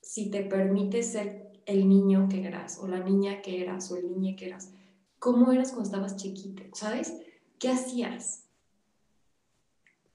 si 0.00 0.30
te 0.30 0.42
permite 0.44 1.02
ser 1.02 1.52
el 1.66 1.88
niño 1.88 2.28
que 2.28 2.44
eras 2.46 2.78
o 2.80 2.88
la 2.88 3.00
niña 3.00 3.42
que 3.42 3.60
eras 3.62 3.90
o 3.92 3.96
el 3.96 4.10
niño 4.10 4.34
que 4.36 4.46
eras. 4.46 4.72
¿Cómo 5.18 5.52
eras 5.52 5.70
cuando 5.72 5.84
estabas 5.84 6.16
chiquita? 6.16 6.62
¿Sabes? 6.72 7.14
¿Qué 7.58 7.68
hacías? 7.68 8.50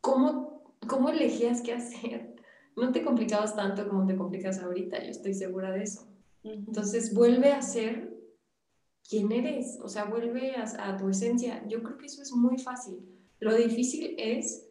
¿cómo, 0.06 0.62
cómo 0.88 1.10
elegías 1.10 1.62
qué 1.62 1.74
hacer? 1.74 2.36
No 2.78 2.92
te 2.92 3.04
complicabas 3.04 3.56
tanto 3.56 3.88
como 3.88 4.06
te 4.06 4.16
complicas 4.16 4.60
ahorita, 4.60 5.02
yo 5.02 5.10
estoy 5.10 5.34
segura 5.34 5.72
de 5.72 5.84
eso. 5.84 6.08
Entonces 6.44 7.14
vuelve 7.14 7.54
a 7.54 7.62
ser 7.62 8.14
quién 9.10 9.32
eres, 9.32 9.80
o 9.82 9.88
sea, 9.88 10.04
vuelve 10.04 10.56
a, 10.56 10.98
tu 10.98 11.10
esencia. 11.10 11.66
Yo 11.68 11.82
creo 11.82 11.98
que 11.98 12.06
eso 12.06 12.22
es 12.22 12.34
muy 12.34 12.58
fácil. 12.58 13.00
Lo 13.40 13.56
difícil 13.56 14.14
es 14.20 14.68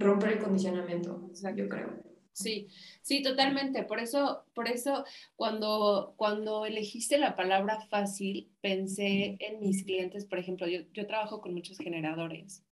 romper 0.00 0.32
el 0.32 0.38
condicionamiento, 0.38 1.30
yo 1.54 1.68
creo. 1.68 2.02
Sí, 2.32 2.68
sí, 3.02 3.22
totalmente. 3.22 3.82
Por 3.84 4.00
eso, 4.00 4.44
por 4.54 4.68
eso 4.68 5.04
cuando, 5.36 6.14
cuando 6.16 6.64
elegiste 6.64 7.18
la 7.18 7.36
palabra 7.36 7.80
fácil, 7.90 8.50
pensé 8.60 9.36
en 9.40 9.60
mis 9.60 9.84
clientes, 9.84 10.24
por 10.24 10.38
ejemplo, 10.38 10.66
yo, 10.66 10.80
yo 10.92 11.06
trabajo 11.06 11.40
con 11.40 11.54
muchos 11.54 11.78
generadores. 11.78 12.64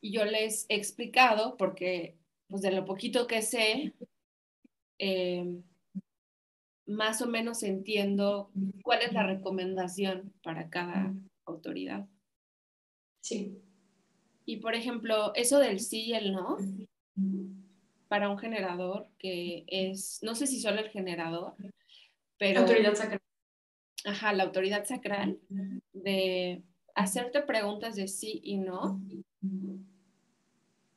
Y 0.00 0.12
yo 0.12 0.24
les 0.24 0.66
he 0.68 0.74
explicado, 0.74 1.56
porque 1.56 2.18
pues 2.48 2.62
de 2.62 2.72
lo 2.72 2.84
poquito 2.84 3.26
que 3.26 3.42
sé, 3.42 3.94
eh, 4.98 5.62
más 6.86 7.22
o 7.22 7.28
menos 7.28 7.62
entiendo 7.62 8.50
cuál 8.82 9.02
es 9.02 9.12
la 9.12 9.24
recomendación 9.24 10.32
para 10.42 10.68
cada 10.68 11.14
autoridad. 11.44 12.08
Sí. 13.20 13.62
Y 14.48 14.56
por 14.56 14.74
ejemplo, 14.74 15.34
eso 15.34 15.58
del 15.58 15.78
sí 15.78 16.06
y 16.06 16.14
el 16.14 16.32
no, 16.32 16.56
para 18.08 18.30
un 18.30 18.38
generador 18.38 19.06
que 19.18 19.64
es, 19.66 20.20
no 20.22 20.34
sé 20.34 20.46
si 20.46 20.58
solo 20.58 20.80
el 20.80 20.88
generador, 20.88 21.52
pero... 22.38 22.60
Autoridad 22.60 22.94
sacral. 22.94 23.20
Ajá, 24.06 24.32
la 24.32 24.44
autoridad 24.44 24.86
sacral 24.86 25.38
de 25.92 26.62
hacerte 26.94 27.42
preguntas 27.42 27.94
de 27.94 28.08
sí 28.08 28.40
y 28.42 28.56
no. 28.56 29.02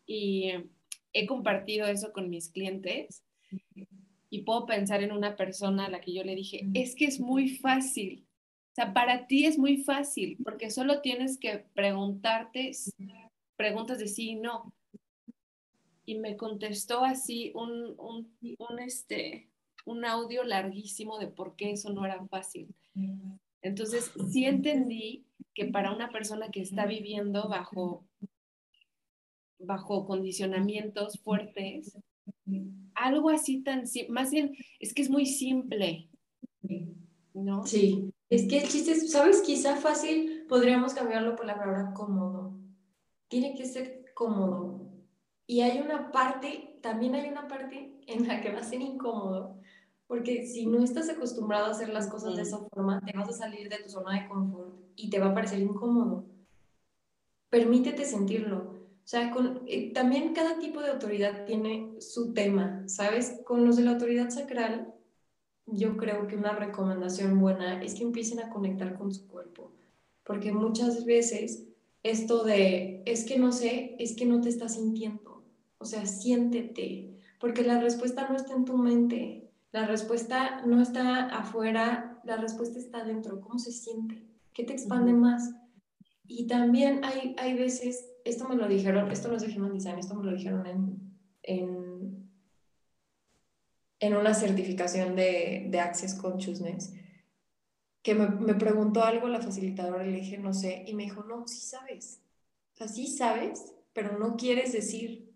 Y 0.05 0.53
he 1.11 1.25
compartido 1.25 1.87
eso 1.87 2.13
con 2.13 2.29
mis 2.29 2.47
clientes 2.47 3.21
y 4.29 4.43
puedo 4.43 4.65
pensar 4.65 5.03
en 5.03 5.11
una 5.11 5.35
persona 5.35 5.87
a 5.87 5.89
la 5.89 5.99
que 5.99 6.13
yo 6.13 6.23
le 6.23 6.35
dije, 6.35 6.69
es 6.73 6.95
que 6.95 7.03
es 7.03 7.19
muy 7.19 7.49
fácil. 7.49 8.25
O 8.71 8.75
sea, 8.75 8.93
para 8.93 9.27
ti 9.27 9.45
es 9.45 9.57
muy 9.57 9.83
fácil 9.83 10.37
porque 10.41 10.71
solo 10.71 11.01
tienes 11.01 11.37
que 11.37 11.65
preguntarte 11.73 12.71
preguntas 13.61 13.99
de 13.99 14.07
sí 14.07 14.31
y 14.31 14.35
no. 14.35 14.73
Y 16.03 16.17
me 16.17 16.35
contestó 16.35 17.05
así 17.05 17.51
un, 17.53 17.95
un, 17.99 18.79
este, 18.79 19.51
un 19.85 20.03
audio 20.03 20.43
larguísimo 20.43 21.19
de 21.19 21.27
por 21.27 21.55
qué 21.55 21.71
eso 21.71 21.93
no 21.93 22.03
era 22.03 22.25
fácil. 22.25 22.73
Entonces, 23.61 24.11
sí 24.31 24.45
entendí 24.45 25.27
que 25.53 25.65
para 25.65 25.93
una 25.93 26.09
persona 26.09 26.49
que 26.49 26.61
está 26.61 26.87
viviendo 26.87 27.47
bajo, 27.47 28.03
bajo 29.59 30.07
condicionamientos 30.07 31.19
fuertes, 31.19 31.95
algo 32.95 33.29
así 33.29 33.61
tan 33.61 33.83
más 34.09 34.31
bien 34.31 34.55
es 34.79 34.93
que 34.95 35.03
es 35.03 35.09
muy 35.09 35.27
simple, 35.27 36.09
¿no? 37.35 37.63
Sí, 37.65 38.11
es 38.27 38.47
que 38.47 38.57
el 38.57 38.67
chiste 38.67 38.93
es, 38.93 39.11
¿sabes? 39.11 39.41
Quizá 39.41 39.75
fácil 39.75 40.45
podríamos 40.49 40.95
cambiarlo 40.95 41.35
por 41.35 41.45
la 41.45 41.57
palabra 41.57 41.93
cómodo. 41.93 42.50
Tiene 43.31 43.55
que 43.55 43.65
ser 43.65 44.03
cómodo. 44.13 44.81
Y 45.47 45.61
hay 45.61 45.79
una 45.79 46.11
parte, 46.11 46.77
también 46.81 47.15
hay 47.15 47.29
una 47.29 47.47
parte 47.47 47.97
en 48.05 48.27
la 48.27 48.41
que 48.41 48.51
va 48.51 48.59
a 48.59 48.63
ser 48.63 48.81
incómodo, 48.81 49.57
porque 50.05 50.45
si 50.45 50.65
no 50.65 50.83
estás 50.83 51.07
acostumbrado 51.07 51.67
a 51.67 51.69
hacer 51.71 51.87
las 51.87 52.07
cosas 52.07 52.35
de 52.35 52.41
esa 52.41 52.57
forma, 52.57 52.99
te 53.05 53.17
vas 53.17 53.29
a 53.29 53.33
salir 53.33 53.69
de 53.69 53.77
tu 53.77 53.89
zona 53.89 54.19
de 54.19 54.27
confort 54.27 54.75
y 54.97 55.09
te 55.09 55.19
va 55.19 55.27
a 55.27 55.33
parecer 55.33 55.59
incómodo. 55.59 56.25
Permítete 57.49 58.03
sentirlo. 58.03 58.81
O 59.01 59.07
sea, 59.07 59.31
con, 59.31 59.61
eh, 59.65 59.93
también 59.93 60.33
cada 60.33 60.59
tipo 60.59 60.81
de 60.81 60.91
autoridad 60.91 61.45
tiene 61.45 62.01
su 62.01 62.33
tema, 62.33 62.83
¿sabes? 62.89 63.39
Con 63.45 63.63
los 63.63 63.77
de 63.77 63.83
la 63.83 63.91
autoridad 63.91 64.29
sacral, 64.29 64.93
yo 65.67 65.95
creo 65.95 66.27
que 66.27 66.35
una 66.35 66.51
recomendación 66.51 67.39
buena 67.39 67.81
es 67.81 67.95
que 67.95 68.03
empiecen 68.03 68.41
a 68.41 68.49
conectar 68.49 68.97
con 68.97 69.13
su 69.13 69.25
cuerpo, 69.25 69.71
porque 70.25 70.51
muchas 70.51 71.05
veces 71.05 71.70
esto 72.03 72.43
de, 72.43 73.03
es 73.05 73.25
que 73.25 73.37
no 73.37 73.51
sé, 73.51 73.95
es 73.99 74.15
que 74.15 74.25
no 74.25 74.41
te 74.41 74.49
estás 74.49 74.75
sintiendo, 74.75 75.43
o 75.77 75.85
sea, 75.85 76.05
siéntete, 76.05 77.17
porque 77.39 77.63
la 77.63 77.79
respuesta 77.79 78.27
no 78.29 78.35
está 78.35 78.53
en 78.53 78.65
tu 78.65 78.77
mente, 78.77 79.49
la 79.71 79.85
respuesta 79.85 80.61
no 80.65 80.81
está 80.81 81.27
afuera, 81.27 82.19
la 82.23 82.37
respuesta 82.37 82.79
está 82.79 83.03
dentro, 83.03 83.41
¿cómo 83.41 83.59
se 83.59 83.71
siente? 83.71 84.23
¿Qué 84.53 84.63
te 84.63 84.73
expande 84.73 85.13
más? 85.13 85.55
Y 86.27 86.47
también 86.47 87.03
hay, 87.03 87.35
hay 87.37 87.53
veces 87.53 88.11
esto 88.25 88.47
me 88.47 88.55
lo 88.55 88.67
dijeron, 88.67 89.11
esto 89.11 89.27
no 89.27 89.35
es 89.35 89.43
de 89.43 89.57
Human 89.57 89.73
Design, 89.73 89.99
esto 89.99 90.15
me 90.15 90.25
lo 90.25 90.35
dijeron 90.35 90.65
en, 90.65 91.17
en, 91.43 92.29
en 93.99 94.15
una 94.15 94.33
certificación 94.33 95.15
de, 95.15 95.67
de 95.69 95.79
Access 95.79 96.15
Consciousness, 96.15 96.93
que 98.01 98.15
me, 98.15 98.27
me, 98.27 98.55
preguntó 98.55 99.03
algo 99.03 99.27
la 99.27 99.41
facilitadora 99.41 100.05
y 100.05 100.11
le 100.11 100.17
dije, 100.17 100.37
no 100.37 100.53
sé, 100.53 100.83
y 100.87 100.93
me 100.93 101.03
dijo, 101.03 101.23
no, 101.23 101.47
sí 101.47 101.59
sabes, 101.59 102.21
o 102.73 102.77
sea, 102.77 102.87
sí 102.87 103.07
sabes, 103.07 103.73
pero 103.93 104.17
no 104.17 104.35
quieres 104.37 104.73
decir. 104.73 105.29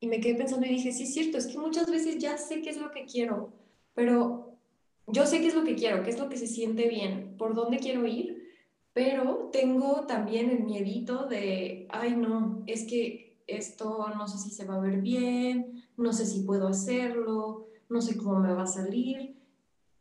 Y 0.00 0.06
me 0.06 0.20
quedé 0.20 0.34
pensando 0.34 0.66
y 0.66 0.70
dije, 0.70 0.92
sí 0.92 1.04
es 1.04 1.14
cierto, 1.14 1.38
es 1.38 1.46
que 1.46 1.56
muchas 1.56 1.90
veces 1.90 2.18
ya 2.18 2.36
sé 2.36 2.60
qué 2.60 2.70
es 2.70 2.76
lo 2.76 2.90
que 2.90 3.06
quiero, 3.06 3.52
pero 3.94 4.58
yo 5.06 5.26
sé 5.26 5.40
qué 5.40 5.48
es 5.48 5.54
lo 5.54 5.64
que 5.64 5.76
quiero, 5.76 6.02
qué 6.02 6.10
es 6.10 6.18
lo 6.18 6.28
que 6.28 6.36
se 6.36 6.46
siente 6.46 6.88
bien, 6.88 7.36
por 7.38 7.54
dónde 7.54 7.78
quiero 7.78 8.06
ir, 8.06 8.44
pero 8.92 9.50
tengo 9.52 10.06
también 10.06 10.50
el 10.50 10.64
miedito 10.64 11.26
de, 11.26 11.86
ay 11.90 12.16
no, 12.16 12.62
es 12.66 12.84
que 12.84 13.42
esto 13.46 14.06
no 14.16 14.28
sé 14.28 14.38
si 14.38 14.50
se 14.50 14.64
va 14.64 14.76
a 14.76 14.80
ver 14.80 15.00
bien, 15.00 15.84
no 15.96 16.12
sé 16.12 16.26
si 16.26 16.40
puedo 16.40 16.68
hacerlo, 16.68 17.66
no 17.88 18.00
sé 18.00 18.16
cómo 18.16 18.40
me 18.40 18.52
va 18.52 18.62
a 18.62 18.66
salir. 18.66 19.33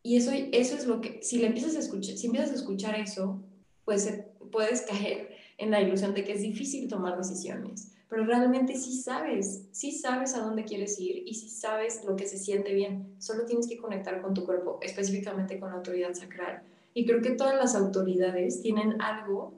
Y 0.04 0.18
eso, 0.18 0.32
eso 0.34 0.76
es 0.76 0.86
lo 0.86 1.02
que, 1.02 1.20
si 1.24 1.40
le 1.40 1.48
empiezas 1.48 1.76
a 1.76 1.80
escuchar, 1.80 2.18
si 2.18 2.28
empiezas 2.28 2.52
a 2.52 2.56
escuchar 2.56 3.00
eso, 3.00 3.42
pues 3.86 4.08
puedes 4.52 4.82
caer 4.82 5.30
en 5.58 5.72
la 5.72 5.82
ilusión 5.82 6.14
de 6.14 6.24
que 6.24 6.34
es 6.34 6.42
difícil 6.42 6.88
tomar 6.88 7.18
decisiones. 7.18 7.94
Pero 8.10 8.26
realmente 8.26 8.76
sí 8.76 9.02
sabes, 9.02 9.64
sí 9.72 9.92
sabes 9.92 10.36
a 10.36 10.42
dónde 10.42 10.66
quieres 10.66 11.00
ir 11.00 11.24
y 11.26 11.34
sí 11.34 11.50
sabes 11.50 12.04
lo 12.06 12.16
que 12.16 12.28
se 12.28 12.38
siente 12.38 12.74
bien. 12.74 13.16
Solo 13.18 13.46
tienes 13.46 13.68
que 13.68 13.78
conectar 13.78 14.22
con 14.22 14.34
tu 14.34 14.46
cuerpo, 14.46 14.78
específicamente 14.84 15.60
con 15.60 15.70
la 15.70 15.78
autoridad 15.78 16.14
sacral 16.14 16.62
y 16.94 17.06
creo 17.06 17.22
que 17.22 17.32
todas 17.32 17.56
las 17.56 17.76
autoridades 17.76 18.62
tienen 18.62 19.02
algo 19.02 19.54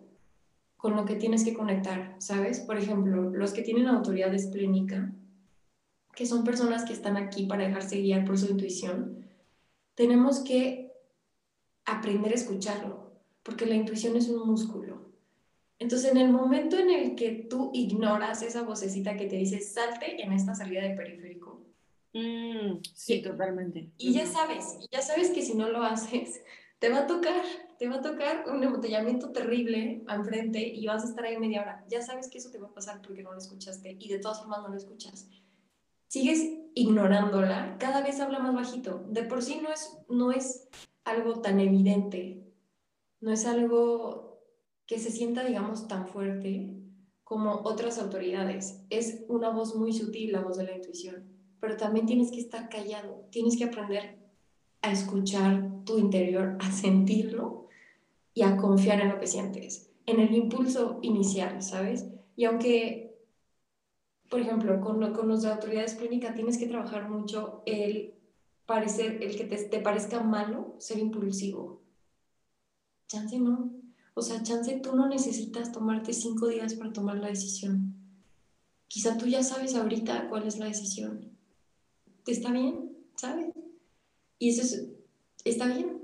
con 0.77 0.95
lo 0.95 1.05
que 1.05 1.15
tienes 1.15 1.43
que 1.43 1.53
conectar, 1.53 2.15
¿sabes? 2.19 2.59
Por 2.59 2.77
ejemplo, 2.77 3.29
los 3.29 3.53
que 3.53 3.61
tienen 3.61 3.87
autoridad 3.87 4.33
esplénica, 4.33 5.11
que 6.15 6.25
son 6.25 6.43
personas 6.43 6.85
que 6.85 6.93
están 6.93 7.17
aquí 7.17 7.45
para 7.45 7.67
dejarse 7.67 7.99
guiar 7.99 8.23
por 8.23 8.37
su 8.37 8.51
intuición, 8.51 9.24
tenemos 9.95 10.39
que 10.39 10.93
aprender 11.85 12.31
a 12.31 12.35
escucharlo, 12.35 13.13
porque 13.43 13.65
la 13.65 13.75
intuición 13.75 14.15
es 14.15 14.29
un 14.29 14.47
músculo. 14.47 15.05
Entonces, 15.77 16.11
en 16.11 16.17
el 16.17 16.29
momento 16.29 16.77
en 16.77 16.89
el 16.89 17.15
que 17.15 17.47
tú 17.49 17.71
ignoras 17.73 18.41
esa 18.41 18.63
vocecita 18.63 19.17
que 19.17 19.27
te 19.27 19.35
dice, 19.35 19.59
salte 19.59 20.21
en 20.21 20.31
esta 20.31 20.55
salida 20.55 20.81
de 20.83 20.95
periférico. 20.95 21.65
Mm, 22.13 22.79
sí, 22.93 23.21
totalmente. 23.21 23.91
Y 23.97 24.13
ya 24.13 24.25
sabes, 24.25 24.77
ya 24.89 25.01
sabes 25.01 25.31
que 25.31 25.41
si 25.41 25.53
no 25.53 25.67
lo 25.67 25.83
haces, 25.83 26.41
te 26.79 26.89
va 26.89 26.99
a 26.99 27.07
tocar, 27.07 27.43
te 27.77 27.89
va 27.89 27.95
a 27.95 28.01
tocar 28.01 28.45
un 28.47 28.63
embotellamiento 28.63 29.31
terrible 29.31 30.03
enfrente 30.07 30.65
y 30.65 30.85
vas 30.85 31.03
a 31.03 31.09
estar 31.09 31.25
ahí 31.25 31.37
media 31.37 31.61
hora. 31.61 31.85
Ya 31.89 32.01
sabes 32.01 32.29
que 32.29 32.37
eso 32.37 32.51
te 32.51 32.57
va 32.57 32.67
a 32.67 32.73
pasar 32.73 33.01
porque 33.01 33.21
no 33.21 33.33
lo 33.33 33.37
escuchaste 33.37 33.97
y 33.99 34.07
de 34.07 34.19
todas 34.19 34.39
formas 34.39 34.61
no 34.61 34.69
lo 34.69 34.77
escuchas. 34.77 35.27
Sigues 36.07 36.51
ignorándola, 36.75 37.77
cada 37.79 38.01
vez 38.01 38.19
habla 38.19 38.39
más 38.39 38.53
bajito. 38.53 39.05
De 39.09 39.23
por 39.23 39.41
sí 39.41 39.59
no 39.61 39.69
es, 39.69 39.97
no 40.09 40.31
es 40.31 40.67
algo 41.03 41.41
tan 41.41 41.59
evidente, 41.59 42.43
no 43.21 43.31
es 43.31 43.45
algo 43.45 44.41
que 44.85 44.99
se 44.99 45.11
sienta, 45.11 45.43
digamos, 45.43 45.87
tan 45.87 46.07
fuerte 46.07 46.75
como 47.23 47.61
otras 47.63 47.97
autoridades. 47.99 48.83
Es 48.89 49.23
una 49.27 49.49
voz 49.49 49.75
muy 49.75 49.93
sutil, 49.93 50.31
la 50.31 50.41
voz 50.41 50.57
de 50.57 50.65
la 50.65 50.75
intuición, 50.75 51.27
pero 51.59 51.77
también 51.77 52.05
tienes 52.05 52.31
que 52.31 52.39
estar 52.39 52.69
callado, 52.69 53.27
tienes 53.31 53.57
que 53.57 53.65
aprender 53.65 54.19
a 54.81 54.91
escuchar 54.91 55.83
tu 55.85 55.97
interior, 55.97 56.57
a 56.59 56.71
sentirlo 56.71 57.67
y 58.33 58.43
a 58.43 58.57
confiar 58.57 59.01
en 59.01 59.09
lo 59.09 59.19
que 59.19 59.27
sientes, 59.27 59.91
en 60.05 60.19
el 60.19 60.33
impulso 60.35 60.99
inicial, 61.01 61.63
¿sabes? 61.63 62.05
Y 62.35 62.45
aunque, 62.45 63.04
por 64.29 64.39
ejemplo, 64.39 64.81
con, 64.81 65.13
con 65.13 65.39
de 65.39 65.47
autoridades 65.47 65.95
clínicas 65.95 66.35
tienes 66.35 66.57
que 66.57 66.67
trabajar 66.67 67.09
mucho 67.09 67.61
el 67.65 68.13
parecer, 68.65 69.21
el 69.21 69.35
que 69.35 69.45
te, 69.45 69.57
te 69.57 69.79
parezca 69.79 70.21
malo 70.21 70.75
ser 70.79 70.99
impulsivo. 70.99 71.81
Chance 73.07 73.39
no. 73.39 73.71
O 74.13 74.21
sea, 74.21 74.41
chance 74.43 74.79
tú 74.79 74.95
no 74.95 75.07
necesitas 75.07 75.71
tomarte 75.71 76.13
cinco 76.13 76.47
días 76.47 76.73
para 76.73 76.93
tomar 76.93 77.17
la 77.17 77.27
decisión. 77.27 77.93
Quizá 78.87 79.17
tú 79.17 79.25
ya 79.27 79.43
sabes 79.43 79.75
ahorita 79.75 80.29
cuál 80.29 80.47
es 80.47 80.57
la 80.57 80.65
decisión. 80.67 81.31
¿Te 82.23 82.31
está 82.31 82.51
bien? 82.51 82.95
¿Sabes? 83.15 83.53
Y 84.39 84.49
eso 84.49 84.61
es, 84.61 84.87
está 85.43 85.67
bien. 85.67 86.01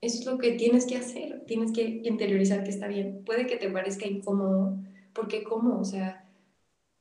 Eso 0.00 0.20
es 0.20 0.26
lo 0.26 0.38
que 0.38 0.52
tienes 0.52 0.86
que 0.86 0.96
hacer. 0.96 1.44
Tienes 1.46 1.72
que 1.72 1.82
interiorizar 2.04 2.64
que 2.64 2.70
está 2.70 2.88
bien. 2.88 3.22
Puede 3.24 3.46
que 3.46 3.56
te 3.56 3.68
parezca 3.68 4.06
incómodo, 4.06 4.78
porque 5.12 5.42
cómo, 5.42 5.78
o 5.78 5.84
sea, 5.84 6.19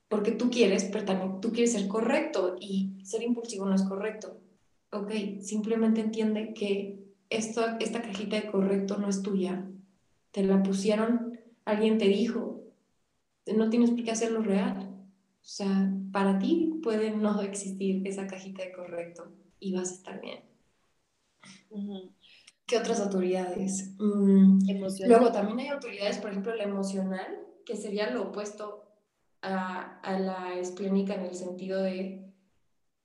porque 0.10 0.32
tú 0.32 0.50
quieres, 0.50 0.86
pero 0.92 1.06
también 1.06 1.40
tú 1.40 1.52
quieres 1.52 1.74
ser 1.74 1.88
correcto 1.88 2.58
y 2.60 3.00
ser 3.04 3.24
impulsivo 3.24 3.66
no 3.66 3.76
es 3.76 3.84
correcto. 3.84 4.42
Ok, 4.92 5.12
simplemente 5.42 6.02
entiende 6.02 6.54
que 6.54 7.00
esto, 7.30 7.64
esta 7.80 8.02
cajita 8.02 8.36
de 8.36 8.48
correcto 8.48 8.98
no 8.98 9.08
es 9.08 9.22
tuya, 9.22 9.70
te 10.32 10.44
la 10.44 10.64
pusieron, 10.64 11.40
alguien 11.64 12.00
te 12.00 12.06
dijo, 12.06 12.64
no 13.56 13.70
tienes 13.70 13.92
por 13.92 14.04
qué 14.04 14.12
hacerlo 14.12 14.42
real. 14.42 14.90
O 15.42 15.52
sea, 15.52 15.92
para 16.12 16.40
ti 16.40 16.80
puede 16.82 17.12
no 17.12 17.42
existir 17.42 18.02
esa 18.08 18.26
cajita 18.26 18.64
de 18.64 18.72
correcto 18.72 19.32
y 19.60 19.74
vas 19.74 19.92
a 19.92 19.94
estar 19.94 20.22
bien. 20.22 20.40
¿Qué 22.66 22.78
otras 22.78 23.00
autoridades? 23.00 23.94
Mm, 24.00 24.60
luego 25.08 25.32
también 25.32 25.60
hay 25.60 25.68
autoridades, 25.68 26.18
por 26.18 26.32
ejemplo, 26.32 26.56
la 26.56 26.64
emocional, 26.64 27.40
que 27.64 27.76
sería 27.76 28.10
lo 28.10 28.30
opuesto 28.30 28.89
a, 29.42 30.20
la 30.20 30.58
esplénica 30.60 31.16
en 31.16 31.26
el 31.26 31.36
sentido 31.36 31.82
de 31.82 32.34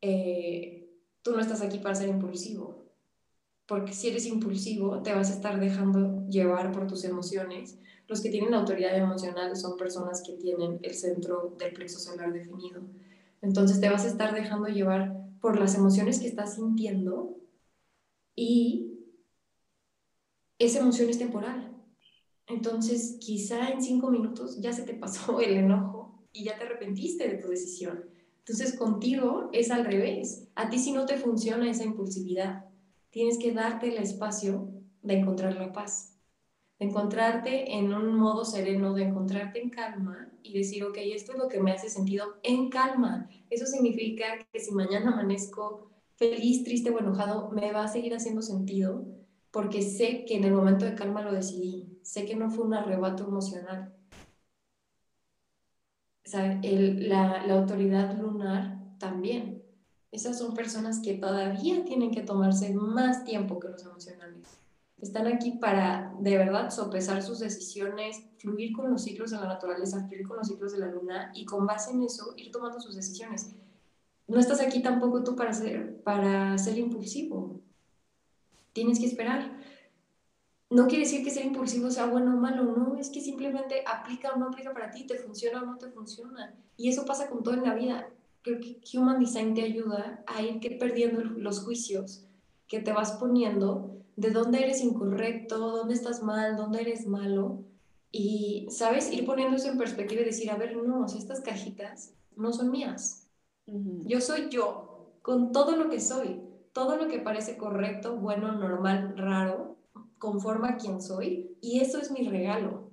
eh, 0.01 0.91
tú 1.23 1.33
no 1.33 1.41
estás 1.41 1.63
aquí 1.63 1.79
para 1.79 1.95
ser 1.95 2.09
impulsivo, 2.09 2.85
porque 3.67 3.93
si 3.93 4.09
eres 4.09 4.27
impulsivo 4.27 5.03
te 5.03 5.15
vas 5.15 5.31
a 5.31 5.35
estar 5.35 5.59
dejando 5.61 6.27
llevar 6.29 6.73
por 6.73 6.87
tus 6.87 7.05
emociones. 7.05 7.79
Los 8.07 8.21
que 8.21 8.29
tienen 8.29 8.53
autoridad 8.53 8.97
emocional 8.97 9.57
son 9.57 9.79
personas 9.79 10.23
que 10.27 10.35
tienen 10.35 10.79
el 10.83 10.95
centro 10.95 11.55
del 11.59 11.73
plexo 11.73 11.99
solar 11.99 12.33
definido. 12.33 12.83
Entonces 13.41 13.81
te 13.81 13.89
vas 13.89 14.05
a 14.05 14.09
estar 14.09 14.35
dejando 14.35 14.69
llevar 14.69 15.25
por 15.41 15.59
las 15.59 15.75
emociones 15.75 16.21
que 16.21 16.27
estás 16.27 16.57
sintiendo 16.57 17.37
y 18.37 18.95
esa 20.59 20.81
emoción 20.81 21.09
es 21.11 21.19
temporal. 21.19 21.71
Entonces, 22.47 23.17
quizá 23.21 23.71
en 23.71 23.83
cinco 23.83 24.11
minutos 24.11 24.61
ya 24.61 24.73
se 24.73 24.83
te 24.83 24.95
pasó 24.95 25.41
el 25.41 25.55
enojo 25.55 25.94
y 26.35 26.45
ya 26.45 26.59
te 26.59 26.65
arrepentiste 26.65 27.27
de 27.27 27.39
tu 27.39 27.49
decisión. 27.49 28.05
Entonces, 28.41 28.77
contigo 28.77 29.49
es 29.53 29.71
al 29.71 29.87
revés. 29.87 30.49
A 30.55 30.69
ti 30.69 30.79
si 30.79 30.93
no 30.93 31.07
te 31.07 31.17
funciona 31.17 31.71
esa 31.71 31.85
impulsividad, 31.85 32.67
tienes 33.09 33.39
que 33.39 33.53
darte 33.53 33.89
el 33.89 33.97
espacio 33.97 34.69
de 35.01 35.15
encontrar 35.15 35.55
la 35.57 35.73
paz, 35.73 36.19
de 36.79 36.87
encontrarte 36.87 37.73
en 37.73 37.95
un 37.95 38.15
modo 38.15 38.45
sereno, 38.45 38.93
de 38.93 39.05
encontrarte 39.05 39.63
en 39.63 39.71
calma 39.71 40.31
y 40.43 40.53
decir, 40.53 40.85
ok, 40.85 40.99
esto 40.99 41.33
es 41.33 41.39
lo 41.39 41.49
que 41.49 41.61
me 41.61 41.73
hace 41.73 41.89
sentido 41.89 42.37
en 42.43 42.69
calma. 42.69 43.31
Eso 43.49 43.65
significa 43.65 44.25
que 44.53 44.61
si 44.61 44.73
mañana 44.73 45.13
amanezco 45.13 45.91
feliz, 46.17 46.65
triste 46.65 46.91
o 46.91 46.99
enojado, 46.99 47.51
me 47.51 47.73
va 47.73 47.85
a 47.85 47.89
seguir 47.89 48.15
haciendo 48.15 48.43
sentido 48.43 49.07
porque 49.55 49.83
sé 49.83 50.25
que 50.25 50.35
en 50.35 50.43
el 50.45 50.53
momento 50.53 50.85
de 50.85 50.97
calma 50.97 51.23
lo 51.23 51.33
decidí, 51.33 52.01
sé 52.03 52.27
que 52.27 52.35
no 52.35 52.51
fue 52.51 52.65
un 52.65 52.75
arrebato 52.75 53.25
emocional. 53.25 53.95
La 56.33 57.45
autoridad 57.51 58.19
lunar 58.19 58.79
también. 58.99 59.63
Esas 60.11 60.39
son 60.39 60.55
personas 60.55 61.01
que 61.01 61.15
todavía 61.15 61.85
tienen 61.85 62.11
que 62.13 62.23
tomarse 62.23 62.73
más 62.73 63.25
tiempo 63.25 63.59
que 63.59 63.69
los 63.69 63.85
emocionales. 63.85 64.59
Están 65.01 65.27
aquí 65.27 65.53
para 65.53 66.15
de 66.21 66.39
verdad 66.39 66.71
sopesar 66.71 67.23
sus 67.23 67.41
decisiones, 67.41 68.23
fluir 68.39 68.73
con 68.73 68.91
los 68.91 69.03
ciclos 69.03 69.33
de 69.33 69.39
la 69.39 69.47
naturaleza, 69.47 70.07
fluir 70.07 70.27
con 70.27 70.37
los 70.39 70.47
ciclos 70.47 70.73
de 70.73 70.79
la 70.79 70.87
luna 70.87 71.33
y 71.35 71.45
con 71.45 71.67
base 71.67 71.91
en 71.91 72.03
eso 72.05 72.33
ir 72.37 72.53
tomando 72.53 72.81
sus 72.81 72.95
decisiones. 72.95 73.55
No 74.27 74.39
estás 74.39 74.61
aquí 74.61 74.83
tampoco 74.83 75.23
tú 75.25 75.37
para 75.37 75.53
ser, 75.53 76.03
para 76.03 76.57
ser 76.57 76.79
impulsivo 76.79 77.61
tienes 78.75 78.99
que 78.99 79.07
esperar. 79.07 79.57
No 80.75 80.89
quiere 80.89 81.05
decir 81.05 81.23
que 81.23 81.31
ser 81.31 81.47
impulsivo 81.47 81.89
sea 81.89 82.07
bueno 82.07 82.35
o 82.35 82.37
malo, 82.37 82.65
no, 82.65 82.97
es 82.97 83.09
que 83.09 83.21
simplemente 83.21 83.85
aplica 83.87 84.33
o 84.33 84.37
no 84.37 84.49
aplica 84.49 84.73
para 84.73 84.91
ti, 84.91 85.07
te 85.07 85.17
funciona 85.17 85.63
o 85.63 85.67
no 85.67 85.79
te 85.79 85.89
funciona. 85.89 86.53
Y 86.77 86.89
eso 86.89 87.05
pasa 87.05 87.31
con 87.31 87.45
todo 87.45 87.55
en 87.55 87.63
la 87.63 87.75
vida. 87.75 88.09
Creo 88.43 88.59
que 88.59 88.81
Human 88.93 89.21
Design 89.21 89.55
te 89.55 89.63
ayuda 89.63 90.25
a 90.27 90.43
ir 90.43 90.59
perdiendo 90.79 91.23
los 91.23 91.61
juicios 91.61 92.25
que 92.67 92.81
te 92.81 92.93
vas 92.93 93.13
poniendo 93.13 94.01
de 94.17 94.33
dónde 94.33 94.65
eres 94.65 94.81
incorrecto, 94.83 95.59
dónde 95.59 95.95
estás 95.95 96.25
mal, 96.25 96.57
dónde 96.57 96.81
eres 96.81 97.07
malo. 97.07 97.63
Y, 98.11 98.67
¿sabes? 98.69 99.13
Ir 99.13 99.25
poniéndose 99.25 99.69
en 99.69 99.79
perspectiva 99.79 100.23
y 100.23 100.25
decir, 100.25 100.51
a 100.51 100.57
ver, 100.57 100.77
no, 100.77 101.07
estas 101.07 101.41
cajitas 101.41 102.15
no 102.35 102.53
son 102.53 102.73
mías. 102.73 103.29
Yo 103.67 104.21
soy 104.21 104.49
yo, 104.51 105.13
con 105.23 105.53
todo 105.53 105.77
lo 105.77 105.89
que 105.89 106.01
soy 106.01 106.41
todo 106.75 106.97
lo 106.97 107.09
que 107.09 107.21
parece 107.21 107.57
correcto, 107.57 108.17
bueno, 108.17 108.53
normal, 108.53 109.15
raro, 109.17 109.74
conforma 110.25 110.71
a 110.71 110.77
quien 110.77 111.03
soy 111.03 111.57
y 111.61 111.81
eso 111.81 112.01
es 112.01 112.11
mi 112.11 112.27
regalo. 112.27 112.91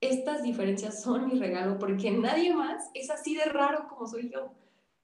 Estas 0.00 0.42
diferencias 0.42 1.02
son 1.02 1.28
mi 1.28 1.38
regalo 1.38 1.78
porque 1.78 2.10
nadie 2.10 2.52
más 2.52 2.90
es 2.94 3.10
así 3.10 3.36
de 3.36 3.44
raro 3.44 3.86
como 3.88 4.06
soy 4.06 4.30
yo. 4.30 4.52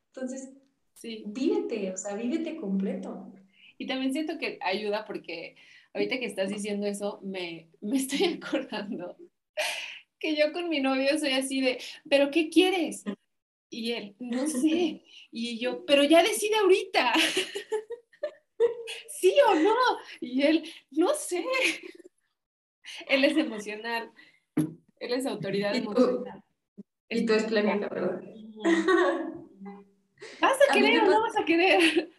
Entonces, 0.09 0.53
sí. 0.95 1.25
vívete, 1.27 1.93
o 1.93 1.97
sea, 1.97 2.15
vívete 2.17 2.57
completo. 2.57 3.33
Y 3.79 3.87
también 3.87 4.13
siento 4.13 4.39
que 4.39 4.59
ayuda 4.61 5.05
porque 5.05 5.57
ahorita 5.93 6.19
que 6.19 6.27
estás 6.27 6.49
diciendo 6.49 6.87
eso, 6.87 7.21
me, 7.23 7.69
me 7.81 7.97
estoy 7.97 8.25
acordando 8.43 9.17
que 10.25 10.35
yo 10.35 10.53
con 10.55 10.71
mi 10.71 10.81
novio 10.81 11.19
soy 11.19 11.33
así 11.33 11.61
de, 11.61 11.79
¿pero 12.09 12.31
qué 12.31 12.49
quieres? 12.49 13.05
Y 13.69 13.93
él, 13.93 14.17
no 14.19 14.47
sé. 14.47 15.03
Y 15.31 15.59
yo, 15.59 15.85
pero 15.85 16.03
ya 16.03 16.23
decide 16.23 16.57
ahorita. 16.57 17.13
¿Sí 19.25 19.35
o 19.49 19.55
no? 19.55 19.75
Y 20.21 20.43
él, 20.43 20.65
no 20.91 21.15
sé. 21.15 21.47
Él 23.09 23.25
es 23.25 23.39
emocional. 23.39 24.13
Él 24.55 25.13
es 25.15 25.25
autoridad 25.25 25.75
emocional. 25.75 26.45
Y 27.09 27.25
tú 27.25 27.33
es 27.33 27.45
planeta, 27.45 27.89
¿verdad? 27.89 28.21
¿Vas 30.43 30.59
a 30.69 30.75
querer 30.75 31.05
o 31.05 31.07
no 31.07 31.23
vas 31.23 31.39
a 31.39 31.45
querer? 31.47 32.11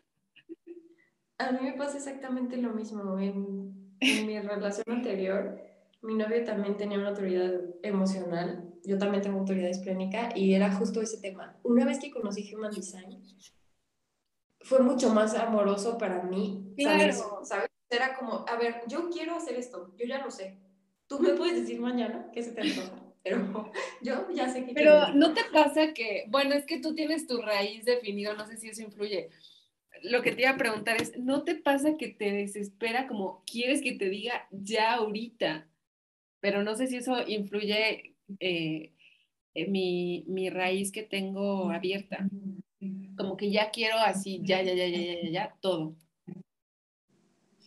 A 1.38 1.52
mí 1.52 1.60
me 1.62 1.74
pasa 1.74 1.98
exactamente 1.98 2.58
lo 2.58 2.74
mismo. 2.74 3.20
En, 3.20 3.94
en 4.00 4.26
mi 4.26 4.40
relación 4.40 4.86
anterior, 4.88 5.62
mi 6.02 6.16
novio 6.16 6.44
también 6.44 6.76
tenía 6.76 6.98
una 6.98 7.10
autoridad 7.10 7.54
emocional. 7.84 8.74
Yo 8.84 8.98
también 8.98 9.22
tengo 9.22 9.38
autoridad 9.38 9.70
esplénica 9.70 10.30
y 10.36 10.56
era 10.56 10.74
justo 10.74 11.04
ese 11.04 11.22
tema. 11.22 11.56
Una 11.62 11.86
vez 11.86 12.00
que 12.00 12.10
conocí 12.10 12.52
Human 12.52 12.72
Design, 12.72 13.22
fue 14.66 14.80
mucho 14.80 15.12
más 15.12 15.36
amoroso 15.36 15.98
para 15.98 16.24
mí. 16.24 16.74
Claro. 16.76 17.14
¿sabes? 17.44 17.70
Era 17.90 18.16
como, 18.18 18.46
a 18.48 18.58
ver, 18.58 18.82
yo 18.88 19.10
quiero 19.12 19.36
hacer 19.36 19.56
esto, 19.58 19.94
yo 19.96 20.06
ya 20.08 20.24
lo 20.24 20.32
sé. 20.32 20.58
Tú 21.08 21.20
me 21.20 21.34
puedes 21.34 21.62
decir 21.62 21.80
mañana 21.80 22.30
qué 22.34 22.42
se 22.42 22.52
te 22.52 22.62
antoja, 22.62 23.14
pero 23.24 23.72
yo 24.02 24.28
ya 24.34 24.50
sé 24.50 24.66
que... 24.66 24.74
Pero 24.74 25.14
no 25.14 25.34
te 25.36 25.44
pasa 25.54 25.94
que, 25.94 26.26
bueno, 26.30 26.56
es 26.56 26.66
que 26.66 26.80
tú 26.80 26.96
tienes 26.96 27.28
tu 27.28 27.42
raíz 27.42 27.86
definido, 27.86 28.34
no 28.34 28.48
sé 28.48 28.58
si 28.58 28.70
eso 28.70 28.82
influye. 28.82 29.30
Lo 30.02 30.24
que 30.24 30.32
te 30.32 30.42
iba 30.42 30.52
a 30.52 30.58
preguntar 30.58 31.00
es, 31.00 31.16
¿no 31.18 31.44
te 31.44 31.56
pasa 31.56 31.96
que 31.96 32.08
te 32.10 32.32
desespera 32.32 33.08
como 33.08 33.44
quieres 33.46 33.84
que 33.84 33.94
te 33.94 34.10
diga 34.10 34.48
ya 34.50 34.96
ahorita? 34.96 35.68
Pero 36.40 36.64
no 36.64 36.74
sé 36.74 36.88
si 36.88 36.98
eso 36.98 37.16
influye 37.28 38.16
eh, 38.40 38.94
en 39.54 39.72
mi, 39.72 40.26
mi 40.28 40.50
raíz 40.50 40.92
que 40.92 41.04
tengo 41.04 41.70
abierta 41.70 42.28
como 43.18 43.38
que 43.38 43.52
ya 43.52 43.72
quiero 43.72 43.98
así, 43.98 44.42
ya, 44.44 44.62
ya, 44.62 44.74
ya, 44.74 44.88
ya, 44.88 45.22
ya, 45.22 45.30
ya, 45.30 45.56
todo. 45.62 45.96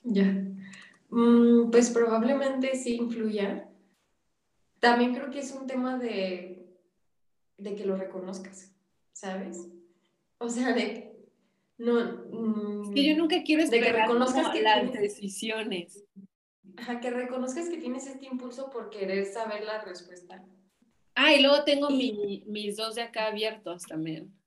Ya. 0.05 0.25
Mm, 1.11 1.71
pues 1.71 1.91
probablemente 1.91 2.75
sí 2.77 2.97
influya. 2.97 3.69
También 4.81 5.15
creo 5.15 5.31
que 5.31 5.41
es 5.41 5.53
un 5.53 5.67
tema 5.67 5.99
de, 5.99 6.67
de 7.57 7.75
que 7.75 7.85
lo 7.85 7.97
reconozcas, 7.97 8.73
¿sabes? 9.13 9.69
O 10.39 10.49
sea, 10.49 10.73
de 10.73 11.09
no 11.79 11.95
mm, 12.31 12.93
que 12.93 13.05
yo 13.05 13.17
nunca 13.17 13.43
quiero 13.43 13.69
de 13.69 13.81
que 13.81 13.93
reconozcas 13.93 14.51
que 14.51 14.63
las 14.63 14.93
decisiones. 14.93 16.05
Ajá, 16.77 17.01
que 17.01 17.11
reconozcas 17.11 17.69
que 17.69 17.79
tienes 17.79 18.07
este 18.07 18.27
impulso 18.27 18.71
por 18.71 18.91
querer 18.91 19.25
saber 19.27 19.65
la 19.65 19.83
respuesta. 19.83 20.45
Ah, 21.15 21.35
y 21.35 21.43
luego 21.43 21.65
tengo 21.65 21.91
mis 21.91 22.77
dos 22.77 22.95
de 22.95 23.03
acá 23.03 23.27
abiertos 23.27 23.83
también. 23.83 24.38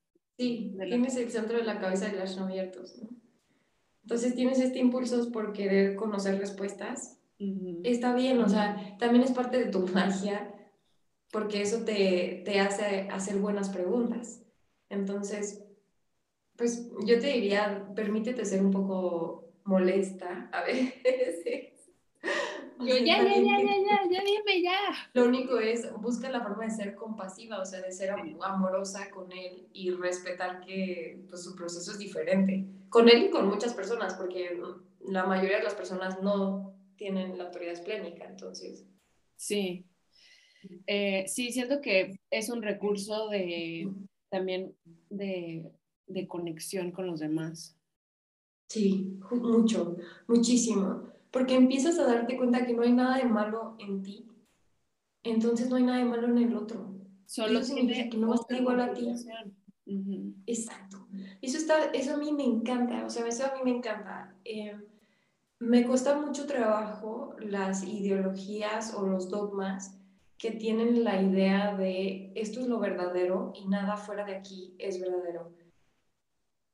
Sí, 0.42 0.76
tienes 0.78 1.16
el 1.16 1.30
centro 1.30 1.58
de 1.58 1.64
la 1.64 1.78
cabeza 1.78 2.08
de 2.08 2.18
las 2.18 2.36
abiertos, 2.38 2.98
¿no? 3.00 3.08
Entonces 4.02 4.34
tienes 4.34 4.58
este 4.58 4.78
impulso 4.78 5.30
por 5.30 5.52
querer 5.52 5.94
conocer 5.94 6.38
respuestas. 6.38 7.18
Está 7.84 8.14
bien, 8.14 8.40
o 8.40 8.48
sea, 8.48 8.96
también 8.98 9.24
es 9.24 9.32
parte 9.32 9.58
de 9.58 9.70
tu 9.70 9.86
magia, 9.94 10.52
porque 11.30 11.62
eso 11.62 11.84
te, 11.84 12.42
te 12.44 12.60
hace 12.60 13.08
hacer 13.10 13.38
buenas 13.38 13.68
preguntas. 13.68 14.42
Entonces, 14.88 15.64
pues 16.56 16.88
yo 17.06 17.18
te 17.20 17.28
diría, 17.28 17.88
permítete 17.94 18.44
ser 18.44 18.64
un 18.64 18.70
poco 18.70 19.52
molesta 19.64 20.50
a 20.52 20.62
veces 20.66 21.71
yo, 22.84 22.96
ya, 22.98 23.22
ya, 23.22 23.36
ya, 23.36 23.58
ya, 23.58 23.76
ya, 23.78 24.00
ya, 24.10 24.22
dime 24.24 24.62
ya. 24.62 24.78
Lo 25.14 25.26
único 25.26 25.58
es, 25.58 25.92
busca 26.00 26.30
la 26.30 26.42
forma 26.42 26.64
de 26.64 26.70
ser 26.70 26.94
compasiva, 26.94 27.60
o 27.60 27.64
sea, 27.64 27.80
de 27.80 27.92
ser 27.92 28.10
amorosa 28.10 29.10
con 29.10 29.32
él 29.32 29.68
y 29.72 29.90
respetar 29.90 30.60
que 30.64 31.24
pues, 31.28 31.44
su 31.44 31.54
proceso 31.54 31.92
es 31.92 31.98
diferente. 31.98 32.66
Con 32.88 33.08
él 33.08 33.24
y 33.24 33.30
con 33.30 33.48
muchas 33.48 33.74
personas, 33.74 34.14
porque 34.14 34.60
la 35.00 35.24
mayoría 35.24 35.58
de 35.58 35.64
las 35.64 35.74
personas 35.74 36.20
no 36.22 36.74
tienen 36.96 37.38
la 37.38 37.44
autoridad 37.44 37.72
esplénica, 37.72 38.26
entonces. 38.26 38.86
Sí. 39.36 39.86
Eh, 40.86 41.24
sí, 41.26 41.50
siento 41.50 41.80
que 41.80 42.20
es 42.30 42.48
un 42.48 42.62
recurso 42.62 43.28
de 43.28 43.90
también 44.30 44.74
de, 45.10 45.70
de 46.06 46.28
conexión 46.28 46.92
con 46.92 47.06
los 47.06 47.20
demás. 47.20 47.76
Sí, 48.68 49.18
mucho, 49.30 49.96
muchísimo. 50.26 51.11
Porque 51.32 51.56
empiezas 51.56 51.98
a 51.98 52.06
darte 52.06 52.36
cuenta 52.36 52.64
que 52.64 52.74
no 52.74 52.82
hay 52.82 52.92
nada 52.92 53.16
de 53.16 53.24
malo 53.24 53.74
en 53.80 54.02
ti. 54.02 54.28
Entonces 55.24 55.68
no 55.68 55.76
hay 55.76 55.82
nada 55.82 55.98
de 55.98 56.04
malo 56.04 56.28
en 56.28 56.38
el 56.38 56.56
otro. 56.56 56.94
Solo 57.26 57.58
eso 57.58 57.74
significa 57.74 58.08
que 58.08 58.18
no 58.18 58.28
va 58.28 58.34
a 58.34 58.40
estar 58.40 58.60
igual 58.60 58.80
a 58.80 58.92
ti. 58.92 59.08
Exacto. 60.46 61.08
Eso, 61.40 61.58
está, 61.58 61.86
eso 61.86 62.14
a 62.14 62.18
mí 62.18 62.32
me 62.32 62.44
encanta. 62.44 63.04
O 63.04 63.10
sea, 63.10 63.26
eso 63.26 63.46
a 63.46 63.56
mí 63.56 63.60
me 63.64 63.76
encanta. 63.78 64.36
Eh, 64.44 64.76
me 65.58 65.86
cuesta 65.86 66.18
mucho 66.18 66.46
trabajo 66.46 67.34
las 67.38 67.84
ideologías 67.84 68.94
o 68.94 69.06
los 69.06 69.30
dogmas 69.30 69.96
que 70.36 70.50
tienen 70.50 71.04
la 71.04 71.22
idea 71.22 71.76
de 71.76 72.32
esto 72.34 72.60
es 72.60 72.66
lo 72.66 72.80
verdadero 72.80 73.52
y 73.54 73.68
nada 73.68 73.96
fuera 73.96 74.24
de 74.24 74.34
aquí 74.34 74.74
es 74.78 75.00
verdadero. 75.00 75.52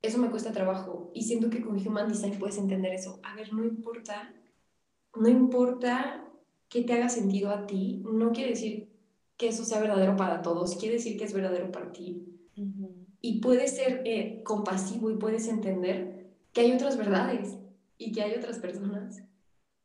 Eso 0.01 0.17
me 0.17 0.31
cuesta 0.31 0.51
trabajo 0.51 1.11
y 1.13 1.23
siento 1.23 1.49
que 1.49 1.61
con 1.61 1.75
Human 1.75 2.07
Design 2.07 2.39
puedes 2.39 2.57
entender 2.57 2.93
eso. 2.93 3.19
A 3.21 3.35
ver, 3.35 3.53
no 3.53 3.63
importa, 3.63 4.33
no 5.15 5.27
importa 5.27 6.25
que 6.69 6.83
te 6.83 6.93
haga 6.93 7.09
sentido 7.09 7.49
a 7.49 7.65
ti, 7.65 8.01
no 8.05 8.31
quiere 8.31 8.51
decir 8.51 8.89
que 9.37 9.47
eso 9.47 9.63
sea 9.63 9.79
verdadero 9.79 10.15
para 10.15 10.41
todos, 10.41 10.75
quiere 10.75 10.95
decir 10.95 11.17
que 11.17 11.23
es 11.23 11.33
verdadero 11.33 11.71
para 11.71 11.91
ti. 11.91 12.25
Y 13.21 13.39
puedes 13.39 13.75
ser 13.75 14.01
eh, 14.05 14.41
compasivo 14.43 15.09
y 15.09 15.15
puedes 15.15 15.47
entender 15.47 16.29
que 16.53 16.61
hay 16.61 16.71
otras 16.73 16.97
verdades 16.97 17.57
y 17.97 18.11
que 18.11 18.21
hay 18.21 18.33
otras 18.33 18.59
personas 18.59 19.23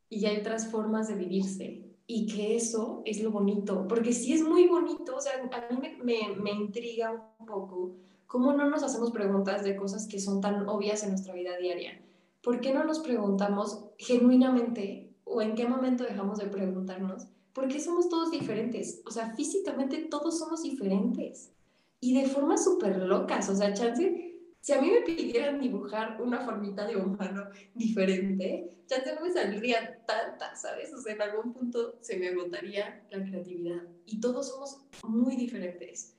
y 0.08 0.20
que 0.20 0.26
hay 0.28 0.38
otras 0.38 0.70
formas 0.70 1.08
de 1.08 1.14
vivirse 1.14 1.84
y 2.06 2.26
que 2.26 2.56
eso 2.56 3.02
es 3.04 3.22
lo 3.22 3.30
bonito, 3.30 3.86
porque 3.88 4.12
sí 4.12 4.34
es 4.34 4.42
muy 4.42 4.66
bonito, 4.66 5.16
o 5.16 5.20
sea, 5.20 5.32
a 5.34 5.72
mí 5.72 5.78
me, 5.80 5.96
me, 6.02 6.36
me, 6.36 6.50
intriga 6.50 7.34
un 7.38 7.46
poco 7.46 7.92
cómo 8.26 8.52
no 8.52 8.68
nos 8.68 8.82
hacemos 8.82 9.10
preguntas 9.10 9.64
de 9.64 9.74
cosas 9.74 10.06
que 10.06 10.20
son 10.20 10.40
tan 10.40 10.68
obvias 10.68 11.02
en 11.02 11.10
nuestra 11.10 11.32
vida 11.32 11.56
diaria. 11.56 12.00
¿Por 12.42 12.60
qué 12.60 12.74
no 12.74 12.84
nos 12.84 12.98
preguntamos 12.98 13.86
genuinamente 13.96 15.03
o 15.24 15.42
en 15.42 15.54
qué 15.54 15.66
momento 15.66 16.04
dejamos 16.04 16.38
de 16.38 16.46
preguntarnos 16.46 17.26
por 17.52 17.68
qué 17.68 17.80
somos 17.80 18.08
todos 18.08 18.30
diferentes? 18.30 19.02
O 19.06 19.10
sea, 19.10 19.34
físicamente 19.34 20.06
todos 20.10 20.38
somos 20.38 20.62
diferentes 20.62 21.52
y 22.00 22.20
de 22.20 22.28
formas 22.28 22.64
súper 22.64 22.96
locas, 22.98 23.48
o 23.48 23.54
sea, 23.54 23.72
chance 23.72 24.34
si 24.64 24.72
a 24.72 24.80
mí 24.80 24.90
me 24.90 25.02
pidieran 25.02 25.60
dibujar 25.60 26.18
una 26.22 26.40
formita 26.40 26.86
de 26.86 26.96
humano 26.96 27.50
diferente, 27.74 28.70
ya 28.86 29.14
no 29.14 29.20
me 29.20 29.30
saldría 29.30 30.02
tanta, 30.06 30.56
¿sabes? 30.56 30.90
O 30.94 31.02
sea, 31.02 31.12
en 31.12 31.20
algún 31.20 31.52
punto 31.52 31.98
se 32.00 32.16
me 32.16 32.28
agotaría 32.28 33.04
la 33.10 33.22
creatividad. 33.22 33.82
Y 34.06 34.20
todos 34.20 34.48
somos 34.48 34.80
muy 35.06 35.36
diferentes. 35.36 36.16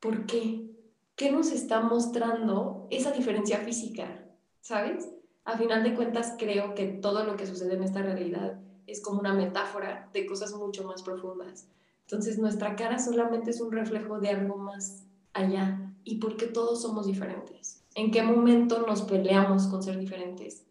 ¿Por 0.00 0.26
qué? 0.26 0.68
¿Qué 1.16 1.32
nos 1.32 1.50
está 1.50 1.80
mostrando 1.80 2.88
esa 2.90 3.10
diferencia 3.10 3.56
física? 3.60 4.22
¿Sabes? 4.60 5.08
A 5.48 5.56
final 5.56 5.82
de 5.82 5.94
cuentas, 5.94 6.34
creo 6.38 6.74
que 6.74 6.84
todo 6.84 7.24
lo 7.24 7.38
que 7.38 7.46
sucede 7.46 7.72
en 7.72 7.82
esta 7.82 8.02
realidad 8.02 8.60
es 8.86 9.00
como 9.00 9.20
una 9.20 9.32
metáfora 9.32 10.10
de 10.12 10.26
cosas 10.26 10.52
mucho 10.52 10.84
más 10.84 11.02
profundas. 11.02 11.66
Entonces, 12.02 12.38
nuestra 12.38 12.76
cara 12.76 12.98
solamente 12.98 13.48
es 13.52 13.60
un 13.62 13.72
reflejo 13.72 14.20
de 14.20 14.28
algo 14.28 14.58
más 14.58 15.06
allá. 15.32 15.90
¿Y 16.04 16.16
por 16.16 16.36
qué 16.36 16.48
todos 16.48 16.82
somos 16.82 17.06
diferentes? 17.06 17.82
¿En 17.94 18.10
qué 18.10 18.22
momento 18.22 18.86
nos 18.86 19.00
peleamos 19.00 19.68
con 19.68 19.82
ser 19.82 19.98
diferentes? 19.98 20.66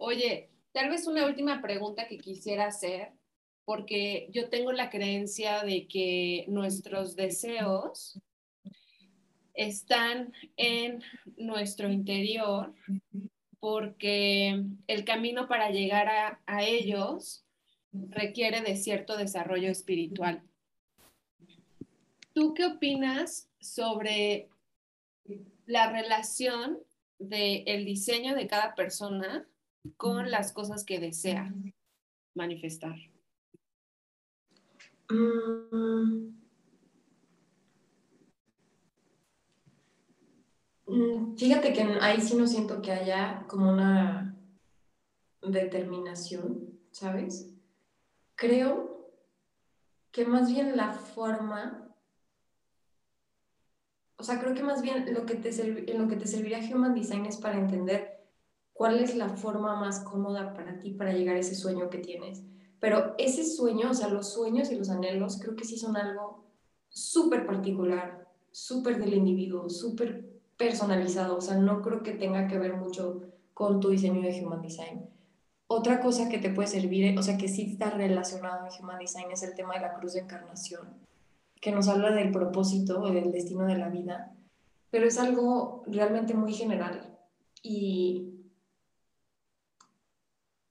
Oye, 0.00 0.50
tal 0.72 0.90
vez 0.90 1.06
una 1.06 1.24
última 1.24 1.62
pregunta 1.62 2.08
que 2.08 2.18
quisiera 2.18 2.66
hacer, 2.66 3.12
porque 3.64 4.28
yo 4.32 4.48
tengo 4.48 4.72
la 4.72 4.90
creencia 4.90 5.62
de 5.62 5.86
que 5.86 6.46
nuestros 6.48 7.14
deseos 7.14 8.20
están 9.56 10.32
en 10.56 11.02
nuestro 11.36 11.90
interior, 11.90 12.74
porque 13.58 14.62
el 14.86 15.04
camino 15.04 15.48
para 15.48 15.70
llegar 15.70 16.08
a, 16.08 16.40
a 16.46 16.62
ellos 16.62 17.44
requiere 17.92 18.60
de 18.60 18.76
cierto 18.76 19.16
desarrollo 19.16 19.70
espiritual. 19.70 20.42
¿Tú 22.32 22.52
qué 22.54 22.66
opinas 22.66 23.48
sobre 23.58 24.48
la 25.66 25.90
relación 25.90 26.78
del 27.18 27.84
diseño 27.84 28.34
de 28.34 28.46
cada 28.46 28.74
persona 28.74 29.46
con 29.96 30.30
las 30.30 30.52
cosas 30.52 30.84
que 30.84 30.98
desea 30.98 31.52
manifestar. 32.34 32.96
Mm. 35.08 36.45
Fíjate 41.36 41.72
que 41.72 41.82
ahí 42.00 42.20
sí 42.20 42.36
no 42.36 42.46
siento 42.46 42.80
que 42.82 42.92
haya 42.92 43.44
como 43.48 43.70
una 43.70 44.36
determinación, 45.42 46.78
¿sabes? 46.90 47.52
Creo 48.34 49.10
que 50.12 50.24
más 50.24 50.50
bien 50.50 50.76
la 50.76 50.92
forma 50.92 51.86
o 54.18 54.22
sea, 54.22 54.40
creo 54.40 54.54
que 54.54 54.62
más 54.62 54.80
bien 54.82 55.12
lo 55.12 55.26
que 55.26 55.34
te 55.34 55.50
en 55.50 55.98
lo 55.98 56.08
que 56.08 56.16
te 56.16 56.26
servirá 56.26 56.58
Human 56.58 56.94
Design 56.94 57.26
es 57.26 57.36
para 57.36 57.58
entender 57.58 58.24
cuál 58.72 58.98
es 58.98 59.14
la 59.14 59.28
forma 59.28 59.78
más 59.78 60.00
cómoda 60.00 60.54
para 60.54 60.78
ti 60.78 60.92
para 60.92 61.12
llegar 61.12 61.36
a 61.36 61.40
ese 61.40 61.54
sueño 61.54 61.90
que 61.90 61.98
tienes. 61.98 62.42
Pero 62.80 63.14
ese 63.18 63.44
sueño, 63.44 63.90
o 63.90 63.94
sea, 63.94 64.08
los 64.08 64.32
sueños 64.32 64.70
y 64.70 64.76
los 64.76 64.90
anhelos, 64.90 65.38
creo 65.40 65.56
que 65.56 65.64
sí 65.64 65.78
son 65.78 65.96
algo 65.96 66.44
súper 66.88 67.46
particular, 67.46 68.26
súper 68.52 68.98
del 68.98 69.14
individuo, 69.14 69.68
súper 69.68 70.35
personalizado. 70.56 71.36
O 71.36 71.40
sea, 71.40 71.56
no 71.56 71.82
creo 71.82 72.02
que 72.02 72.12
tenga 72.12 72.48
que 72.48 72.58
ver 72.58 72.74
mucho 72.74 73.22
con 73.54 73.80
tu 73.80 73.90
diseño 73.90 74.22
de 74.22 74.44
Human 74.44 74.62
Design. 74.62 75.08
Otra 75.68 76.00
cosa 76.00 76.28
que 76.28 76.38
te 76.38 76.50
puede 76.50 76.68
servir, 76.68 77.18
o 77.18 77.22
sea, 77.22 77.36
que 77.36 77.48
sí 77.48 77.72
está 77.72 77.90
relacionado 77.90 78.66
en 78.66 78.72
Human 78.84 78.98
Design 78.98 79.30
es 79.32 79.42
el 79.42 79.54
tema 79.54 79.74
de 79.74 79.80
la 79.80 79.94
cruz 79.94 80.12
de 80.14 80.20
encarnación 80.20 81.06
que 81.60 81.72
nos 81.72 81.88
habla 81.88 82.12
del 82.12 82.30
propósito 82.30 83.00
o 83.00 83.10
del 83.10 83.32
destino 83.32 83.66
de 83.66 83.76
la 83.76 83.88
vida, 83.88 84.32
pero 84.90 85.06
es 85.06 85.18
algo 85.18 85.82
realmente 85.86 86.34
muy 86.34 86.52
general. 86.52 87.18
Y 87.62 88.34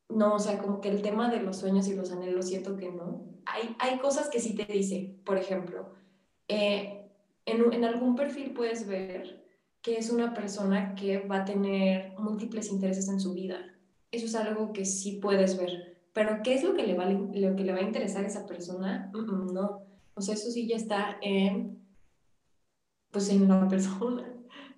no, 0.10 0.36
o 0.36 0.40
sea, 0.40 0.60
como 0.60 0.80
que 0.80 0.90
el 0.90 1.02
tema 1.02 1.30
de 1.30 1.42
los 1.42 1.58
sueños 1.58 1.88
y 1.88 1.96
los 1.96 2.12
anhelos, 2.12 2.48
siento 2.48 2.78
que 2.78 2.92
no. 2.92 3.26
Hay, 3.46 3.76
hay 3.80 4.00
cosas 4.00 4.30
que 4.30 4.40
sí 4.40 4.56
te 4.56 4.72
dice, 4.72 5.18
por 5.26 5.38
ejemplo, 5.38 5.90
eh, 6.48 7.10
en, 7.46 7.74
en 7.74 7.84
algún 7.84 8.16
perfil 8.16 8.54
puedes 8.54 8.88
ver 8.88 9.45
que 9.86 10.00
es 10.00 10.10
una 10.10 10.34
persona 10.34 10.96
que 10.96 11.20
va 11.20 11.42
a 11.42 11.46
tener 11.46 12.16
múltiples 12.18 12.72
intereses 12.72 13.08
en 13.08 13.20
su 13.20 13.36
vida. 13.36 13.60
Eso 14.10 14.26
es 14.26 14.34
algo 14.34 14.74
que 14.74 14.84
sí 14.84 15.20
puedes 15.22 15.60
ver. 15.60 16.02
Pero 16.12 16.42
¿qué 16.44 16.56
es 16.56 16.64
lo 16.64 16.74
que 16.74 16.88
le 16.88 16.96
va, 16.96 17.06
lo 17.08 17.56
que 17.56 17.64
le 17.64 17.72
va 17.72 17.78
a 17.78 17.84
interesar 17.84 18.24
a 18.24 18.28
esa 18.28 18.48
persona? 18.48 19.12
no. 19.14 19.86
O 20.16 20.22
sea, 20.22 20.34
eso 20.34 20.50
sí 20.50 20.66
ya 20.66 20.76
está 20.76 21.20
en, 21.22 21.86
pues 23.12 23.30
en 23.30 23.48
la 23.48 23.68
persona. 23.70 24.28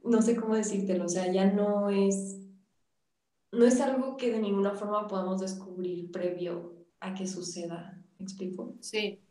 No 0.03 0.21
sé 0.21 0.35
cómo 0.35 0.55
decírtelo, 0.55 1.05
o 1.05 1.09
sea, 1.09 1.31
ya 1.31 1.45
no 1.53 1.89
es, 1.89 2.41
no 3.53 3.63
es 3.63 3.79
algo 3.79 4.17
que 4.17 4.33
de 4.33 4.39
ninguna 4.39 4.73
forma 4.73 5.07
podamos 5.07 5.39
descubrir 5.39 6.11
previo 6.11 6.85
a 6.99 7.13
que 7.13 7.27
suceda. 7.27 7.97
¿Me 8.19 8.25
explico? 8.25 8.75
Sí. 8.81 9.21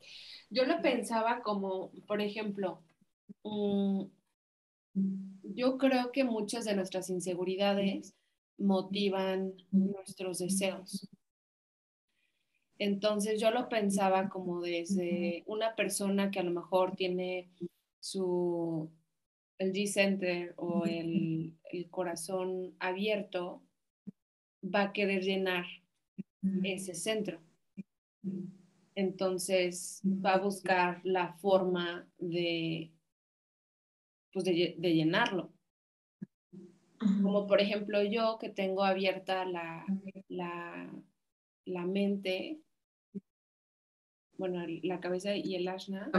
Yo 0.49 0.65
lo 0.65 0.81
pensaba 0.81 1.43
como, 1.43 1.91
por 2.07 2.23
ejemplo, 2.23 2.81
mm, 3.43 4.05
yo 5.43 5.79
creo 5.79 6.13
que 6.13 6.25
muchas 6.25 6.65
de 6.65 6.75
nuestras 6.75 7.11
inseguridades 7.11 8.15
motivan 8.59 9.53
nuestros 9.71 10.39
deseos. 10.39 11.09
Entonces 12.79 13.41
yo 13.41 13.51
lo 13.51 13.69
pensaba 13.69 14.29
como 14.29 14.61
desde 14.61 15.43
una 15.47 15.75
persona 15.75 16.31
que 16.31 16.41
a 16.41 16.43
lo 16.43 16.51
mejor 16.51 16.95
tiene 16.95 17.49
su, 18.01 18.91
el 19.59 19.73
G-Center 19.73 20.55
o 20.57 20.85
el, 20.85 21.55
el 21.71 21.91
corazón 21.91 22.75
abierto, 22.79 23.63
va 24.63 24.83
a 24.83 24.93
querer 24.93 25.23
llenar 25.23 25.65
ese 26.63 26.95
centro. 26.95 27.41
Entonces 28.95 30.01
va 30.05 30.35
a 30.35 30.39
buscar 30.39 31.01
la 31.05 31.35
forma 31.35 32.07
de, 32.19 32.91
pues 34.37 34.45
de, 34.45 34.75
de, 34.77 34.95
llenarlo. 34.95 35.51
Como 37.23 37.47
por 37.47 37.63
ejemplo 37.63 38.03
yo 38.03 38.37
que 38.39 38.51
tengo 38.51 38.85
abierta 38.85 39.47
la, 39.47 39.87
la, 40.29 40.93
la 41.65 41.87
mente 41.87 42.61
bueno, 44.37 44.63
la 44.83 45.01
cabeza 45.01 45.35
y 45.35 45.55
el 45.55 45.67
ashna. 45.69 46.11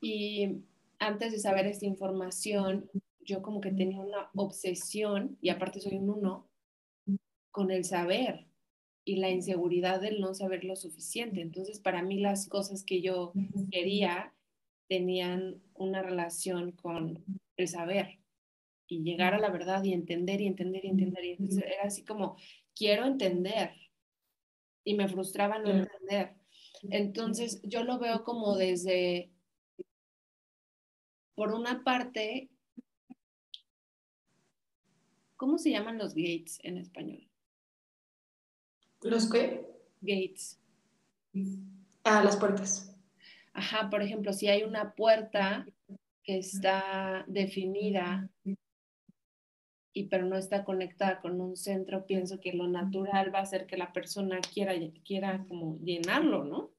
Y 0.00 0.62
antes 0.98 1.30
de 1.30 1.38
saber 1.38 1.66
esta 1.66 1.86
información, 1.86 2.90
yo 3.20 3.40
como 3.40 3.60
que 3.60 3.70
tenía 3.70 4.00
una 4.00 4.30
obsesión, 4.34 5.38
y 5.40 5.50
aparte 5.50 5.78
soy 5.78 5.98
un 5.98 6.10
uno, 6.10 6.48
con 7.52 7.70
el 7.70 7.84
saber. 7.84 8.48
y 9.04 9.18
la 9.18 9.30
inseguridad 9.30 10.00
del 10.00 10.20
no 10.20 10.34
saber 10.34 10.64
lo 10.64 10.74
suficiente. 10.74 11.40
Entonces, 11.40 11.78
para 11.78 12.02
mí 12.02 12.18
las 12.18 12.48
cosas 12.48 12.82
que 12.82 13.00
yo 13.00 13.32
quería 13.70 14.35
tenían 14.88 15.62
una 15.74 16.02
relación 16.02 16.72
con 16.72 17.24
el 17.56 17.68
saber 17.68 18.18
y 18.88 19.02
llegar 19.02 19.34
a 19.34 19.38
la 19.38 19.50
verdad 19.50 19.82
y 19.84 19.92
entender 19.92 20.40
y 20.40 20.46
entender 20.46 20.84
y 20.84 20.88
entender. 20.88 21.24
Y 21.24 21.30
entonces 21.32 21.64
era 21.64 21.84
así 21.84 22.04
como, 22.04 22.36
quiero 22.74 23.04
entender. 23.04 23.72
Y 24.84 24.94
me 24.94 25.08
frustraba 25.08 25.58
no 25.58 25.70
entender. 25.70 26.34
Entonces, 26.90 27.60
yo 27.64 27.82
lo 27.82 27.98
veo 27.98 28.22
como 28.22 28.56
desde, 28.56 29.32
por 31.34 31.52
una 31.52 31.82
parte, 31.82 32.48
¿cómo 35.36 35.58
se 35.58 35.70
llaman 35.70 35.98
los 35.98 36.14
gates 36.14 36.60
en 36.62 36.78
español? 36.78 37.28
¿Los 39.02 39.28
qué? 39.30 39.66
Gates. 40.00 40.60
Ah, 42.04 42.22
las 42.22 42.36
puertas. 42.36 42.95
Ajá, 43.56 43.88
por 43.88 44.02
ejemplo, 44.02 44.34
si 44.34 44.48
hay 44.48 44.64
una 44.64 44.92
puerta 44.94 45.66
que 46.22 46.36
está 46.36 47.24
definida 47.26 48.28
y 49.94 50.08
pero 50.08 50.26
no 50.26 50.36
está 50.36 50.62
conectada 50.62 51.20
con 51.22 51.40
un 51.40 51.56
centro, 51.56 52.04
pienso 52.04 52.38
que 52.38 52.52
lo 52.52 52.68
natural 52.68 53.34
va 53.34 53.38
a 53.38 53.46
ser 53.46 53.66
que 53.66 53.78
la 53.78 53.94
persona 53.94 54.40
quiera, 54.40 54.74
quiera 55.06 55.42
como 55.48 55.78
llenarlo, 55.78 56.44
¿no? 56.44 56.70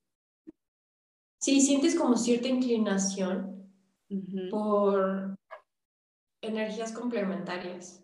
Sí, 1.40 1.62
sientes 1.62 1.96
como 1.96 2.16
cierta 2.16 2.48
inclinación 2.48 3.74
por 4.52 5.36
energías 6.42 6.92
complementarias. 6.92 8.04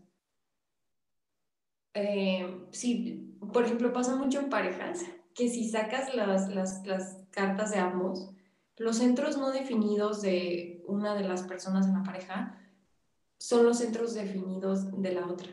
Eh, 1.94 2.66
sí, 2.72 3.38
por 3.54 3.66
ejemplo, 3.66 3.94
pasa 3.94 4.16
mucho 4.16 4.40
en 4.40 4.50
parejas 4.50 5.06
que 5.36 5.48
si 5.48 5.70
sacas 5.70 6.16
las, 6.16 6.50
las, 6.50 6.84
las 6.88 7.24
cartas 7.30 7.70
de 7.70 7.78
ambos, 7.78 8.34
los 8.78 8.98
centros 8.98 9.38
no 9.38 9.52
definidos 9.52 10.22
de 10.22 10.84
una 10.88 11.16
de 11.16 11.28
las 11.28 11.44
personas 11.44 11.88
en 11.88 11.94
la 11.94 12.04
pareja 12.04 12.60
son 13.38 13.66
los 13.66 13.78
centros 13.78 14.14
definidos 14.14 15.02
de 15.02 15.14
la 15.14 15.28
otra, 15.28 15.50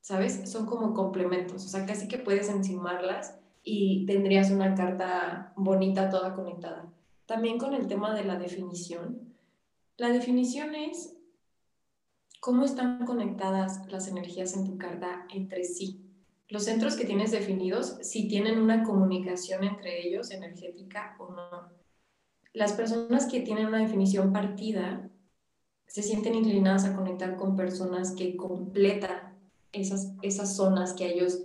¿sabes? 0.00 0.50
Son 0.50 0.66
como 0.66 0.94
complementos, 0.94 1.64
o 1.64 1.68
sea, 1.68 1.86
casi 1.86 2.08
que 2.08 2.18
puedes 2.18 2.48
encimarlas 2.48 3.38
y 3.62 4.06
tendrías 4.06 4.50
una 4.50 4.74
carta 4.74 5.52
bonita 5.56 6.10
toda 6.10 6.34
conectada. 6.34 6.92
También 7.26 7.58
con 7.58 7.74
el 7.74 7.86
tema 7.86 8.14
de 8.14 8.24
la 8.24 8.36
definición. 8.36 9.34
La 9.96 10.08
definición 10.08 10.74
es 10.74 11.16
cómo 12.40 12.64
están 12.64 13.04
conectadas 13.06 13.86
las 13.88 14.08
energías 14.08 14.56
en 14.56 14.64
tu 14.64 14.76
carta 14.78 15.26
entre 15.32 15.64
sí. 15.64 16.00
Los 16.48 16.64
centros 16.64 16.96
que 16.96 17.04
tienes 17.04 17.30
definidos, 17.30 17.98
si 18.02 18.26
tienen 18.26 18.60
una 18.60 18.82
comunicación 18.82 19.62
entre 19.62 20.06
ellos 20.06 20.30
energética 20.32 21.14
o 21.18 21.30
no 21.30 21.81
las 22.52 22.72
personas 22.72 23.26
que 23.26 23.40
tienen 23.40 23.66
una 23.66 23.78
definición 23.78 24.32
partida 24.32 25.10
se 25.86 26.02
sienten 26.02 26.34
inclinadas 26.34 26.84
a 26.84 26.96
conectar 26.96 27.36
con 27.36 27.56
personas 27.56 28.12
que 28.12 28.36
completan 28.36 29.36
esas, 29.72 30.14
esas 30.22 30.56
zonas 30.56 30.94
que 30.94 31.06
ellos, 31.06 31.42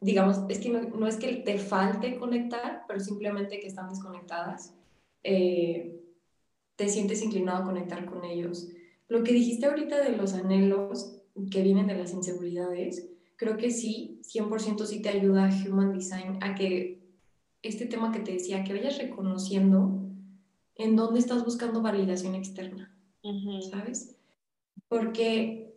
digamos, 0.00 0.40
es 0.48 0.58
que 0.58 0.68
no, 0.68 1.06
es 1.06 1.16
que 1.16 1.34
te 1.36 1.58
falte 1.58 2.18
conectar, 2.18 2.84
pero 2.88 3.00
simplemente 3.00 3.60
que 3.60 3.68
están 3.68 3.88
desconectadas, 3.88 4.74
eh, 5.22 6.00
te 6.76 6.88
sientes 6.88 7.22
inclinado 7.22 7.62
a 7.62 7.66
conectar 7.66 8.04
con 8.06 8.24
ellos. 8.24 8.68
Lo 9.08 9.22
que 9.22 9.32
dijiste 9.32 9.66
ahorita 9.66 10.00
de 10.00 10.16
los 10.16 10.34
anhelos 10.34 11.20
que 11.50 11.62
vienen 11.62 11.86
de 11.86 11.98
las 11.98 12.12
inseguridades, 12.12 13.08
creo 13.36 13.56
que 13.56 13.70
sí, 13.70 14.20
100% 14.22 14.86
sí 14.86 15.02
te 15.02 15.08
ayuda 15.08 15.46
a 15.46 15.68
Human 15.68 15.92
Design 15.92 16.38
a 16.40 16.54
que 16.54 17.00
este 17.62 17.86
tema 17.86 18.10
que 18.10 18.20
te 18.20 18.32
decía, 18.32 18.64
que 18.64 18.72
vayas 18.72 18.98
reconociendo 18.98 20.01
en 20.76 20.96
dónde 20.96 21.20
estás 21.20 21.44
buscando 21.44 21.82
validación 21.82 22.34
externa, 22.34 22.94
¿sabes? 23.70 24.16
Porque 24.88 25.72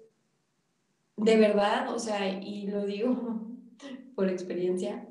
de 1.17 1.37
verdad, 1.37 1.93
o 1.93 1.99
sea, 1.99 2.27
y 2.27 2.67
lo 2.67 2.85
digo 2.85 3.41
por 4.15 4.29
experiencia, 4.29 5.07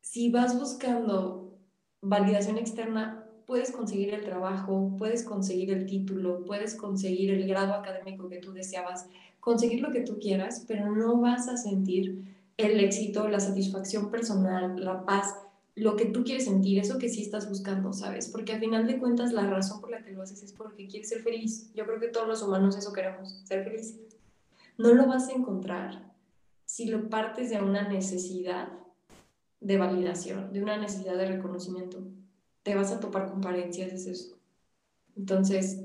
si 0.00 0.30
vas 0.30 0.58
buscando 0.58 1.52
validación 2.00 2.58
externa, 2.58 3.24
puedes 3.46 3.70
conseguir 3.70 4.14
el 4.14 4.24
trabajo, 4.24 4.94
puedes 4.98 5.22
conseguir 5.22 5.70
el 5.70 5.86
título, 5.86 6.44
puedes 6.44 6.74
conseguir 6.74 7.30
el 7.30 7.46
grado 7.46 7.74
académico 7.74 8.28
que 8.28 8.38
tú 8.38 8.52
deseabas, 8.52 9.06
conseguir 9.40 9.80
lo 9.80 9.90
que 9.90 10.00
tú 10.00 10.18
quieras, 10.18 10.64
pero 10.66 10.90
no 10.90 11.20
vas 11.20 11.48
a 11.48 11.56
sentir 11.56 12.24
el 12.56 12.80
éxito, 12.80 13.28
la 13.28 13.40
satisfacción 13.40 14.10
personal, 14.10 14.82
la 14.82 15.04
paz 15.04 15.34
lo 15.76 15.96
que 15.96 16.06
tú 16.06 16.22
quieres 16.22 16.44
sentir, 16.44 16.78
eso 16.78 16.98
que 16.98 17.08
sí 17.08 17.22
estás 17.22 17.48
buscando, 17.48 17.92
¿sabes? 17.92 18.28
Porque 18.28 18.52
al 18.52 18.60
final 18.60 18.86
de 18.86 18.98
cuentas 18.98 19.32
la 19.32 19.48
razón 19.48 19.80
por 19.80 19.90
la 19.90 20.04
que 20.04 20.12
lo 20.12 20.22
haces 20.22 20.42
es 20.42 20.52
porque 20.52 20.86
quieres 20.86 21.08
ser 21.08 21.22
feliz. 21.22 21.72
Yo 21.74 21.84
creo 21.84 21.98
que 21.98 22.08
todos 22.08 22.28
los 22.28 22.42
humanos 22.42 22.76
eso 22.76 22.92
queremos, 22.92 23.40
ser 23.44 23.64
felices. 23.64 23.98
No 24.78 24.94
lo 24.94 25.06
vas 25.06 25.28
a 25.28 25.32
encontrar 25.32 26.12
si 26.64 26.86
lo 26.86 27.08
partes 27.08 27.50
de 27.50 27.60
una 27.60 27.88
necesidad 27.88 28.68
de 29.60 29.78
validación, 29.78 30.52
de 30.52 30.62
una 30.62 30.76
necesidad 30.76 31.16
de 31.16 31.26
reconocimiento. 31.26 32.06
Te 32.62 32.74
vas 32.74 32.92
a 32.92 33.00
topar 33.00 33.26
con 33.26 33.40
pared 33.40 33.72
si 33.72 33.82
haces 33.82 34.06
eso. 34.06 34.38
Entonces, 35.16 35.80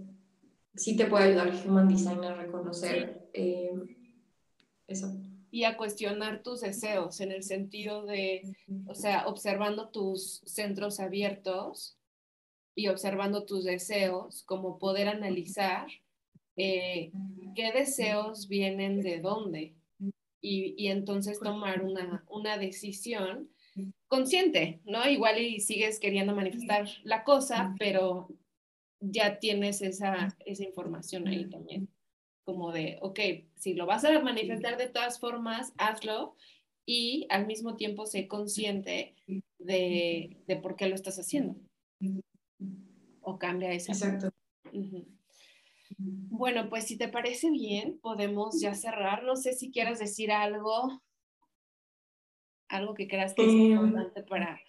sí 0.76 0.96
te 0.96 1.06
puede 1.06 1.26
ayudar 1.26 1.52
Human 1.66 1.88
Design 1.88 2.24
a 2.24 2.36
reconocer 2.36 3.28
eh, 3.34 3.72
eso 4.88 5.20
y 5.52 5.64
a 5.64 5.78
cuestionar 5.78 6.44
tus 6.44 6.62
deseos 6.62 7.20
en 7.22 7.32
el 7.32 7.44
sentido 7.44 8.06
de, 8.06 8.44
o 8.88 8.96
sea, 8.96 9.28
observando 9.28 9.90
tus 9.90 10.42
centros 10.46 11.00
abiertos 11.00 11.98
y 12.76 12.88
observando 12.88 13.46
tus 13.46 13.66
deseos, 13.66 14.44
como 14.44 14.78
poder 14.78 15.08
analizar 15.08 15.88
eh, 16.56 17.12
qué 17.56 17.72
deseos 17.72 18.48
vienen 18.48 19.02
de 19.02 19.20
dónde 19.20 19.76
y, 20.42 20.76
y 20.78 20.88
entonces 20.88 21.40
tomar 21.40 21.84
una, 21.84 22.24
una, 22.30 22.58
decisión 22.58 23.50
consciente, 24.08 24.82
¿no? 24.86 25.08
Igual 25.10 25.40
y 25.40 25.60
sigues 25.60 26.00
queriendo 26.00 26.36
manifestar 26.36 26.88
la 27.04 27.24
cosa, 27.24 27.76
pero 27.78 28.30
ya 29.00 29.40
tienes 29.40 29.82
esa, 29.82 30.36
esa 30.46 30.64
información 30.64 31.28
ahí 31.28 31.50
también 31.50 31.90
como 32.50 32.72
de, 32.72 32.98
ok, 33.04 33.20
si 33.58 33.76
lo 33.76 33.86
vas 33.86 34.04
a 34.06 34.20
manifestar 34.22 34.76
de 34.76 34.90
todas 34.90 35.20
formas, 35.20 35.72
hazlo 35.78 36.36
y 36.84 37.28
al 37.30 37.46
mismo 37.46 37.76
tiempo 37.76 38.08
sé 38.08 38.28
consciente 38.28 39.14
de, 39.60 40.36
de 40.48 40.56
por 40.56 40.76
qué 40.76 40.88
lo 40.88 40.96
estás 40.96 41.20
haciendo. 41.20 41.56
O 43.22 43.38
cambia 43.38 43.72
esa. 43.72 43.92
Exacto. 43.92 44.32
Bueno, 46.00 46.70
pues 46.70 46.86
si 46.86 46.98
te 46.98 47.08
parece 47.08 47.52
bien, 47.52 48.00
podemos 48.00 48.60
ya 48.60 48.74
cerrar. 48.74 49.22
No 49.22 49.36
sé 49.36 49.54
si 49.54 49.70
quieras 49.70 50.00
decir 50.00 50.32
algo, 50.32 51.04
algo 52.68 52.96
que 52.96 53.08
creas 53.08 53.36
que 53.36 53.44
es 53.44 53.50
em. 53.50 53.74
importante 53.74 54.24
para, 54.24 54.60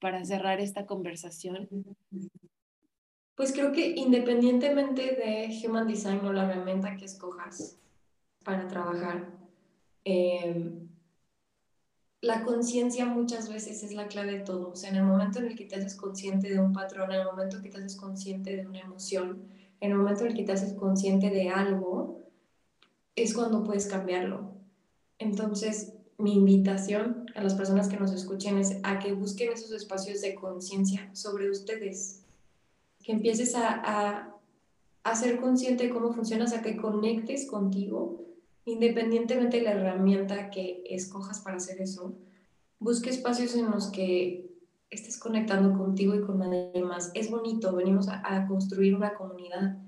para 0.00 0.24
cerrar 0.24 0.58
esta 0.58 0.84
conversación. 0.84 1.68
Pues 3.40 3.52
creo 3.52 3.72
que 3.72 3.94
independientemente 3.96 5.00
de 5.00 5.66
Human 5.66 5.88
Design 5.88 6.20
o 6.26 6.30
la 6.34 6.44
herramienta 6.44 6.94
que 6.98 7.06
escojas 7.06 7.78
para 8.44 8.68
trabajar, 8.68 9.30
em, 10.04 10.90
la 12.20 12.44
conciencia 12.44 13.06
muchas 13.06 13.48
veces 13.48 13.82
es 13.82 13.94
la 13.94 14.08
clave 14.08 14.32
de 14.32 14.40
todo. 14.40 14.72
O 14.72 14.76
sea, 14.76 14.90
en 14.90 14.96
el 14.96 15.04
momento 15.04 15.38
en 15.38 15.46
el 15.46 15.56
que 15.56 15.64
te 15.64 15.76
haces 15.76 15.94
consciente 15.94 16.50
de 16.50 16.60
un 16.60 16.74
patrón, 16.74 17.12
en 17.12 17.20
el 17.20 17.26
momento 17.28 17.56
en 17.56 17.62
el 17.62 17.70
que 17.70 17.74
te 17.74 17.82
haces 17.82 17.96
consciente 17.96 18.54
de 18.54 18.66
una 18.66 18.80
emoción, 18.80 19.48
en 19.80 19.90
el 19.92 19.96
momento 19.96 20.24
en 20.24 20.32
el 20.32 20.36
que 20.36 20.44
te 20.44 20.52
haces 20.52 20.74
consciente 20.74 21.30
de 21.30 21.48
algo, 21.48 22.20
es 23.16 23.32
cuando 23.32 23.64
puedes 23.64 23.86
cambiarlo. 23.86 24.52
Entonces, 25.18 25.94
mi 26.18 26.34
invitación 26.34 27.24
a 27.34 27.42
las 27.42 27.54
personas 27.54 27.88
que 27.88 27.96
nos 27.96 28.12
escuchen 28.12 28.58
es 28.58 28.76
a 28.82 28.98
que 28.98 29.14
busquen 29.14 29.50
esos 29.50 29.72
espacios 29.72 30.20
de 30.20 30.34
conciencia 30.34 31.08
sobre 31.14 31.48
ustedes, 31.48 32.19
que 33.02 33.12
empieces 33.12 33.54
a, 33.54 34.36
a, 35.04 35.14
ser 35.14 35.40
consciente 35.40 35.84
de 35.84 35.90
cómo 35.90 36.12
funcionas, 36.12 36.52
a 36.52 36.62
que 36.62 36.76
conectes 36.76 37.46
contigo, 37.46 38.24
independientemente 38.64 39.58
de 39.58 39.64
la 39.64 39.72
herramienta 39.72 40.50
que 40.50 40.84
escojas 40.88 41.40
para 41.40 41.56
hacer 41.56 41.80
eso. 41.80 42.14
Busque 42.78 43.10
espacios 43.10 43.54
en 43.54 43.70
los 43.70 43.88
que 43.88 44.50
estés 44.90 45.18
conectando 45.18 45.76
contigo 45.76 46.14
y 46.14 46.20
con 46.20 46.38
nadie 46.38 46.82
más. 46.82 47.10
Es 47.14 47.30
bonito, 47.30 47.74
venimos 47.74 48.08
a, 48.08 48.46
construir 48.46 48.94
una 48.94 49.14
comunidad 49.14 49.78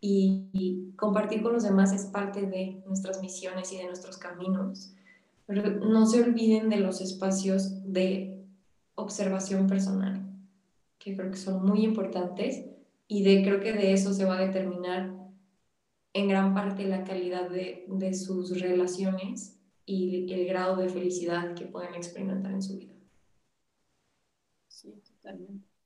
y, 0.00 0.48
y, 0.52 0.92
compartir 0.96 1.42
con 1.42 1.54
los 1.54 1.64
demás 1.64 1.92
es 1.92 2.04
parte 2.04 2.42
de 2.42 2.82
nuestras 2.86 3.20
misiones 3.20 3.72
y 3.72 3.78
de 3.78 3.86
nuestros 3.86 4.16
caminos. 4.16 4.92
Pero 5.46 5.70
no 5.86 6.06
se 6.06 6.22
olviden 6.22 6.68
de 6.68 6.76
los 6.76 7.00
espacios 7.00 7.92
de 7.92 8.44
observación 8.94 9.66
personal 9.66 10.27
que 10.98 11.16
creo 11.16 11.30
que 11.30 11.36
son 11.36 11.64
muy 11.64 11.84
importantes 11.84 12.64
y 13.06 13.22
de, 13.22 13.42
creo 13.42 13.60
que 13.60 13.72
de 13.72 13.92
eso 13.92 14.12
se 14.12 14.24
va 14.24 14.38
a 14.38 14.46
determinar 14.46 15.14
en 16.12 16.28
gran 16.28 16.54
parte 16.54 16.84
la 16.84 17.04
calidad 17.04 17.48
de, 17.48 17.84
de 17.88 18.14
sus 18.14 18.60
relaciones 18.60 19.60
y 19.84 20.32
el 20.32 20.46
grado 20.46 20.76
de 20.76 20.88
felicidad 20.88 21.54
que 21.54 21.66
pueden 21.66 21.94
experimentar 21.94 22.52
en 22.52 22.62
su 22.62 22.78
vida. 22.78 22.94
Sí, 24.68 24.94
totalmente. 25.06 25.66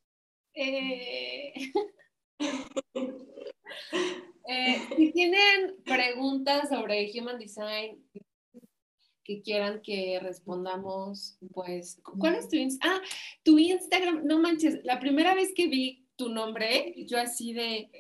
Eh, 0.55 1.55
eh, 4.49 4.77
si 4.97 5.13
tienen 5.13 5.83
preguntas 5.83 6.69
sobre 6.69 7.11
Human 7.15 7.39
Design 7.39 8.05
que 9.25 9.43
quieran 9.43 9.83
que 9.83 10.19
respondamos, 10.21 11.39
pues, 11.53 12.01
¿cuál 12.19 12.35
es 12.37 12.49
tu 12.49 12.57
Instagram? 12.57 13.01
Ah, 13.01 13.07
tu 13.43 13.59
Instagram, 13.59 14.27
no 14.27 14.39
manches, 14.39 14.85
la 14.85 14.99
primera 14.99 15.35
vez 15.35 15.53
que 15.55 15.69
vi 15.69 16.07
tu 16.17 16.29
nombre, 16.29 16.95
yo 17.07 17.19
así 17.19 17.53
de, 17.53 17.91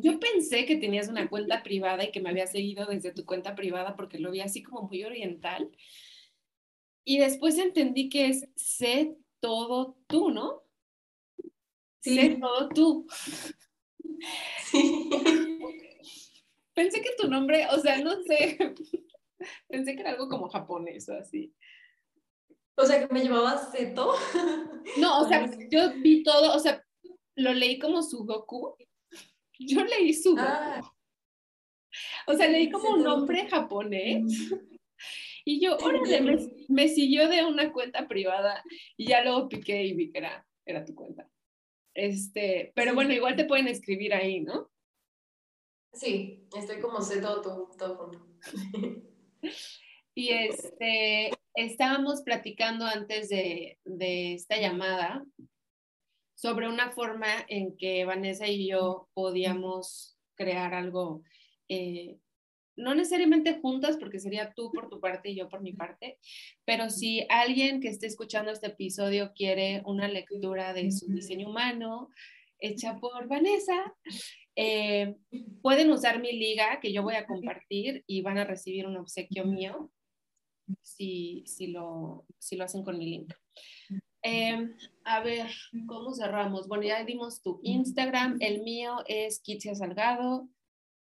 yo 0.00 0.18
pensé 0.20 0.66
que 0.66 0.76
tenías 0.76 1.08
una 1.08 1.28
cuenta 1.28 1.62
privada 1.62 2.04
y 2.04 2.10
que 2.10 2.20
me 2.20 2.30
había 2.30 2.46
seguido 2.46 2.86
desde 2.86 3.12
tu 3.12 3.24
cuenta 3.24 3.54
privada 3.54 3.96
porque 3.96 4.18
lo 4.18 4.30
vi 4.30 4.40
así 4.40 4.62
como 4.62 4.88
muy 4.88 5.04
oriental. 5.04 5.70
Y 7.04 7.18
después 7.18 7.58
entendí 7.58 8.08
que 8.08 8.26
es 8.26 8.48
sé 8.54 9.16
todo 9.40 9.96
tú, 10.06 10.30
¿no? 10.30 10.62
Sí. 12.00 12.14
Sé 12.16 12.38
todo 12.40 12.68
tú. 12.68 13.06
Sí. 14.70 15.10
Pensé 16.74 17.02
que 17.02 17.10
tu 17.18 17.28
nombre, 17.28 17.66
o 17.70 17.78
sea, 17.80 18.00
no 18.00 18.22
sé, 18.22 18.56
pensé 19.68 19.94
que 19.94 20.00
era 20.00 20.10
algo 20.10 20.28
como 20.28 20.48
japonés 20.48 21.08
o 21.08 21.14
así. 21.14 21.54
O 22.76 22.84
sea, 22.84 23.06
que 23.06 23.12
me 23.12 23.22
llamaba 23.22 23.58
Seto. 23.70 24.14
No, 24.98 25.20
o 25.20 25.28
sea, 25.28 25.48
yo 25.70 25.92
vi 26.02 26.24
todo, 26.24 26.56
o 26.56 26.58
sea, 26.58 26.84
lo 27.36 27.52
leí 27.52 27.78
como 27.78 28.02
Sudoku. 28.02 28.74
Yo 29.60 29.84
leí 29.84 30.12
Sudoku. 30.12 30.42
Ah. 30.44 30.82
O 32.26 32.34
sea, 32.34 32.48
leí 32.48 32.68
como 32.68 32.90
un 32.90 33.04
nombre 33.04 33.48
japonés. 33.48 34.24
Mm. 34.24 34.72
Y 35.44 35.60
yo, 35.60 35.76
órale, 35.76 36.20
me, 36.20 36.36
me, 36.68 36.88
siguió 36.88 37.28
de 37.28 37.44
una 37.44 37.72
cuenta 37.72 38.06
privada 38.06 38.62
y 38.96 39.08
ya 39.08 39.22
luego 39.22 39.48
piqué 39.48 39.84
y 39.84 39.94
vi 39.94 40.10
que 40.10 40.18
era, 40.18 40.46
era 40.64 40.84
tu 40.84 40.94
cuenta. 40.94 41.28
Este, 41.94 42.72
pero 42.74 42.94
bueno, 42.94 43.12
igual 43.12 43.36
te 43.36 43.44
pueden 43.44 43.68
escribir 43.68 44.14
ahí, 44.14 44.40
¿no? 44.40 44.70
Sí, 45.92 46.48
estoy 46.56 46.80
como 46.80 47.02
sé 47.02 47.20
todo, 47.20 47.42
todo, 47.42 47.70
todo 47.76 47.96
junto. 47.96 48.26
Y 50.14 50.28
este, 50.28 51.30
estábamos 51.54 52.22
platicando 52.22 52.84
antes 52.84 53.28
de, 53.28 53.78
de, 53.84 54.34
esta 54.34 54.58
llamada 54.58 55.24
sobre 56.34 56.68
una 56.68 56.90
forma 56.90 57.28
en 57.48 57.76
que 57.76 58.04
Vanessa 58.04 58.46
y 58.46 58.68
yo 58.68 59.08
podíamos 59.14 60.18
crear 60.34 60.74
algo, 60.74 61.22
eh, 61.68 62.18
no 62.76 62.94
necesariamente 62.94 63.60
juntas, 63.60 63.96
porque 63.96 64.18
sería 64.18 64.52
tú 64.54 64.70
por 64.72 64.88
tu 64.88 65.00
parte 65.00 65.30
y 65.30 65.36
yo 65.36 65.48
por 65.48 65.62
mi 65.62 65.72
parte, 65.72 66.18
pero 66.64 66.90
si 66.90 67.24
alguien 67.28 67.80
que 67.80 67.88
esté 67.88 68.06
escuchando 68.06 68.50
este 68.50 68.68
episodio 68.68 69.32
quiere 69.34 69.82
una 69.84 70.08
lectura 70.08 70.72
de 70.72 70.90
su 70.90 71.06
diseño 71.06 71.48
humano 71.48 72.08
hecha 72.58 72.98
por 72.98 73.28
Vanessa, 73.28 73.94
eh, 74.56 75.16
pueden 75.62 75.90
usar 75.90 76.20
mi 76.20 76.32
liga 76.32 76.80
que 76.80 76.92
yo 76.92 77.02
voy 77.02 77.14
a 77.14 77.26
compartir 77.26 78.04
y 78.06 78.22
van 78.22 78.38
a 78.38 78.44
recibir 78.44 78.86
un 78.86 78.96
obsequio 78.96 79.44
mío 79.44 79.90
si, 80.82 81.44
si, 81.46 81.68
lo, 81.68 82.26
si 82.38 82.56
lo 82.56 82.64
hacen 82.64 82.84
con 82.84 82.98
mi 82.98 83.06
link. 83.06 83.32
Em, 84.22 84.76
a 85.04 85.20
ver, 85.20 85.50
¿cómo 85.86 86.12
cerramos? 86.14 86.68
Bueno, 86.68 86.84
ya 86.84 87.04
dimos 87.04 87.42
tu 87.42 87.60
Instagram, 87.62 88.36
el 88.40 88.62
mío 88.62 88.98
es 89.06 89.40
Kitsia 89.40 89.74
Salgado, 89.74 90.48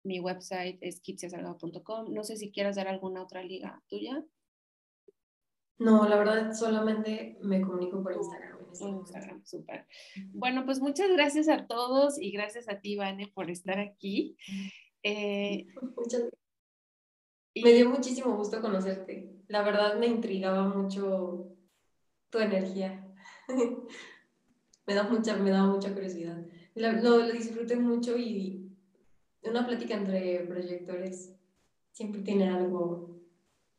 mi 0.07 0.21
website 0.21 0.79
es 0.81 1.01
kitsiasalgado.com. 1.01 2.15
No 2.15 2.23
sé 2.23 2.37
si 2.37 2.53
quieras 2.53 2.77
dar 2.77 2.89
alguna 2.89 3.23
otra 3.23 3.43
liga 3.43 3.83
tuya. 3.89 4.25
No, 5.79 6.09
la 6.09 6.17
verdad 6.17 6.55
solamente 6.55 7.39
me 7.43 7.61
comunico 7.61 8.03
por 8.03 8.15
Instagram. 8.15 8.56
Instagram, 8.81 9.45
súper. 9.45 9.87
Bueno, 10.33 10.65
pues 10.65 10.81
muchas 10.81 11.11
gracias 11.11 11.49
a 11.49 11.67
todos 11.67 12.21
y 12.21 12.31
gracias 12.31 12.69
a 12.69 12.81
ti, 12.81 12.97
Vane, 12.97 13.31
por 13.35 13.51
estar 13.51 13.79
aquí. 13.79 14.37
Eh, 15.03 15.67
muchas 15.97 16.25
Me 17.55 17.73
dio 17.73 17.91
muchísimo 17.91 18.37
gusto 18.37 18.61
conocerte. 18.61 19.33
La 19.49 19.63
verdad 19.63 19.99
me 19.99 20.07
intrigaba 20.07 20.69
mucho 20.69 21.49
tu 22.31 22.39
energía. 22.39 23.07
me, 24.87 24.95
da 24.95 25.05
mucha, 25.05 25.37
me 25.37 25.51
daba 25.51 25.69
mucha 25.69 25.93
curiosidad. 25.93 26.45
Lo, 26.75 26.93
lo 26.93 27.33
disfruté 27.33 27.77
mucho 27.77 28.17
y 28.17 28.71
una 29.43 29.67
plática 29.67 29.95
entre 29.95 30.41
proyectores 30.41 31.35
siempre 31.93 32.21
tiene 32.23 32.51
algo 32.51 33.16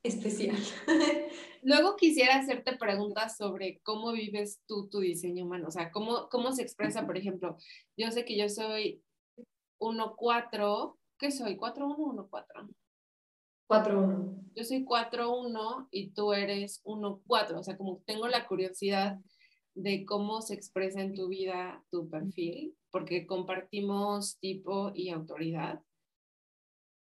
especial. 0.08 0.58
Luego 1.64 1.96
quisiera 1.96 2.36
hacerte 2.36 2.78
preguntas 2.78 3.38
sobre 3.38 3.80
cómo 3.84 4.12
vives 4.12 4.62
tú 4.68 4.88
tu 4.90 5.00
diseño 5.00 5.46
humano, 5.46 5.68
o 5.68 5.72
sea, 5.72 5.92
cómo, 5.92 6.30
cómo 6.30 6.52
se 6.52 6.62
expresa, 6.62 7.06
por 7.06 7.18
ejemplo, 7.18 7.58
yo 7.98 8.12
sé 8.12 8.26
que 8.26 8.38
yo 8.38 8.48
soy 8.50 9.04
1-4, 9.80 10.98
¿qué 11.20 11.32
soy? 11.32 11.58
¿4-1 11.58 11.96
o 11.98 12.30
1-4? 12.30 12.76
4-1. 13.70 14.52
Yo 14.56 14.64
soy 14.64 14.86
4-1 14.86 15.88
y 15.92 16.12
tú 16.12 16.34
eres 16.34 16.82
1-4, 16.86 17.60
o 17.60 17.64
sea, 17.64 17.78
como 17.78 18.02
tengo 18.06 18.28
la 18.28 18.48
curiosidad 18.48 19.20
de 19.76 20.06
cómo 20.06 20.42
se 20.42 20.56
expresa 20.56 21.02
en 21.02 21.14
tu 21.14 21.28
vida 21.28 21.84
tu 21.92 22.10
perfil, 22.10 22.76
porque 22.92 23.28
compartimos 23.28 24.40
tipo 24.40 24.92
y 24.96 25.10
autoridad. 25.10 25.82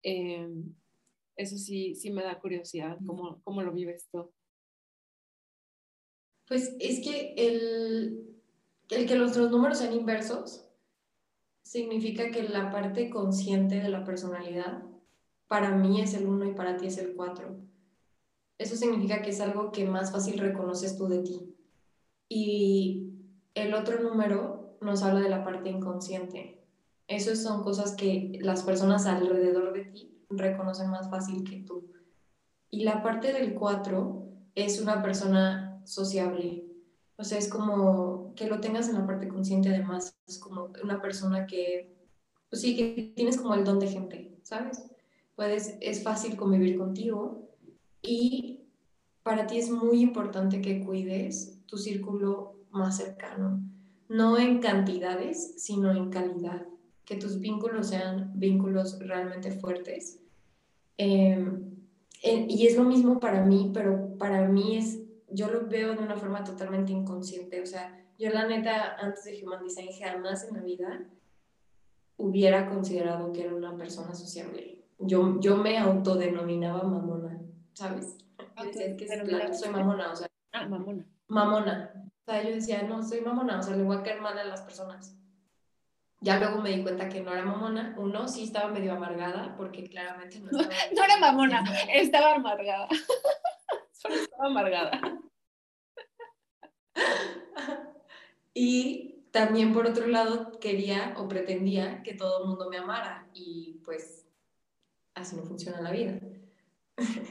Eh, 0.03 0.47
eso 1.38 1.57
sí, 1.57 1.93
sí 1.95 2.11
me 2.11 2.23
da 2.23 2.39
curiosidad, 2.39 2.97
¿cómo, 3.05 3.39
cómo 3.43 3.61
lo 3.61 3.71
vives 3.71 4.07
tú? 4.11 4.31
Pues 6.47 6.75
es 6.79 7.01
que 7.01 7.35
el, 7.38 8.41
el 8.89 9.07
que 9.07 9.15
nuestros 9.15 9.51
números 9.51 9.77
sean 9.77 9.93
inversos 9.93 10.65
significa 11.61 12.31
que 12.31 12.43
la 12.43 12.71
parte 12.71 13.09
consciente 13.09 13.79
de 13.79 13.89
la 13.89 14.03
personalidad 14.03 14.83
para 15.47 15.75
mí 15.75 16.01
es 16.01 16.13
el 16.15 16.25
1 16.25 16.45
y 16.45 16.53
para 16.53 16.77
ti 16.77 16.88
es 16.88 16.97
el 16.97 17.13
4. 17.15 17.55
Eso 18.57 18.75
significa 18.75 19.21
que 19.21 19.29
es 19.29 19.39
algo 19.39 19.71
que 19.71 19.85
más 19.85 20.11
fácil 20.11 20.39
reconoces 20.39 20.97
tú 20.97 21.07
de 21.07 21.21
ti. 21.21 21.55
Y 22.29 23.13
el 23.53 23.73
otro 23.73 24.01
número 24.01 24.77
nos 24.81 25.03
habla 25.03 25.19
de 25.19 25.29
la 25.29 25.43
parte 25.43 25.69
inconsciente. 25.69 26.63
Esas 27.07 27.43
son 27.43 27.63
cosas 27.63 27.95
que 27.95 28.39
las 28.41 28.63
personas 28.63 29.05
alrededor 29.05 29.73
de 29.73 29.85
ti 29.85 30.16
reconocen 30.30 30.89
más 30.89 31.09
fácil 31.09 31.43
que 31.43 31.57
tú. 31.57 31.86
Y 32.69 32.84
la 32.84 33.01
parte 33.01 33.34
del 33.34 33.53
4 33.53 34.28
es 34.55 34.82
una 34.82 35.01
persona 35.01 35.82
sociable. 35.86 36.65
O 37.17 37.23
sea, 37.23 37.38
es 37.38 37.49
como 37.49 38.34
que 38.36 38.47
lo 38.47 38.59
tengas 38.59 38.89
en 38.89 38.95
la 38.95 39.05
parte 39.05 39.28
consciente 39.28 39.69
además. 39.69 40.15
Es 40.28 40.38
como 40.38 40.69
una 40.84 41.01
persona 41.01 41.47
que, 41.47 41.95
pues 42.49 42.61
sí, 42.61 42.75
que 42.75 43.13
tienes 43.15 43.38
como 43.38 43.55
el 43.55 43.63
don 43.63 43.80
de 43.80 43.88
gente, 43.88 44.38
¿sabes? 44.43 44.84
Puedes, 45.36 45.77
es 45.81 46.03
fácil 46.03 46.35
convivir 46.35 46.77
contigo 46.77 47.47
y 48.01 48.61
para 49.23 49.47
ti 49.47 49.57
es 49.57 49.69
muy 49.69 50.01
importante 50.01 50.61
que 50.61 50.84
cuides 50.84 51.60
tu 51.65 51.77
círculo 51.77 52.56
más 52.72 52.97
cercano. 52.97 53.61
No 54.10 54.38
en 54.38 54.60
cantidades, 54.60 55.56
sino 55.57 55.91
en 55.91 56.10
calidad 56.10 56.65
que 57.07 57.15
tus 57.15 57.39
vínculos 57.39 57.88
sean 57.88 58.31
vínculos 58.35 58.99
realmente 58.99 59.51
fuertes. 59.51 60.19
Em, 60.98 61.78
y 62.24 62.65
es 62.65 62.76
lo 62.76 62.84
mismo 62.84 63.19
para 63.19 63.44
mí, 63.44 63.72
pero 63.74 64.18
para 64.18 64.48
mí 64.48 64.78
es, 64.78 64.99
yo 65.30 65.49
lo 65.49 65.68
veo 65.68 65.95
de 65.95 66.03
una 66.03 66.15
forma 66.15 66.44
totalmente 66.44 66.91
inconsciente. 66.91 67.61
O 67.61 67.65
sea, 67.65 68.06
yo 68.18 68.32
la 68.32 68.48
neta, 68.48 68.95
antes 68.95 69.26
de 69.26 69.44
Human 69.44 69.64
Design, 69.64 69.90
jamás 69.99 70.44
en 70.45 70.56
la 70.56 70.61
vida 70.61 71.06
hubiera 72.18 72.68
considerado 72.68 73.32
que 73.32 73.44
era 73.44 73.56
una 73.56 73.76
persona 73.78 74.14
sociable. 74.15 74.84
Yo, 74.99 75.40
yo 75.40 75.57
me 75.57 75.78
autodenominaba 75.78 76.84
mamona, 76.84 77.40
¿sabes? 77.74 78.18
Okay, 78.57 78.98
que 78.98 79.07
soy 79.53 79.69
mamona, 79.69 80.11
o 80.11 80.15
sea. 80.15 80.28
Ah, 80.52 80.68
mamona. 80.68 81.06
Mamona. 81.28 81.91
O 82.26 82.32
sea, 82.32 82.44
yo 82.44 82.56
decía, 82.56 82.82
no, 82.84 83.03
soy 83.03 83.22
mamona, 83.22 83.60
o 83.60 83.64
sea, 83.64 83.76
le 83.76 83.84
voy 83.84 83.98
a 83.98 84.03
caer 84.03 84.22
mal 84.22 84.38
a 84.38 84.44
las 84.44 84.61
personas. 84.61 85.16
Ya 86.19 86.39
luego 86.39 86.61
me 86.61 86.72
di 86.72 86.81
cuenta 86.81 87.07
que 87.10 87.22
no 87.22 87.31
era 87.31 87.44
mamona. 87.44 87.95
Uno, 87.98 88.27
sí 88.27 88.44
estaba 88.44 88.72
medio 88.72 88.94
amargada, 88.94 89.56
porque 89.56 89.88
claramente 89.88 90.39
no 90.39 90.49
estaba... 90.60 90.76
no 90.95 91.03
era 91.03 91.18
mamona, 91.18 91.64
estaba 91.94 92.35
amargada. 92.35 92.88
Solo 93.91 94.15
estaba 94.15 94.45
amargada. 94.48 95.02
y 98.53 99.26
también, 99.31 99.73
por 99.73 99.85
otro 99.85 100.07
lado, 100.07 100.60
quería 100.60 101.14
o 101.18 101.27
pretendía 101.27 102.02
que 102.02 102.14
todo 102.14 102.41
el 102.41 102.49
mundo 102.49 102.69
me 102.69 102.77
amara. 102.77 103.27
Y 103.34 103.81
pues, 103.85 104.26
así 105.14 105.35
no 105.35 105.44
funciona 105.44 105.81
la 105.81 105.91
vida. 105.91 106.19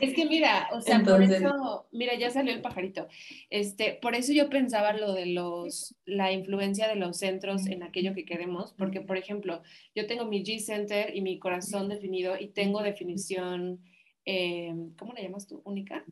Es 0.00 0.14
que 0.14 0.26
mira, 0.26 0.68
o 0.72 0.80
sea, 0.80 1.02
por 1.02 1.22
eso, 1.22 1.86
mira, 1.90 2.14
ya 2.16 2.30
salió 2.30 2.52
el 2.52 2.60
pajarito. 2.60 3.08
Este, 3.50 3.98
por 4.00 4.14
eso 4.14 4.32
yo 4.32 4.48
pensaba 4.48 4.92
lo 4.92 5.12
de 5.12 5.26
los, 5.26 5.96
la 6.04 6.32
influencia 6.32 6.86
de 6.86 6.94
los 6.94 7.16
centros 7.16 7.66
en 7.66 7.82
aquello 7.82 8.14
que 8.14 8.24
queremos, 8.24 8.74
porque 8.78 9.00
por 9.00 9.16
ejemplo, 9.16 9.62
yo 9.94 10.06
tengo 10.06 10.24
mi 10.24 10.44
G 10.44 10.60
Center 10.60 11.16
y 11.16 11.20
mi 11.20 11.38
corazón 11.38 11.88
definido 11.88 12.38
y 12.38 12.48
tengo 12.48 12.82
definición 12.82 13.80
eh, 14.26 14.74
¿cómo 14.98 15.12
la 15.12 15.22
llamas 15.22 15.46
tú? 15.46 15.62
¿Única? 15.64 16.04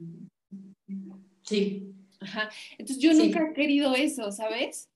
Sí. 1.42 1.92
Ajá. 2.20 2.48
Entonces 2.78 3.02
yo 3.02 3.12
nunca 3.12 3.50
he 3.50 3.52
querido 3.52 3.94
eso, 3.94 4.30
¿sabes? 4.30 4.88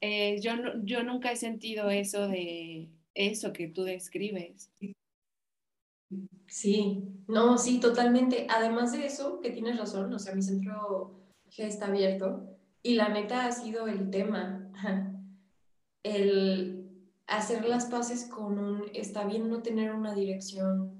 Eh, 0.00 0.40
yo, 0.42 0.52
yo 0.82 1.04
nunca 1.04 1.30
he 1.30 1.36
sentido 1.36 1.88
eso 1.88 2.28
de 2.28 2.88
eso 3.14 3.52
que 3.52 3.68
tú 3.68 3.84
describes. 3.84 4.70
Sí, 6.46 7.02
no, 7.28 7.58
sí, 7.58 7.80
totalmente. 7.80 8.46
Además 8.48 8.92
de 8.92 9.06
eso, 9.06 9.40
que 9.40 9.50
tienes 9.50 9.78
razón, 9.78 10.12
o 10.12 10.18
sea, 10.18 10.34
mi 10.34 10.42
centro 10.42 11.14
G 11.50 11.64
está 11.64 11.86
abierto 11.86 12.44
y 12.82 12.94
la 12.94 13.08
neta 13.08 13.46
ha 13.46 13.52
sido 13.52 13.88
el 13.88 14.10
tema, 14.10 14.70
el 16.02 16.86
hacer 17.26 17.64
las 17.64 17.86
paces 17.86 18.26
con 18.26 18.58
un, 18.58 18.84
está 18.94 19.24
bien 19.24 19.48
no 19.48 19.62
tener 19.62 19.92
una 19.92 20.14
dirección 20.14 20.92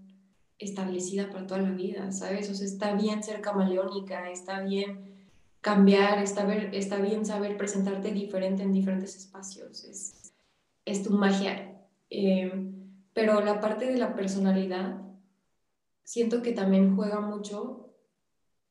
establecida 0.59 1.31
para 1.31 1.47
toda 1.47 1.61
la 1.61 1.71
vida, 1.71 2.11
¿sabes? 2.13 2.51
O 2.51 2.55
sea, 2.55 2.67
está 2.67 2.95
bien 2.95 3.23
ser 3.23 3.41
camaleónica, 3.41 4.31
está 4.31 4.61
bien 4.61 5.17
cambiar, 5.61 6.19
está, 6.23 6.45
ver, 6.45 6.75
está 6.75 6.99
bien 6.99 7.27
saber 7.27 7.57
presentarte 7.57 8.13
diferente 8.13 8.63
en 8.63 8.73
diferentes 8.73 9.17
espacios, 9.17 9.85
es, 9.85 10.33
es 10.85 11.03
tu 11.03 11.11
magia. 11.11 11.77
Eh, 12.11 12.53
pero 13.13 13.41
la 13.41 13.61
parte 13.61 13.87
de 13.87 13.99
la 13.99 14.15
personalidad, 14.15 15.01
siento 16.07 16.41
que 16.41 16.53
también 16.53 16.95
juega 16.95 17.21
mucho 17.21 17.91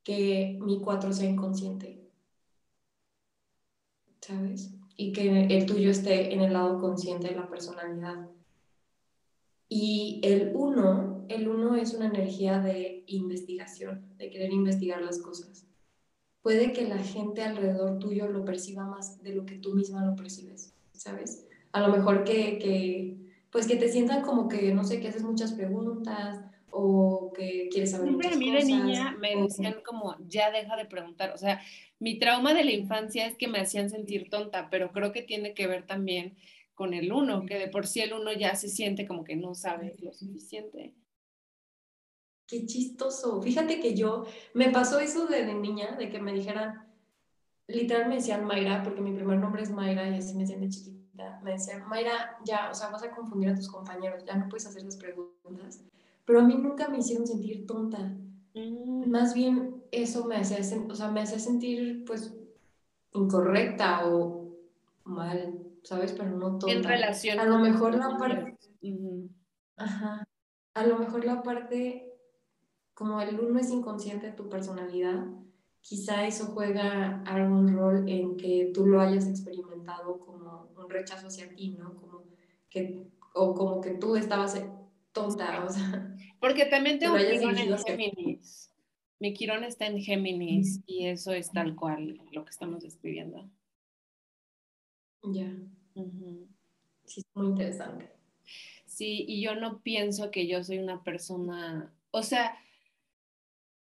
que 0.04 0.58
mi 0.62 0.80
cuatro 0.80 1.12
sea 1.12 1.30
inconsciente, 1.30 2.10
¿sabes? 4.22 4.74
Y 4.96 5.12
que 5.12 5.48
el 5.48 5.66
tuyo 5.66 5.92
esté 5.92 6.34
en 6.34 6.42
el 6.42 6.54
lado 6.54 6.80
consciente 6.80 7.28
de 7.28 7.36
la 7.36 7.50
personalidad. 7.50 8.30
Y 9.68 10.22
el 10.24 10.54
uno, 10.56 11.26
el 11.28 11.50
uno 11.50 11.76
es 11.76 11.94
una 11.94 12.06
energía 12.06 12.60
de 12.60 13.04
investigación, 13.08 14.16
de 14.18 14.30
querer 14.30 14.54
investigar 14.54 15.02
las 15.02 15.20
cosas. 15.20 15.68
Puede 16.42 16.72
que 16.72 16.88
la 16.88 17.00
gente 17.00 17.42
alrededor 17.42 18.00
tuyo 18.00 18.30
lo 18.30 18.46
perciba 18.46 18.86
más 18.86 19.22
de 19.22 19.36
lo 19.36 19.46
que 19.46 19.58
tú 19.58 19.74
misma 19.74 20.06
lo 20.06 20.16
percibes, 20.16 20.74
¿sabes? 20.94 21.46
A 21.74 21.82
lo 21.82 21.90
mejor 21.90 22.24
que, 22.24 22.60
que 22.60 23.18
pues 23.52 23.68
que 23.68 23.76
te 23.76 23.90
sientan 23.90 24.24
como 24.24 24.48
que, 24.48 24.74
no 24.74 24.86
sé, 24.86 25.02
que 25.02 25.10
haces 25.10 25.24
muchas 25.24 25.52
preguntas 25.52 26.40
o 26.78 27.32
que 27.34 27.70
quieres 27.72 27.92
saber 27.92 28.10
Siempre 28.10 28.28
muchas 28.28 28.36
a 28.36 28.40
mí 28.40 28.52
de 28.52 28.66
niña 28.66 29.18
me 29.18 29.36
decían 29.36 29.82
como, 29.86 30.18
ya 30.28 30.52
deja 30.52 30.76
de 30.76 30.86
preguntar. 30.86 31.32
O 31.34 31.38
sea, 31.38 31.62
mi 32.00 32.20
trauma 32.20 32.54
de 32.54 32.66
la 32.66 32.72
infancia 32.72 33.26
es 33.26 33.38
que 33.38 33.48
me 33.48 33.60
hacían 33.60 33.90
sentir 33.90 34.30
tonta, 34.30 34.70
pero 34.70 34.92
creo 34.92 35.14
que 35.14 35.22
tiene 35.22 35.54
que 35.54 35.68
ver 35.68 35.88
también 35.88 36.36
con 36.74 36.94
el 36.94 37.14
uno, 37.14 37.46
que 37.46 37.58
de 37.58 37.70
por 37.70 37.88
sí 37.88 38.02
el 38.02 38.12
uno 38.12 38.34
ya 38.34 38.56
se 38.56 38.68
siente 38.68 39.08
como 39.08 39.24
que 39.24 39.38
no 39.38 39.56
sabe 39.56 39.96
lo 40.00 40.12
suficiente. 40.12 40.94
Qué 42.46 42.66
chistoso. 42.66 43.42
Fíjate 43.42 43.80
que 43.80 43.96
yo, 43.96 44.26
me 44.54 44.70
pasó 44.70 45.00
eso 45.00 45.28
de, 45.28 45.46
niña, 45.54 45.96
de 45.96 46.10
que 46.10 46.20
me 46.20 46.34
dijeran, 46.34 46.94
literal 47.68 48.10
me 48.10 48.16
decían 48.16 48.44
Mayra, 48.44 48.84
porque 48.84 49.00
mi 49.00 49.14
primer 49.14 49.40
nombre 49.40 49.64
es 49.64 49.72
Mayra 49.72 50.10
y 50.10 50.16
así 50.16 50.34
me 50.34 50.42
decían 50.42 50.60
de 50.60 50.70
chiquita. 50.70 51.40
Me 51.42 51.52
decían, 51.52 51.88
Mayra, 51.88 52.38
ya, 52.46 52.70
o 52.70 52.74
sea, 52.74 52.90
vas 52.90 53.04
a 53.04 53.16
confundir 53.16 53.50
a 53.52 53.56
tus 53.56 53.70
compañeros, 53.70 54.26
ya 54.26 54.36
no 54.36 54.50
puedes 54.50 54.68
hacer 54.68 54.84
las 54.84 54.98
preguntas. 54.98 55.82
Pero 56.26 56.40
a 56.40 56.44
mí 56.44 56.56
nunca 56.56 56.88
me 56.90 57.00
hicieron 57.00 57.28
sentir 57.28 57.66
tonta. 57.66 58.18
Mm. 58.54 59.10
Más 59.10 59.34
bien 59.34 59.84
eso 59.92 60.26
me 60.26 60.38
hacía, 60.38 60.60
o 60.90 60.96
sea, 60.96 61.12
me 61.12 61.22
hacía 61.22 61.40
sentir, 61.40 62.04
pues, 62.06 62.36
incorrecta 63.14 64.08
o 64.08 64.56
mal. 65.04 65.66
¿sabes? 65.86 66.14
Pero 66.14 66.32
no 66.32 66.58
todo. 66.58 66.70
En 66.70 66.84
relación. 66.84 67.40
A 67.40 67.46
lo 67.46 67.60
mejor 67.60 67.96
la 67.96 68.18
parte... 68.18 68.58
Ajá. 69.78 70.28
A 70.74 70.86
lo 70.86 71.00
mejor 71.00 71.24
la 71.24 71.42
parte, 71.42 72.14
como 72.94 73.22
el 73.22 73.40
uno 73.40 73.60
es 73.60 73.70
inconsciente 73.70 74.28
de 74.28 74.34
tu 74.34 74.50
personalidad, 74.50 75.26
quizá 75.80 76.26
eso 76.28 76.48
juega 76.48 77.22
algún 77.24 77.74
rol 77.74 78.10
en 78.10 78.36
que 78.36 78.72
tú 78.74 78.86
lo 78.86 79.00
hayas 79.00 79.28
experimentado 79.28 80.20
como 80.20 80.70
un 80.76 80.90
rechazo 80.90 81.28
hacia 81.28 81.48
ti, 81.56 81.78
¿no? 81.80 81.96
Como 81.96 82.24
que, 82.70 83.08
o 83.34 83.54
como 83.54 83.80
que 83.80 83.92
tú 83.92 84.16
estabas 84.16 84.62
tonta, 85.14 85.64
o 85.64 85.70
sea. 85.70 86.15
Porque 86.46 86.68
también 86.68 87.00
tengo 87.00 87.18
Quirón 87.18 87.58
en 87.58 87.76
Géminis. 87.76 88.72
Mi 89.18 89.34
Quirón 89.34 89.64
está 89.64 89.88
en 89.88 90.00
Géminis 90.00 90.80
y 90.86 91.08
eso 91.08 91.34
es 91.34 91.52
tal 91.52 91.76
cual 91.76 92.22
lo 92.32 92.46
que 92.46 92.52
estamos 92.52 92.84
describiendo. 92.84 93.50
Ya. 95.24 95.52
Sí, 97.06 97.22
es 97.22 97.26
muy 97.34 97.48
interesante. 97.48 98.12
Sí, 98.86 99.26
y 99.28 99.42
yo 99.42 99.56
no 99.56 99.80
pienso 99.82 100.30
que 100.30 100.46
yo 100.46 100.64
soy 100.64 100.78
una 100.78 101.04
persona, 101.04 101.92
o 102.12 102.22
sea, 102.22 102.56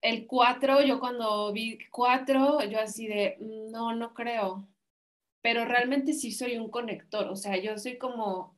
el 0.00 0.28
4, 0.28 0.84
yo 0.84 1.00
cuando 1.00 1.52
vi 1.52 1.80
4, 1.90 2.62
yo 2.70 2.78
así 2.78 3.08
de, 3.08 3.38
mm, 3.40 3.72
no, 3.72 3.92
no 3.92 4.14
creo, 4.14 4.68
pero 5.42 5.64
realmente 5.64 6.12
sí 6.12 6.30
soy 6.30 6.58
un 6.58 6.70
conector, 6.70 7.26
o 7.26 7.34
sea, 7.34 7.60
yo 7.60 7.76
soy 7.76 7.98
como, 7.98 8.56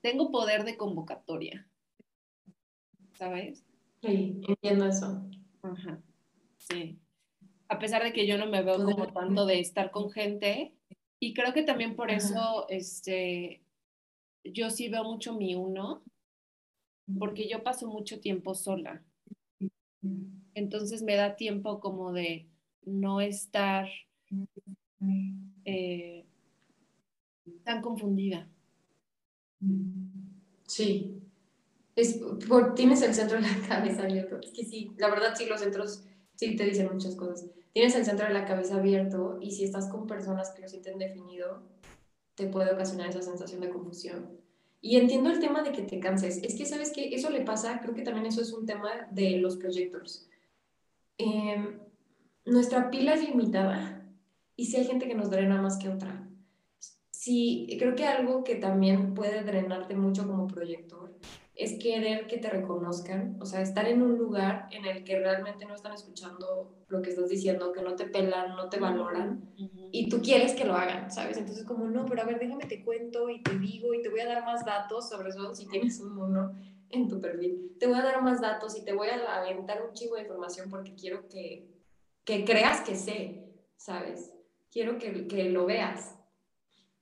tengo 0.00 0.30
poder 0.30 0.64
de 0.64 0.76
convocatoria, 0.76 1.68
¿sabes? 3.14 3.64
Sí, 4.02 4.40
entiendo 4.46 4.86
eso. 4.86 5.28
Ajá, 5.62 6.00
sí 6.58 6.98
a 7.68 7.78
pesar 7.78 8.02
de 8.02 8.12
que 8.12 8.26
yo 8.26 8.38
no 8.38 8.46
me 8.46 8.62
veo 8.62 8.82
como 8.82 9.12
tanto 9.12 9.46
de 9.46 9.60
estar 9.60 9.90
con 9.90 10.10
gente. 10.10 10.74
Y 11.20 11.34
creo 11.34 11.52
que 11.52 11.62
también 11.62 11.96
por 11.96 12.10
eso, 12.10 12.66
este, 12.68 13.62
yo 14.44 14.70
sí 14.70 14.88
veo 14.88 15.04
mucho 15.04 15.34
mi 15.34 15.54
uno, 15.54 16.02
porque 17.18 17.48
yo 17.48 17.62
paso 17.62 17.86
mucho 17.86 18.20
tiempo 18.20 18.54
sola. 18.54 19.04
Entonces 20.54 21.02
me 21.02 21.16
da 21.16 21.36
tiempo 21.36 21.80
como 21.80 22.12
de 22.12 22.48
no 22.84 23.20
estar 23.20 23.88
eh, 25.64 26.24
tan 27.64 27.82
confundida. 27.82 28.48
Sí. 30.66 31.20
Es, 31.96 32.20
por, 32.48 32.74
tienes 32.74 33.02
el 33.02 33.14
centro 33.14 33.40
de 33.40 33.42
la 33.42 33.56
cabeza 33.68 34.02
abierto. 34.02 34.38
Es 34.40 34.50
que 34.50 34.64
sí, 34.64 34.92
la 34.98 35.08
verdad 35.08 35.34
sí, 35.36 35.46
los 35.46 35.60
centros 35.60 36.04
sí 36.36 36.56
te 36.56 36.64
dicen 36.64 36.88
muchas 36.92 37.16
cosas 37.16 37.44
tienes 37.78 37.94
el 37.94 38.04
centro 38.04 38.26
de 38.26 38.34
la 38.34 38.44
cabeza 38.44 38.76
abierto 38.76 39.38
y 39.40 39.52
si 39.52 39.62
estás 39.62 39.88
con 39.88 40.08
personas 40.08 40.50
que 40.50 40.62
lo 40.62 40.68
sienten 40.68 40.98
definido, 40.98 41.62
te 42.34 42.48
puede 42.48 42.72
ocasionar 42.72 43.08
esa 43.08 43.22
sensación 43.22 43.60
de 43.60 43.70
confusión. 43.70 44.30
Y 44.80 44.96
entiendo 44.96 45.30
el 45.30 45.38
tema 45.38 45.62
de 45.62 45.70
que 45.70 45.82
te 45.82 46.00
canses. 46.00 46.38
Es 46.42 46.56
que, 46.56 46.66
¿sabes 46.66 46.92
qué? 46.92 47.14
Eso 47.14 47.30
le 47.30 47.42
pasa, 47.42 47.80
creo 47.80 47.94
que 47.94 48.02
también 48.02 48.26
eso 48.26 48.40
es 48.40 48.52
un 48.52 48.66
tema 48.66 48.90
de 49.12 49.38
los 49.38 49.56
proyectors. 49.56 50.28
Em, 51.18 51.78
nuestra 52.44 52.90
pila 52.90 53.14
es 53.14 53.28
limitada 53.28 54.04
y 54.56 54.66
si 54.66 54.76
hay 54.76 54.84
gente 54.84 55.06
que 55.06 55.14
nos 55.14 55.30
drena 55.30 55.62
más 55.62 55.78
que 55.78 55.88
otra. 55.88 56.28
Sí, 57.18 57.66
creo 57.80 57.96
que 57.96 58.06
algo 58.06 58.44
que 58.44 58.54
también 58.54 59.12
puede 59.12 59.42
drenarte 59.42 59.96
mucho 59.96 60.24
como 60.24 60.46
proyector 60.46 61.18
es 61.56 61.76
querer 61.82 62.28
que 62.28 62.38
te 62.38 62.48
reconozcan, 62.48 63.36
o 63.40 63.44
sea, 63.44 63.60
estar 63.60 63.88
en 63.88 64.02
un 64.02 64.16
lugar 64.16 64.68
en 64.70 64.84
el 64.84 65.02
que 65.02 65.18
realmente 65.18 65.66
no 65.66 65.74
están 65.74 65.94
escuchando 65.94 66.76
lo 66.86 67.02
que 67.02 67.10
estás 67.10 67.28
diciendo, 67.28 67.72
que 67.72 67.82
no 67.82 67.96
te 67.96 68.04
pelan, 68.04 68.54
no 68.54 68.68
te 68.68 68.78
valoran, 68.78 69.50
y 69.56 70.08
tú 70.08 70.22
quieres 70.22 70.54
que 70.54 70.64
lo 70.64 70.74
hagan, 70.74 71.10
¿sabes? 71.10 71.38
Entonces 71.38 71.64
como, 71.64 71.88
no, 71.88 72.06
pero 72.06 72.22
a 72.22 72.24
ver, 72.24 72.38
déjame 72.38 72.66
te 72.66 72.84
cuento 72.84 73.28
y 73.28 73.42
te 73.42 73.58
digo 73.58 73.94
y 73.94 74.00
te 74.00 74.10
voy 74.10 74.20
a 74.20 74.26
dar 74.26 74.44
más 74.44 74.64
datos, 74.64 75.08
sobre 75.08 75.30
eso 75.30 75.52
si 75.56 75.66
tienes 75.66 75.98
un 75.98 76.14
mono 76.14 76.54
en 76.88 77.08
tu 77.08 77.20
perfil, 77.20 77.74
te 77.80 77.88
voy 77.88 77.98
a 77.98 78.04
dar 78.04 78.22
más 78.22 78.40
datos 78.40 78.78
y 78.78 78.84
te 78.84 78.92
voy 78.92 79.08
a 79.08 79.38
aventar 79.40 79.82
un 79.84 79.92
chivo 79.92 80.14
de 80.14 80.22
información 80.22 80.70
porque 80.70 80.94
quiero 80.94 81.26
que, 81.26 81.68
que 82.24 82.44
creas 82.44 82.82
que 82.82 82.94
sé, 82.94 83.56
¿sabes? 83.76 84.32
Quiero 84.70 84.98
que, 84.98 85.26
que 85.26 85.50
lo 85.50 85.66
veas. 85.66 86.14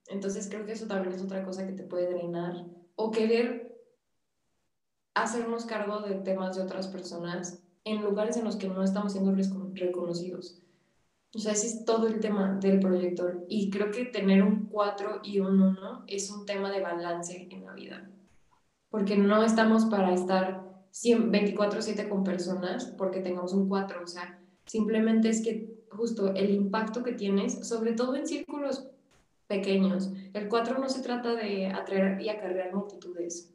Entonces 0.09 0.49
creo 0.49 0.65
que 0.65 0.73
eso 0.73 0.87
también 0.87 1.15
es 1.15 1.23
otra 1.23 1.45
cosa 1.45 1.67
que 1.67 1.73
te 1.73 1.83
puede 1.83 2.13
drenar 2.13 2.65
o 2.95 3.11
querer 3.11 3.77
hacernos 5.15 5.65
cargo 5.65 6.01
de 6.01 6.17
temas 6.17 6.57
de 6.57 6.63
otras 6.63 6.89
personas 6.89 7.63
en 7.85 8.03
lugares 8.03 8.37
en 8.37 8.45
los 8.45 8.57
que 8.57 8.69
no 8.69 8.83
estamos 8.83 9.13
siendo 9.13 9.35
reconocidos. 9.75 10.61
O 11.35 11.39
sea, 11.39 11.53
ese 11.53 11.67
es 11.67 11.85
todo 11.85 12.07
el 12.07 12.21
tema 12.21 12.59
del 12.61 12.81
proyector. 12.81 13.45
Y 13.49 13.71
creo 13.71 13.91
que 13.91 14.07
tener 14.07 14.43
un 14.43 14.67
4 14.67 15.21
y 15.23 15.41
un 15.41 15.61
1 15.61 16.05
es 16.07 16.31
un 16.31 16.47
tema 16.47 16.71
de 16.71 16.81
balance 16.81 17.49
en 17.51 17.65
la 17.65 17.75
vida. 17.75 18.11
Porque 18.89 19.17
no 19.17 19.43
estamos 19.43 19.85
para 19.87 20.15
estar 20.15 20.65
24/7 21.03 22.09
con 22.09 22.25
personas 22.25 22.87
porque 22.97 23.21
tengamos 23.21 23.53
un 23.53 23.69
4. 23.69 24.03
O 24.03 24.07
sea, 24.07 24.41
simplemente 24.65 25.29
es 25.29 25.43
que 25.43 25.85
justo 25.91 26.35
el 26.35 26.51
impacto 26.51 27.03
que 27.03 27.13
tienes, 27.13 27.67
sobre 27.69 27.93
todo 27.93 28.15
en 28.17 28.27
círculos 28.27 28.89
pequeños. 29.47 30.11
El 30.33 30.49
4 30.49 30.79
no 30.79 30.89
se 30.89 31.03
trata 31.03 31.35
de 31.35 31.67
atraer 31.69 32.21
y 32.21 32.29
acarrear 32.29 32.75
multitudes 32.75 33.53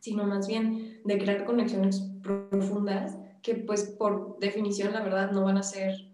sino 0.00 0.24
más 0.24 0.46
bien 0.46 1.00
de 1.04 1.18
crear 1.18 1.44
conexiones 1.44 2.00
profundas 2.22 3.16
que 3.42 3.54
pues 3.54 3.84
por 3.84 4.38
definición 4.38 4.92
la 4.92 5.02
verdad 5.02 5.32
no 5.32 5.44
van 5.44 5.58
a 5.58 5.62
ser 5.62 6.08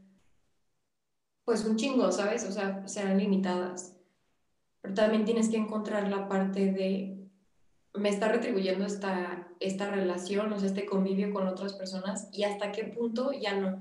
pues 1.45 1.65
un 1.65 1.77
chingo, 1.77 2.11
¿sabes? 2.11 2.47
O 2.49 2.53
sea, 2.53 2.89
serán 2.89 3.19
limitadas. 3.19 3.95
Pero 4.81 4.95
también 4.95 5.27
tienes 5.27 5.51
que 5.51 5.59
encontrar 5.59 6.09
la 6.09 6.27
parte 6.27 6.73
de 6.73 7.29
me 7.93 8.09
está 8.09 8.29
retribuyendo 8.29 8.87
esta, 8.87 9.47
esta 9.61 9.91
relación, 9.91 10.53
o 10.53 10.59
sea, 10.59 10.69
este 10.69 10.87
convivio 10.87 11.33
con 11.33 11.47
otras 11.47 11.75
personas 11.75 12.29
y 12.33 12.45
hasta 12.45 12.73
qué 12.73 12.85
punto 12.85 13.31
ya 13.33 13.55
no, 13.55 13.79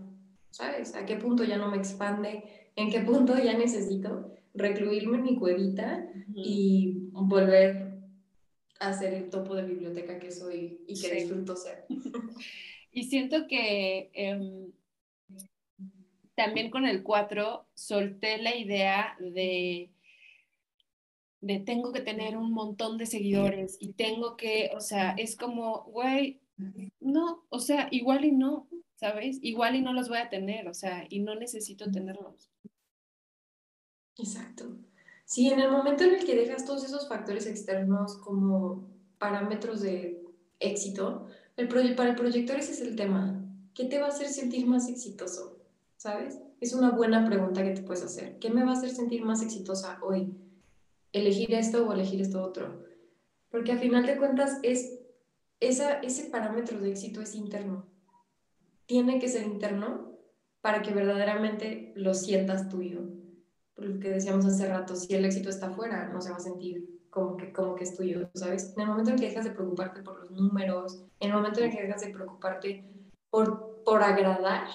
¿sabes? 0.51 0.93
¿A 0.93 1.05
qué 1.05 1.15
punto 1.15 1.43
ya 1.45 1.57
no 1.57 1.69
me 1.69 1.77
expande? 1.77 2.71
¿En 2.75 2.91
qué 2.91 2.99
punto 2.99 3.37
ya 3.37 3.57
necesito 3.57 4.29
recluirme 4.53 5.17
en 5.17 5.23
mi 5.23 5.35
cuevita 5.37 6.07
y 6.33 7.09
volver 7.11 7.93
a 8.79 8.93
ser 8.93 9.13
el 9.13 9.29
topo 9.29 9.55
de 9.55 9.65
biblioteca 9.65 10.19
que 10.19 10.31
soy 10.31 10.81
y 10.87 10.99
que 10.99 11.13
disfruto 11.13 11.55
ser? 11.55 11.85
y 12.91 13.03
siento 13.03 13.47
que 13.47 14.11
em, 14.13 14.71
también 16.35 16.69
con 16.69 16.85
el 16.85 17.03
4 17.03 17.65
solté 17.73 18.37
la 18.41 18.55
idea 18.55 19.15
de 19.19 19.93
de 21.43 21.59
tengo 21.59 21.91
que 21.91 21.99
tener 21.99 22.37
un 22.37 22.53
montón 22.53 22.97
de 22.97 23.05
seguidores 23.05 23.75
y 23.81 23.91
tengo 23.93 24.37
que, 24.37 24.71
o 24.75 24.79
sea, 24.79 25.11
es 25.17 25.35
como, 25.35 25.83
güey, 25.83 26.39
no, 27.01 27.43
o 27.49 27.59
sea, 27.59 27.89
igual 27.91 28.23
y 28.23 28.31
no, 28.31 28.69
¿sabes? 28.95 29.39
Igual 29.41 29.75
y 29.75 29.81
no 29.81 29.91
los 29.91 30.07
voy 30.07 30.19
a 30.19 30.29
tener, 30.29 30.69
o 30.69 30.73
sea, 30.73 31.05
y 31.09 31.19
no 31.19 31.35
necesito 31.35 31.91
tenerlos. 31.91 32.49
Exacto. 34.17 34.65
Sí, 35.25 35.49
en 35.49 35.59
el 35.59 35.71
momento 35.71 36.03
en 36.03 36.15
el 36.15 36.25
que 36.25 36.35
dejas 36.35 36.65
todos 36.65 36.83
esos 36.83 37.07
factores 37.07 37.47
externos 37.47 38.17
como 38.17 38.87
parámetros 39.17 39.81
de 39.81 40.23
éxito, 40.59 41.27
el 41.57 41.67
para 41.67 42.09
el 42.09 42.15
proyector 42.15 42.57
ese 42.57 42.73
es 42.73 42.81
el 42.81 42.95
tema. 42.95 43.39
¿Qué 43.73 43.85
te 43.85 43.99
va 43.99 44.07
a 44.07 44.09
hacer 44.09 44.27
sentir 44.27 44.67
más 44.67 44.89
exitoso? 44.89 45.57
¿Sabes? 45.97 46.39
Es 46.59 46.73
una 46.73 46.91
buena 46.91 47.25
pregunta 47.25 47.63
que 47.63 47.71
te 47.71 47.81
puedes 47.81 48.03
hacer. 48.03 48.37
¿Qué 48.39 48.49
me 48.49 48.63
va 48.63 48.71
a 48.71 48.73
hacer 48.73 48.89
sentir 48.89 49.23
más 49.23 49.41
exitosa 49.41 49.99
hoy? 50.03 50.35
elegir 51.13 51.53
esto 51.53 51.87
o 51.87 51.93
elegir 51.93 52.19
esto 52.21 52.43
otro. 52.43 52.83
Porque 53.49 53.71
a 53.71 53.77
final 53.77 54.05
de 54.05 54.17
cuentas 54.17 54.59
es, 54.63 54.99
esa, 55.59 55.99
ese 55.99 56.29
parámetro 56.29 56.79
de 56.79 56.89
éxito 56.89 57.21
es 57.21 57.35
interno. 57.35 57.85
Tiene 58.87 59.19
que 59.19 59.29
ser 59.29 59.43
interno 59.43 60.11
para 60.61 60.81
que 60.81 60.93
verdaderamente 60.93 61.93
lo 61.95 62.13
sientas 62.15 62.67
tuyo. 62.67 63.01
Lo 63.83 63.99
que 63.99 64.09
decíamos 64.09 64.45
hace 64.45 64.67
rato, 64.67 64.95
si 64.95 65.13
el 65.13 65.25
éxito 65.25 65.49
está 65.49 65.67
afuera, 65.67 66.09
no 66.11 66.21
se 66.21 66.31
va 66.31 66.37
a 66.37 66.39
sentir 66.39 67.01
como 67.09 67.37
que, 67.37 67.51
como 67.51 67.75
que 67.75 67.83
es 67.83 67.95
tuyo, 67.95 68.29
¿sabes? 68.33 68.73
En 68.75 68.81
el 68.81 68.87
momento 68.87 69.11
en 69.11 69.17
que 69.17 69.27
dejas 69.27 69.45
de 69.45 69.51
preocuparte 69.51 70.01
por 70.01 70.19
los 70.19 70.31
números, 70.31 71.03
en 71.19 71.29
el 71.29 71.35
momento 71.35 71.59
en 71.61 71.71
que 71.71 71.81
dejas 71.81 72.01
de 72.01 72.09
preocuparte 72.09 72.83
por, 73.29 73.83
por 73.83 74.01
agradar, 74.01 74.67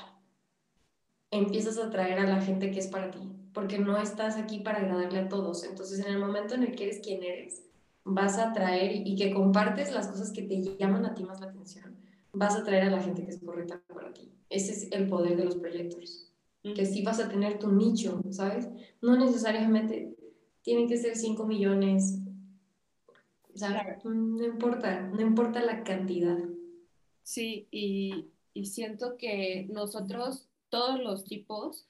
empiezas 1.31 1.79
a 1.79 1.87
atraer 1.87 2.21
a 2.21 2.27
la 2.27 2.41
gente 2.41 2.71
que 2.71 2.79
es 2.79 2.87
para 2.87 3.11
ti 3.11 3.29
porque 3.59 3.79
no 3.79 3.99
estás 3.99 4.37
aquí 4.37 4.61
para 4.61 4.79
agradarle 4.79 5.19
a 5.19 5.29
todos. 5.29 5.65
Entonces, 5.65 5.99
en 5.99 6.13
el 6.13 6.19
momento 6.21 6.55
en 6.55 6.63
el 6.63 6.77
que 6.77 6.85
eres 6.85 7.01
quien 7.01 7.25
eres, 7.25 7.63
vas 8.05 8.39
a 8.39 8.51
atraer 8.51 9.07
y 9.07 9.17
que 9.17 9.35
compartes 9.35 9.93
las 9.93 10.07
cosas 10.07 10.31
que 10.31 10.43
te 10.43 10.63
llaman 10.79 11.05
a 11.05 11.15
ti 11.15 11.25
más 11.25 11.41
la 11.41 11.49
atención, 11.49 11.97
vas 12.33 12.55
a 12.55 12.61
atraer 12.61 12.85
a 12.85 12.91
la 12.91 13.03
gente 13.03 13.25
que 13.25 13.31
es 13.31 13.41
correcta 13.41 13.83
para 13.93 14.13
ti. 14.13 14.31
Ese 14.49 14.73
es 14.73 14.93
el 14.93 15.09
poder 15.09 15.37
de 15.37 15.45
los 15.45 15.57
proyectos. 15.57 16.28
Que 16.63 16.85
sí 16.85 17.03
vas 17.03 17.21
a 17.21 17.29
tener 17.29 17.59
tu 17.59 17.73
nicho, 17.73 18.21
¿sabes? 18.31 18.69
No 19.01 19.17
necesariamente 19.17 20.15
tienen 20.63 20.89
que 20.89 20.99
ser 20.99 21.17
5 21.17 21.47
millones. 21.47 22.19
¿sabes? 23.55 24.05
No 24.05 24.45
importa, 24.45 25.01
no 25.01 25.21
importa 25.21 25.61
la 25.63 25.83
cantidad. 25.83 26.39
Sí, 27.23 27.69
y, 27.71 28.27
y 28.55 28.67
siento 28.67 29.17
que 29.17 29.67
nosotros, 29.71 30.49
todos 30.69 31.01
los 31.01 31.25
tipos, 31.25 31.89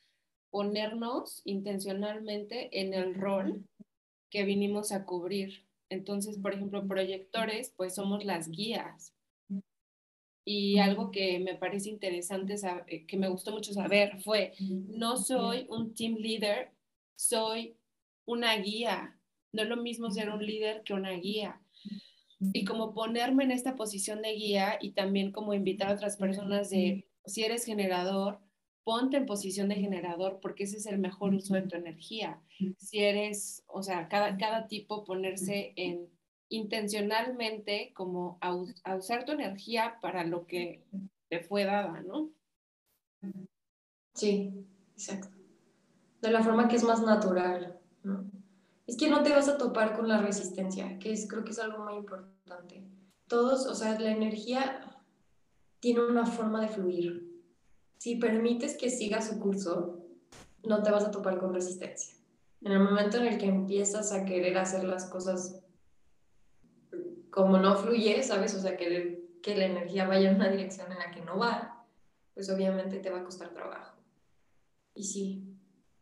ponernos 0.50 1.42
intencionalmente 1.44 2.80
en 2.80 2.94
el 2.94 3.14
rol 3.14 3.64
que 4.30 4.44
vinimos 4.44 4.92
a 4.92 5.04
cubrir. 5.04 5.66
Entonces, 5.90 6.38
por 6.38 6.54
ejemplo, 6.54 6.86
proyectores, 6.86 7.72
pues 7.76 7.94
somos 7.94 8.24
las 8.24 8.48
guías. 8.48 9.14
Y 10.50 10.78
algo 10.78 11.10
que 11.10 11.38
me 11.40 11.56
parece 11.56 11.90
interesante, 11.90 12.56
eh, 12.86 13.04
que 13.04 13.18
me 13.18 13.28
gustó 13.28 13.52
mucho 13.52 13.74
saber, 13.74 14.18
fue, 14.22 14.54
no 14.58 15.18
soy 15.18 15.66
un 15.68 15.92
team 15.92 16.14
leader, 16.14 16.70
soy 17.16 17.76
una 18.24 18.56
guía. 18.56 19.20
No 19.52 19.64
es 19.64 19.68
lo 19.68 19.76
mismo 19.76 20.10
ser 20.10 20.30
un 20.30 20.42
líder 20.42 20.84
que 20.84 20.94
una 20.94 21.10
guía. 21.10 21.60
Y 22.40 22.64
como 22.64 22.94
ponerme 22.94 23.44
en 23.44 23.50
esta 23.50 23.76
posición 23.76 24.22
de 24.22 24.32
guía 24.36 24.78
y 24.80 24.92
también 24.92 25.32
como 25.32 25.52
invitar 25.52 25.90
a 25.90 25.94
otras 25.96 26.16
personas 26.16 26.70
de, 26.70 27.06
si 27.26 27.44
eres 27.44 27.66
generador, 27.66 28.40
ponte 28.84 29.18
en 29.18 29.26
posición 29.26 29.68
de 29.68 29.74
generador 29.74 30.38
porque 30.40 30.64
ese 30.64 30.78
es 30.78 30.86
el 30.86 30.98
mejor 30.98 31.34
uso 31.34 31.52
de 31.52 31.62
tu 31.68 31.76
energía. 31.76 32.40
Si 32.78 33.00
eres, 33.00 33.64
o 33.66 33.82
sea, 33.82 34.08
cada, 34.08 34.38
cada 34.38 34.66
tipo 34.66 35.04
ponerse 35.04 35.74
en 35.76 36.08
intencionalmente 36.48 37.92
como 37.94 38.38
a, 38.40 38.54
usar 38.96 39.24
tu 39.24 39.32
energía 39.32 39.98
para 40.00 40.24
lo 40.24 40.46
que 40.46 40.84
te 41.28 41.40
fue 41.40 41.64
dada, 41.64 42.00
¿no? 42.02 42.30
Sí, 44.14 44.66
exacto. 44.92 45.36
De 46.20 46.30
la 46.30 46.42
forma 46.42 46.68
que 46.68 46.76
es 46.76 46.84
más 46.84 47.02
natural. 47.02 47.78
Es 48.86 48.96
que 48.96 49.10
no 49.10 49.22
te 49.22 49.30
vas 49.30 49.48
a 49.48 49.58
topar 49.58 49.94
con 49.94 50.08
la 50.08 50.20
resistencia, 50.20 50.98
que 50.98 51.12
es, 51.12 51.28
creo 51.28 51.44
que 51.44 51.50
es 51.50 51.58
algo 51.58 51.84
muy 51.84 51.94
importante. 51.94 52.82
Todos, 53.26 53.66
o 53.66 53.74
sea, 53.74 53.98
la 54.00 54.10
energía 54.10 54.80
tiene 55.80 56.00
una 56.06 56.24
forma 56.24 56.62
de 56.62 56.68
fluir, 56.68 57.28
si 57.98 58.14
permites 58.14 58.76
que 58.76 58.90
siga 58.90 59.20
su 59.20 59.40
curso, 59.40 59.98
no 60.64 60.82
te 60.82 60.90
vas 60.90 61.04
a 61.04 61.10
topar 61.10 61.38
con 61.38 61.52
resistencia. 61.52 62.14
En 62.60 62.72
el 62.72 62.80
momento 62.80 63.18
en 63.18 63.26
el 63.26 63.38
que 63.38 63.46
empiezas 63.46 64.12
a 64.12 64.24
querer 64.24 64.56
hacer 64.56 64.84
las 64.84 65.06
cosas 65.06 65.60
como 67.38 67.56
no 67.56 67.76
fluye, 67.76 68.20
¿sabes? 68.24 68.52
O 68.56 68.60
sea, 68.60 68.76
querer 68.76 69.20
que 69.44 69.54
la 69.54 69.66
energía 69.66 70.08
vaya 70.08 70.28
en 70.28 70.34
una 70.34 70.48
dirección 70.48 70.90
en 70.90 70.98
la 70.98 71.12
que 71.12 71.20
no 71.20 71.38
va, 71.38 71.86
pues 72.34 72.50
obviamente 72.50 72.98
te 72.98 73.10
va 73.10 73.20
a 73.20 73.22
costar 73.22 73.54
trabajo. 73.54 73.96
Y 74.92 75.04
sí, 75.04 75.56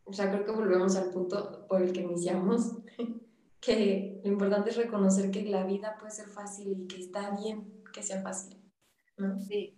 o 0.04 0.14
sea, 0.14 0.30
creo 0.30 0.46
que 0.46 0.52
volvemos 0.52 0.96
al 0.96 1.10
punto 1.10 1.66
por 1.68 1.82
el 1.82 1.92
que 1.92 2.00
iniciamos, 2.00 2.78
que 3.60 4.18
lo 4.24 4.32
importante 4.32 4.70
es 4.70 4.76
reconocer 4.78 5.30
que 5.30 5.42
la 5.42 5.66
vida 5.66 5.98
puede 5.98 6.10
ser 6.10 6.28
fácil 6.28 6.72
y 6.72 6.86
que 6.86 7.00
está 7.00 7.36
bien 7.38 7.82
que 7.92 8.02
sea 8.02 8.22
fácil. 8.22 8.56
Sí, 9.46 9.76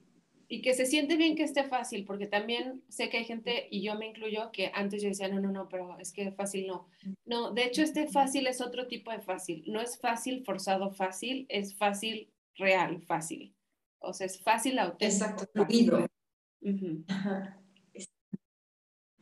y 0.51 0.62
que 0.62 0.73
se 0.73 0.87
siente 0.87 1.16
bien 1.16 1.37
que 1.37 1.43
esté 1.43 1.65
fácil, 1.65 2.07
porque 2.07 2.27
también 2.27 2.83
sé 2.89 3.11
que 3.11 3.19
hay 3.19 3.25
gente, 3.25 3.69
y 3.70 3.83
yo 3.83 3.97
me 3.97 4.07
incluyo, 4.07 4.51
que 4.51 4.73
antes 4.75 5.03
yo 5.03 5.11
decía, 5.11 5.29
no, 5.29 5.41
no, 5.41 5.53
no, 5.53 5.69
pero 5.69 5.99
es 5.99 6.11
que 6.11 6.33
fácil 6.33 6.66
no. 6.66 6.89
No, 7.27 7.53
de 7.53 7.65
hecho 7.65 7.83
este 7.83 8.09
fácil 8.09 8.47
es 8.47 8.62
otro 8.62 8.87
tipo 8.87 9.11
de 9.11 9.20
fácil. 9.20 9.62
No 9.66 9.83
es 9.83 9.99
fácil, 9.99 10.43
forzado, 10.45 10.91
fácil, 10.91 11.45
es 11.51 11.75
fácil, 11.77 12.33
real, 12.57 13.03
fácil. 13.03 13.55
O 13.99 14.15
sea, 14.15 14.27
es 14.27 14.41
fácil, 14.41 14.79
auténtico. 14.79 15.25
Exacto, 15.25 15.47
fluido. 15.53 16.07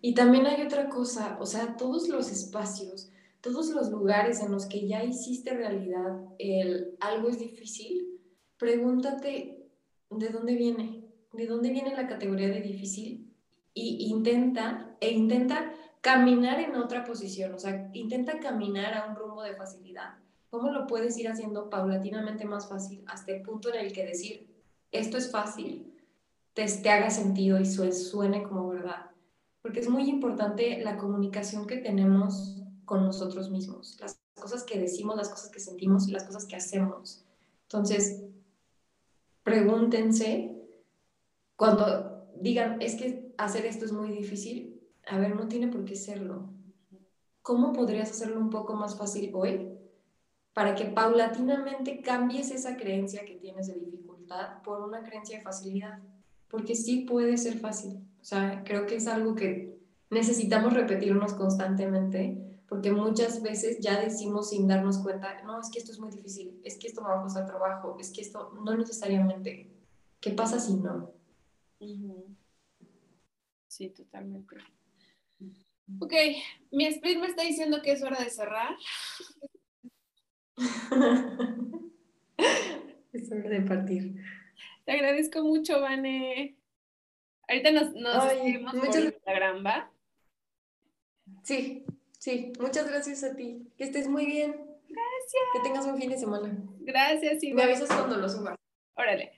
Y 0.01 0.15
también 0.15 0.47
hay 0.47 0.63
otra 0.63 0.89
cosa, 0.89 1.37
o 1.41 1.47
sea, 1.47 1.77
todos 1.77 2.09
los 2.09 2.31
espacios, 2.31 3.11
todos 3.41 3.71
los 3.71 3.91
lugares 3.91 4.41
en 4.41 4.53
los 4.53 4.67
que 4.67 4.87
ya 4.87 5.03
hiciste 5.03 5.55
realidad 5.55 6.21
el 6.39 6.97
algo 7.01 7.29
es 7.29 7.41
difícil, 7.41 8.21
pregúntate 8.59 9.59
de 10.11 10.29
dónde 10.29 10.55
viene 10.55 11.06
de 11.37 11.47
dónde 11.47 11.71
viene 11.71 11.95
la 11.95 12.07
categoría 12.07 12.49
de 12.49 12.61
difícil 12.61 13.33
y 13.75 14.07
intenta, 14.11 14.97
e 15.01 15.11
intenta 15.11 15.73
caminar 16.01 16.61
en 16.61 16.77
otra 16.77 17.05
posición, 17.05 17.55
o 17.55 17.59
sea, 17.59 17.91
intenta 17.93 18.39
caminar 18.41 18.95
a 18.95 19.07
un 19.07 19.17
rumbo 19.17 19.43
de 19.43 19.55
facilidad. 19.55 20.15
¿Cómo 20.51 20.71
lo 20.71 20.87
puedes 20.87 21.19
ir 21.19 21.29
haciendo 21.29 21.69
paulatinamente 21.69 22.45
más 22.45 22.69
fácil 22.69 23.05
hasta 23.07 23.33
el 23.33 23.43
punto 23.43 23.69
en 23.69 23.85
el 23.85 23.93
que 23.93 24.07
decir, 24.07 24.49
esto 24.93 25.19
es 25.19 25.31
fácil, 25.31 25.93
te, 26.55 26.65
te 26.65 26.91
haga 26.91 27.11
sentido 27.11 27.61
y 27.61 27.67
suene 27.67 28.43
como 28.45 28.69
verdad? 28.69 29.11
Porque 29.61 29.81
es 29.81 29.89
muy 29.89 30.09
importante 30.09 30.81
la 30.83 30.97
comunicación 30.97 31.67
que 31.67 31.79
tenemos 31.79 32.63
con 32.85 33.05
nosotros 33.05 33.51
mismos, 33.51 33.99
las 34.01 34.19
cosas 34.41 34.63
que 34.63 34.79
decimos, 34.79 35.17
las 35.17 35.29
cosas 35.29 35.51
que 35.51 35.61
sentimos 35.61 36.09
y 36.09 36.13
las 36.13 36.25
cosas 36.25 36.47
que 36.47 36.57
hacemos. 36.57 37.25
Entonces, 37.65 38.23
pregúntense 39.43 40.56
cuando 41.57 42.29
digan, 42.35 42.81
es 42.81 42.95
que 42.97 43.33
hacer 43.39 43.67
esto 43.67 43.85
es 43.85 43.93
muy 43.93 44.11
difícil, 44.11 44.81
a 45.07 45.19
ver, 45.19 45.35
no 45.35 45.49
tiene 45.49 45.69
por 45.69 45.85
qué 45.85 45.97
serlo. 45.97 46.51
¿Cómo 47.43 47.73
podrías 47.73 48.11
hacerlo 48.11 48.41
un 48.41 48.51
poco 48.51 48.75
más 48.75 48.97
fácil 48.97 49.31
hoy 49.35 49.71
para 50.53 50.75
que 50.75 50.87
paulatinamente 50.87 52.01
cambies 52.01 52.51
esa 52.51 52.77
creencia 52.77 53.25
que 53.25 53.37
tienes 53.37 53.69
de 53.69 53.75
dificultad 53.75 54.63
por 54.63 54.81
una 54.81 55.03
creencia 55.03 55.39
de 55.39 55.45
facilidad? 55.45 55.99
Porque 56.49 56.75
sí 56.75 57.07
puede 57.09 57.37
ser 57.37 57.59
fácil. 57.59 58.01
O 58.21 58.25
sea, 58.25 58.63
creo 58.65 58.87
que 58.87 58.97
es 58.97 59.07
algo 59.07 59.35
que 59.35 59.79
necesitamos 60.11 60.73
repetirnos 60.73 61.35
constantemente 61.35 62.47
porque 62.69 62.91
muchas 62.91 63.43
veces 63.43 63.79
ya 63.81 64.01
decimos 64.01 64.51
sin 64.51 64.67
darnos 64.67 64.99
cuenta, 64.99 65.41
no, 65.45 65.61
es 65.61 65.71
que 65.71 65.79
esto 65.79 65.93
es 65.93 66.01
muy 66.01 66.11
difícil, 66.11 66.61
es 66.65 66.77
que 66.77 66.89
esto 66.89 67.01
me 67.01 67.09
va 67.09 67.21
a 67.21 67.23
costar 67.23 67.47
trabajo, 67.47 67.97
es 68.01 68.11
que 68.11 68.21
esto 68.21 68.53
no 68.65 68.77
necesariamente. 68.77 69.71
¿Qué 70.21 70.33
pasa 70.33 70.59
si 70.59 70.75
no? 70.75 71.13
Sí, 73.69 73.91
totalmente. 73.91 74.57
Ok, 76.01 76.13
mi 76.73 76.87
split 76.87 77.19
me 77.19 77.27
está 77.29 77.43
diciendo 77.43 77.81
que 77.83 77.93
es 77.93 78.03
hora 78.03 78.19
de 78.23 78.31
cerrar. 78.31 78.75
Es 83.13 83.33
hora 83.33 83.49
de 83.49 83.63
partir. 83.63 84.15
Te 84.85 84.93
agradezco 84.93 85.43
mucho, 85.43 85.81
Vane. 85.81 86.57
Ahorita 87.49 87.71
nos, 87.71 87.95
nos 87.95 88.15
Ay, 88.25 88.59
por 88.59 88.75
muchas- 88.75 89.05
Instagram, 89.05 89.65
¿va? 89.65 89.91
Sí, 91.43 91.85
sí. 92.19 92.53
Muchas 92.61 92.87
gracias 92.89 93.25
a 93.25 93.35
ti. 93.35 93.67
Que 93.79 93.85
estés 93.85 94.07
muy 94.09 94.27
bien. 94.27 94.51
Gracias. 94.89 95.43
Que 95.55 95.61
tengas 95.63 95.87
un 95.87 95.97
fin 95.99 96.11
de 96.11 96.19
semana. 96.19 96.55
Gracias, 96.81 97.43
Me 97.43 97.49
Iván. 97.49 97.67
avisas 97.69 97.89
cuando 97.89 98.17
lo 98.19 98.29
subas. 98.29 98.57
Órale. 98.97 99.36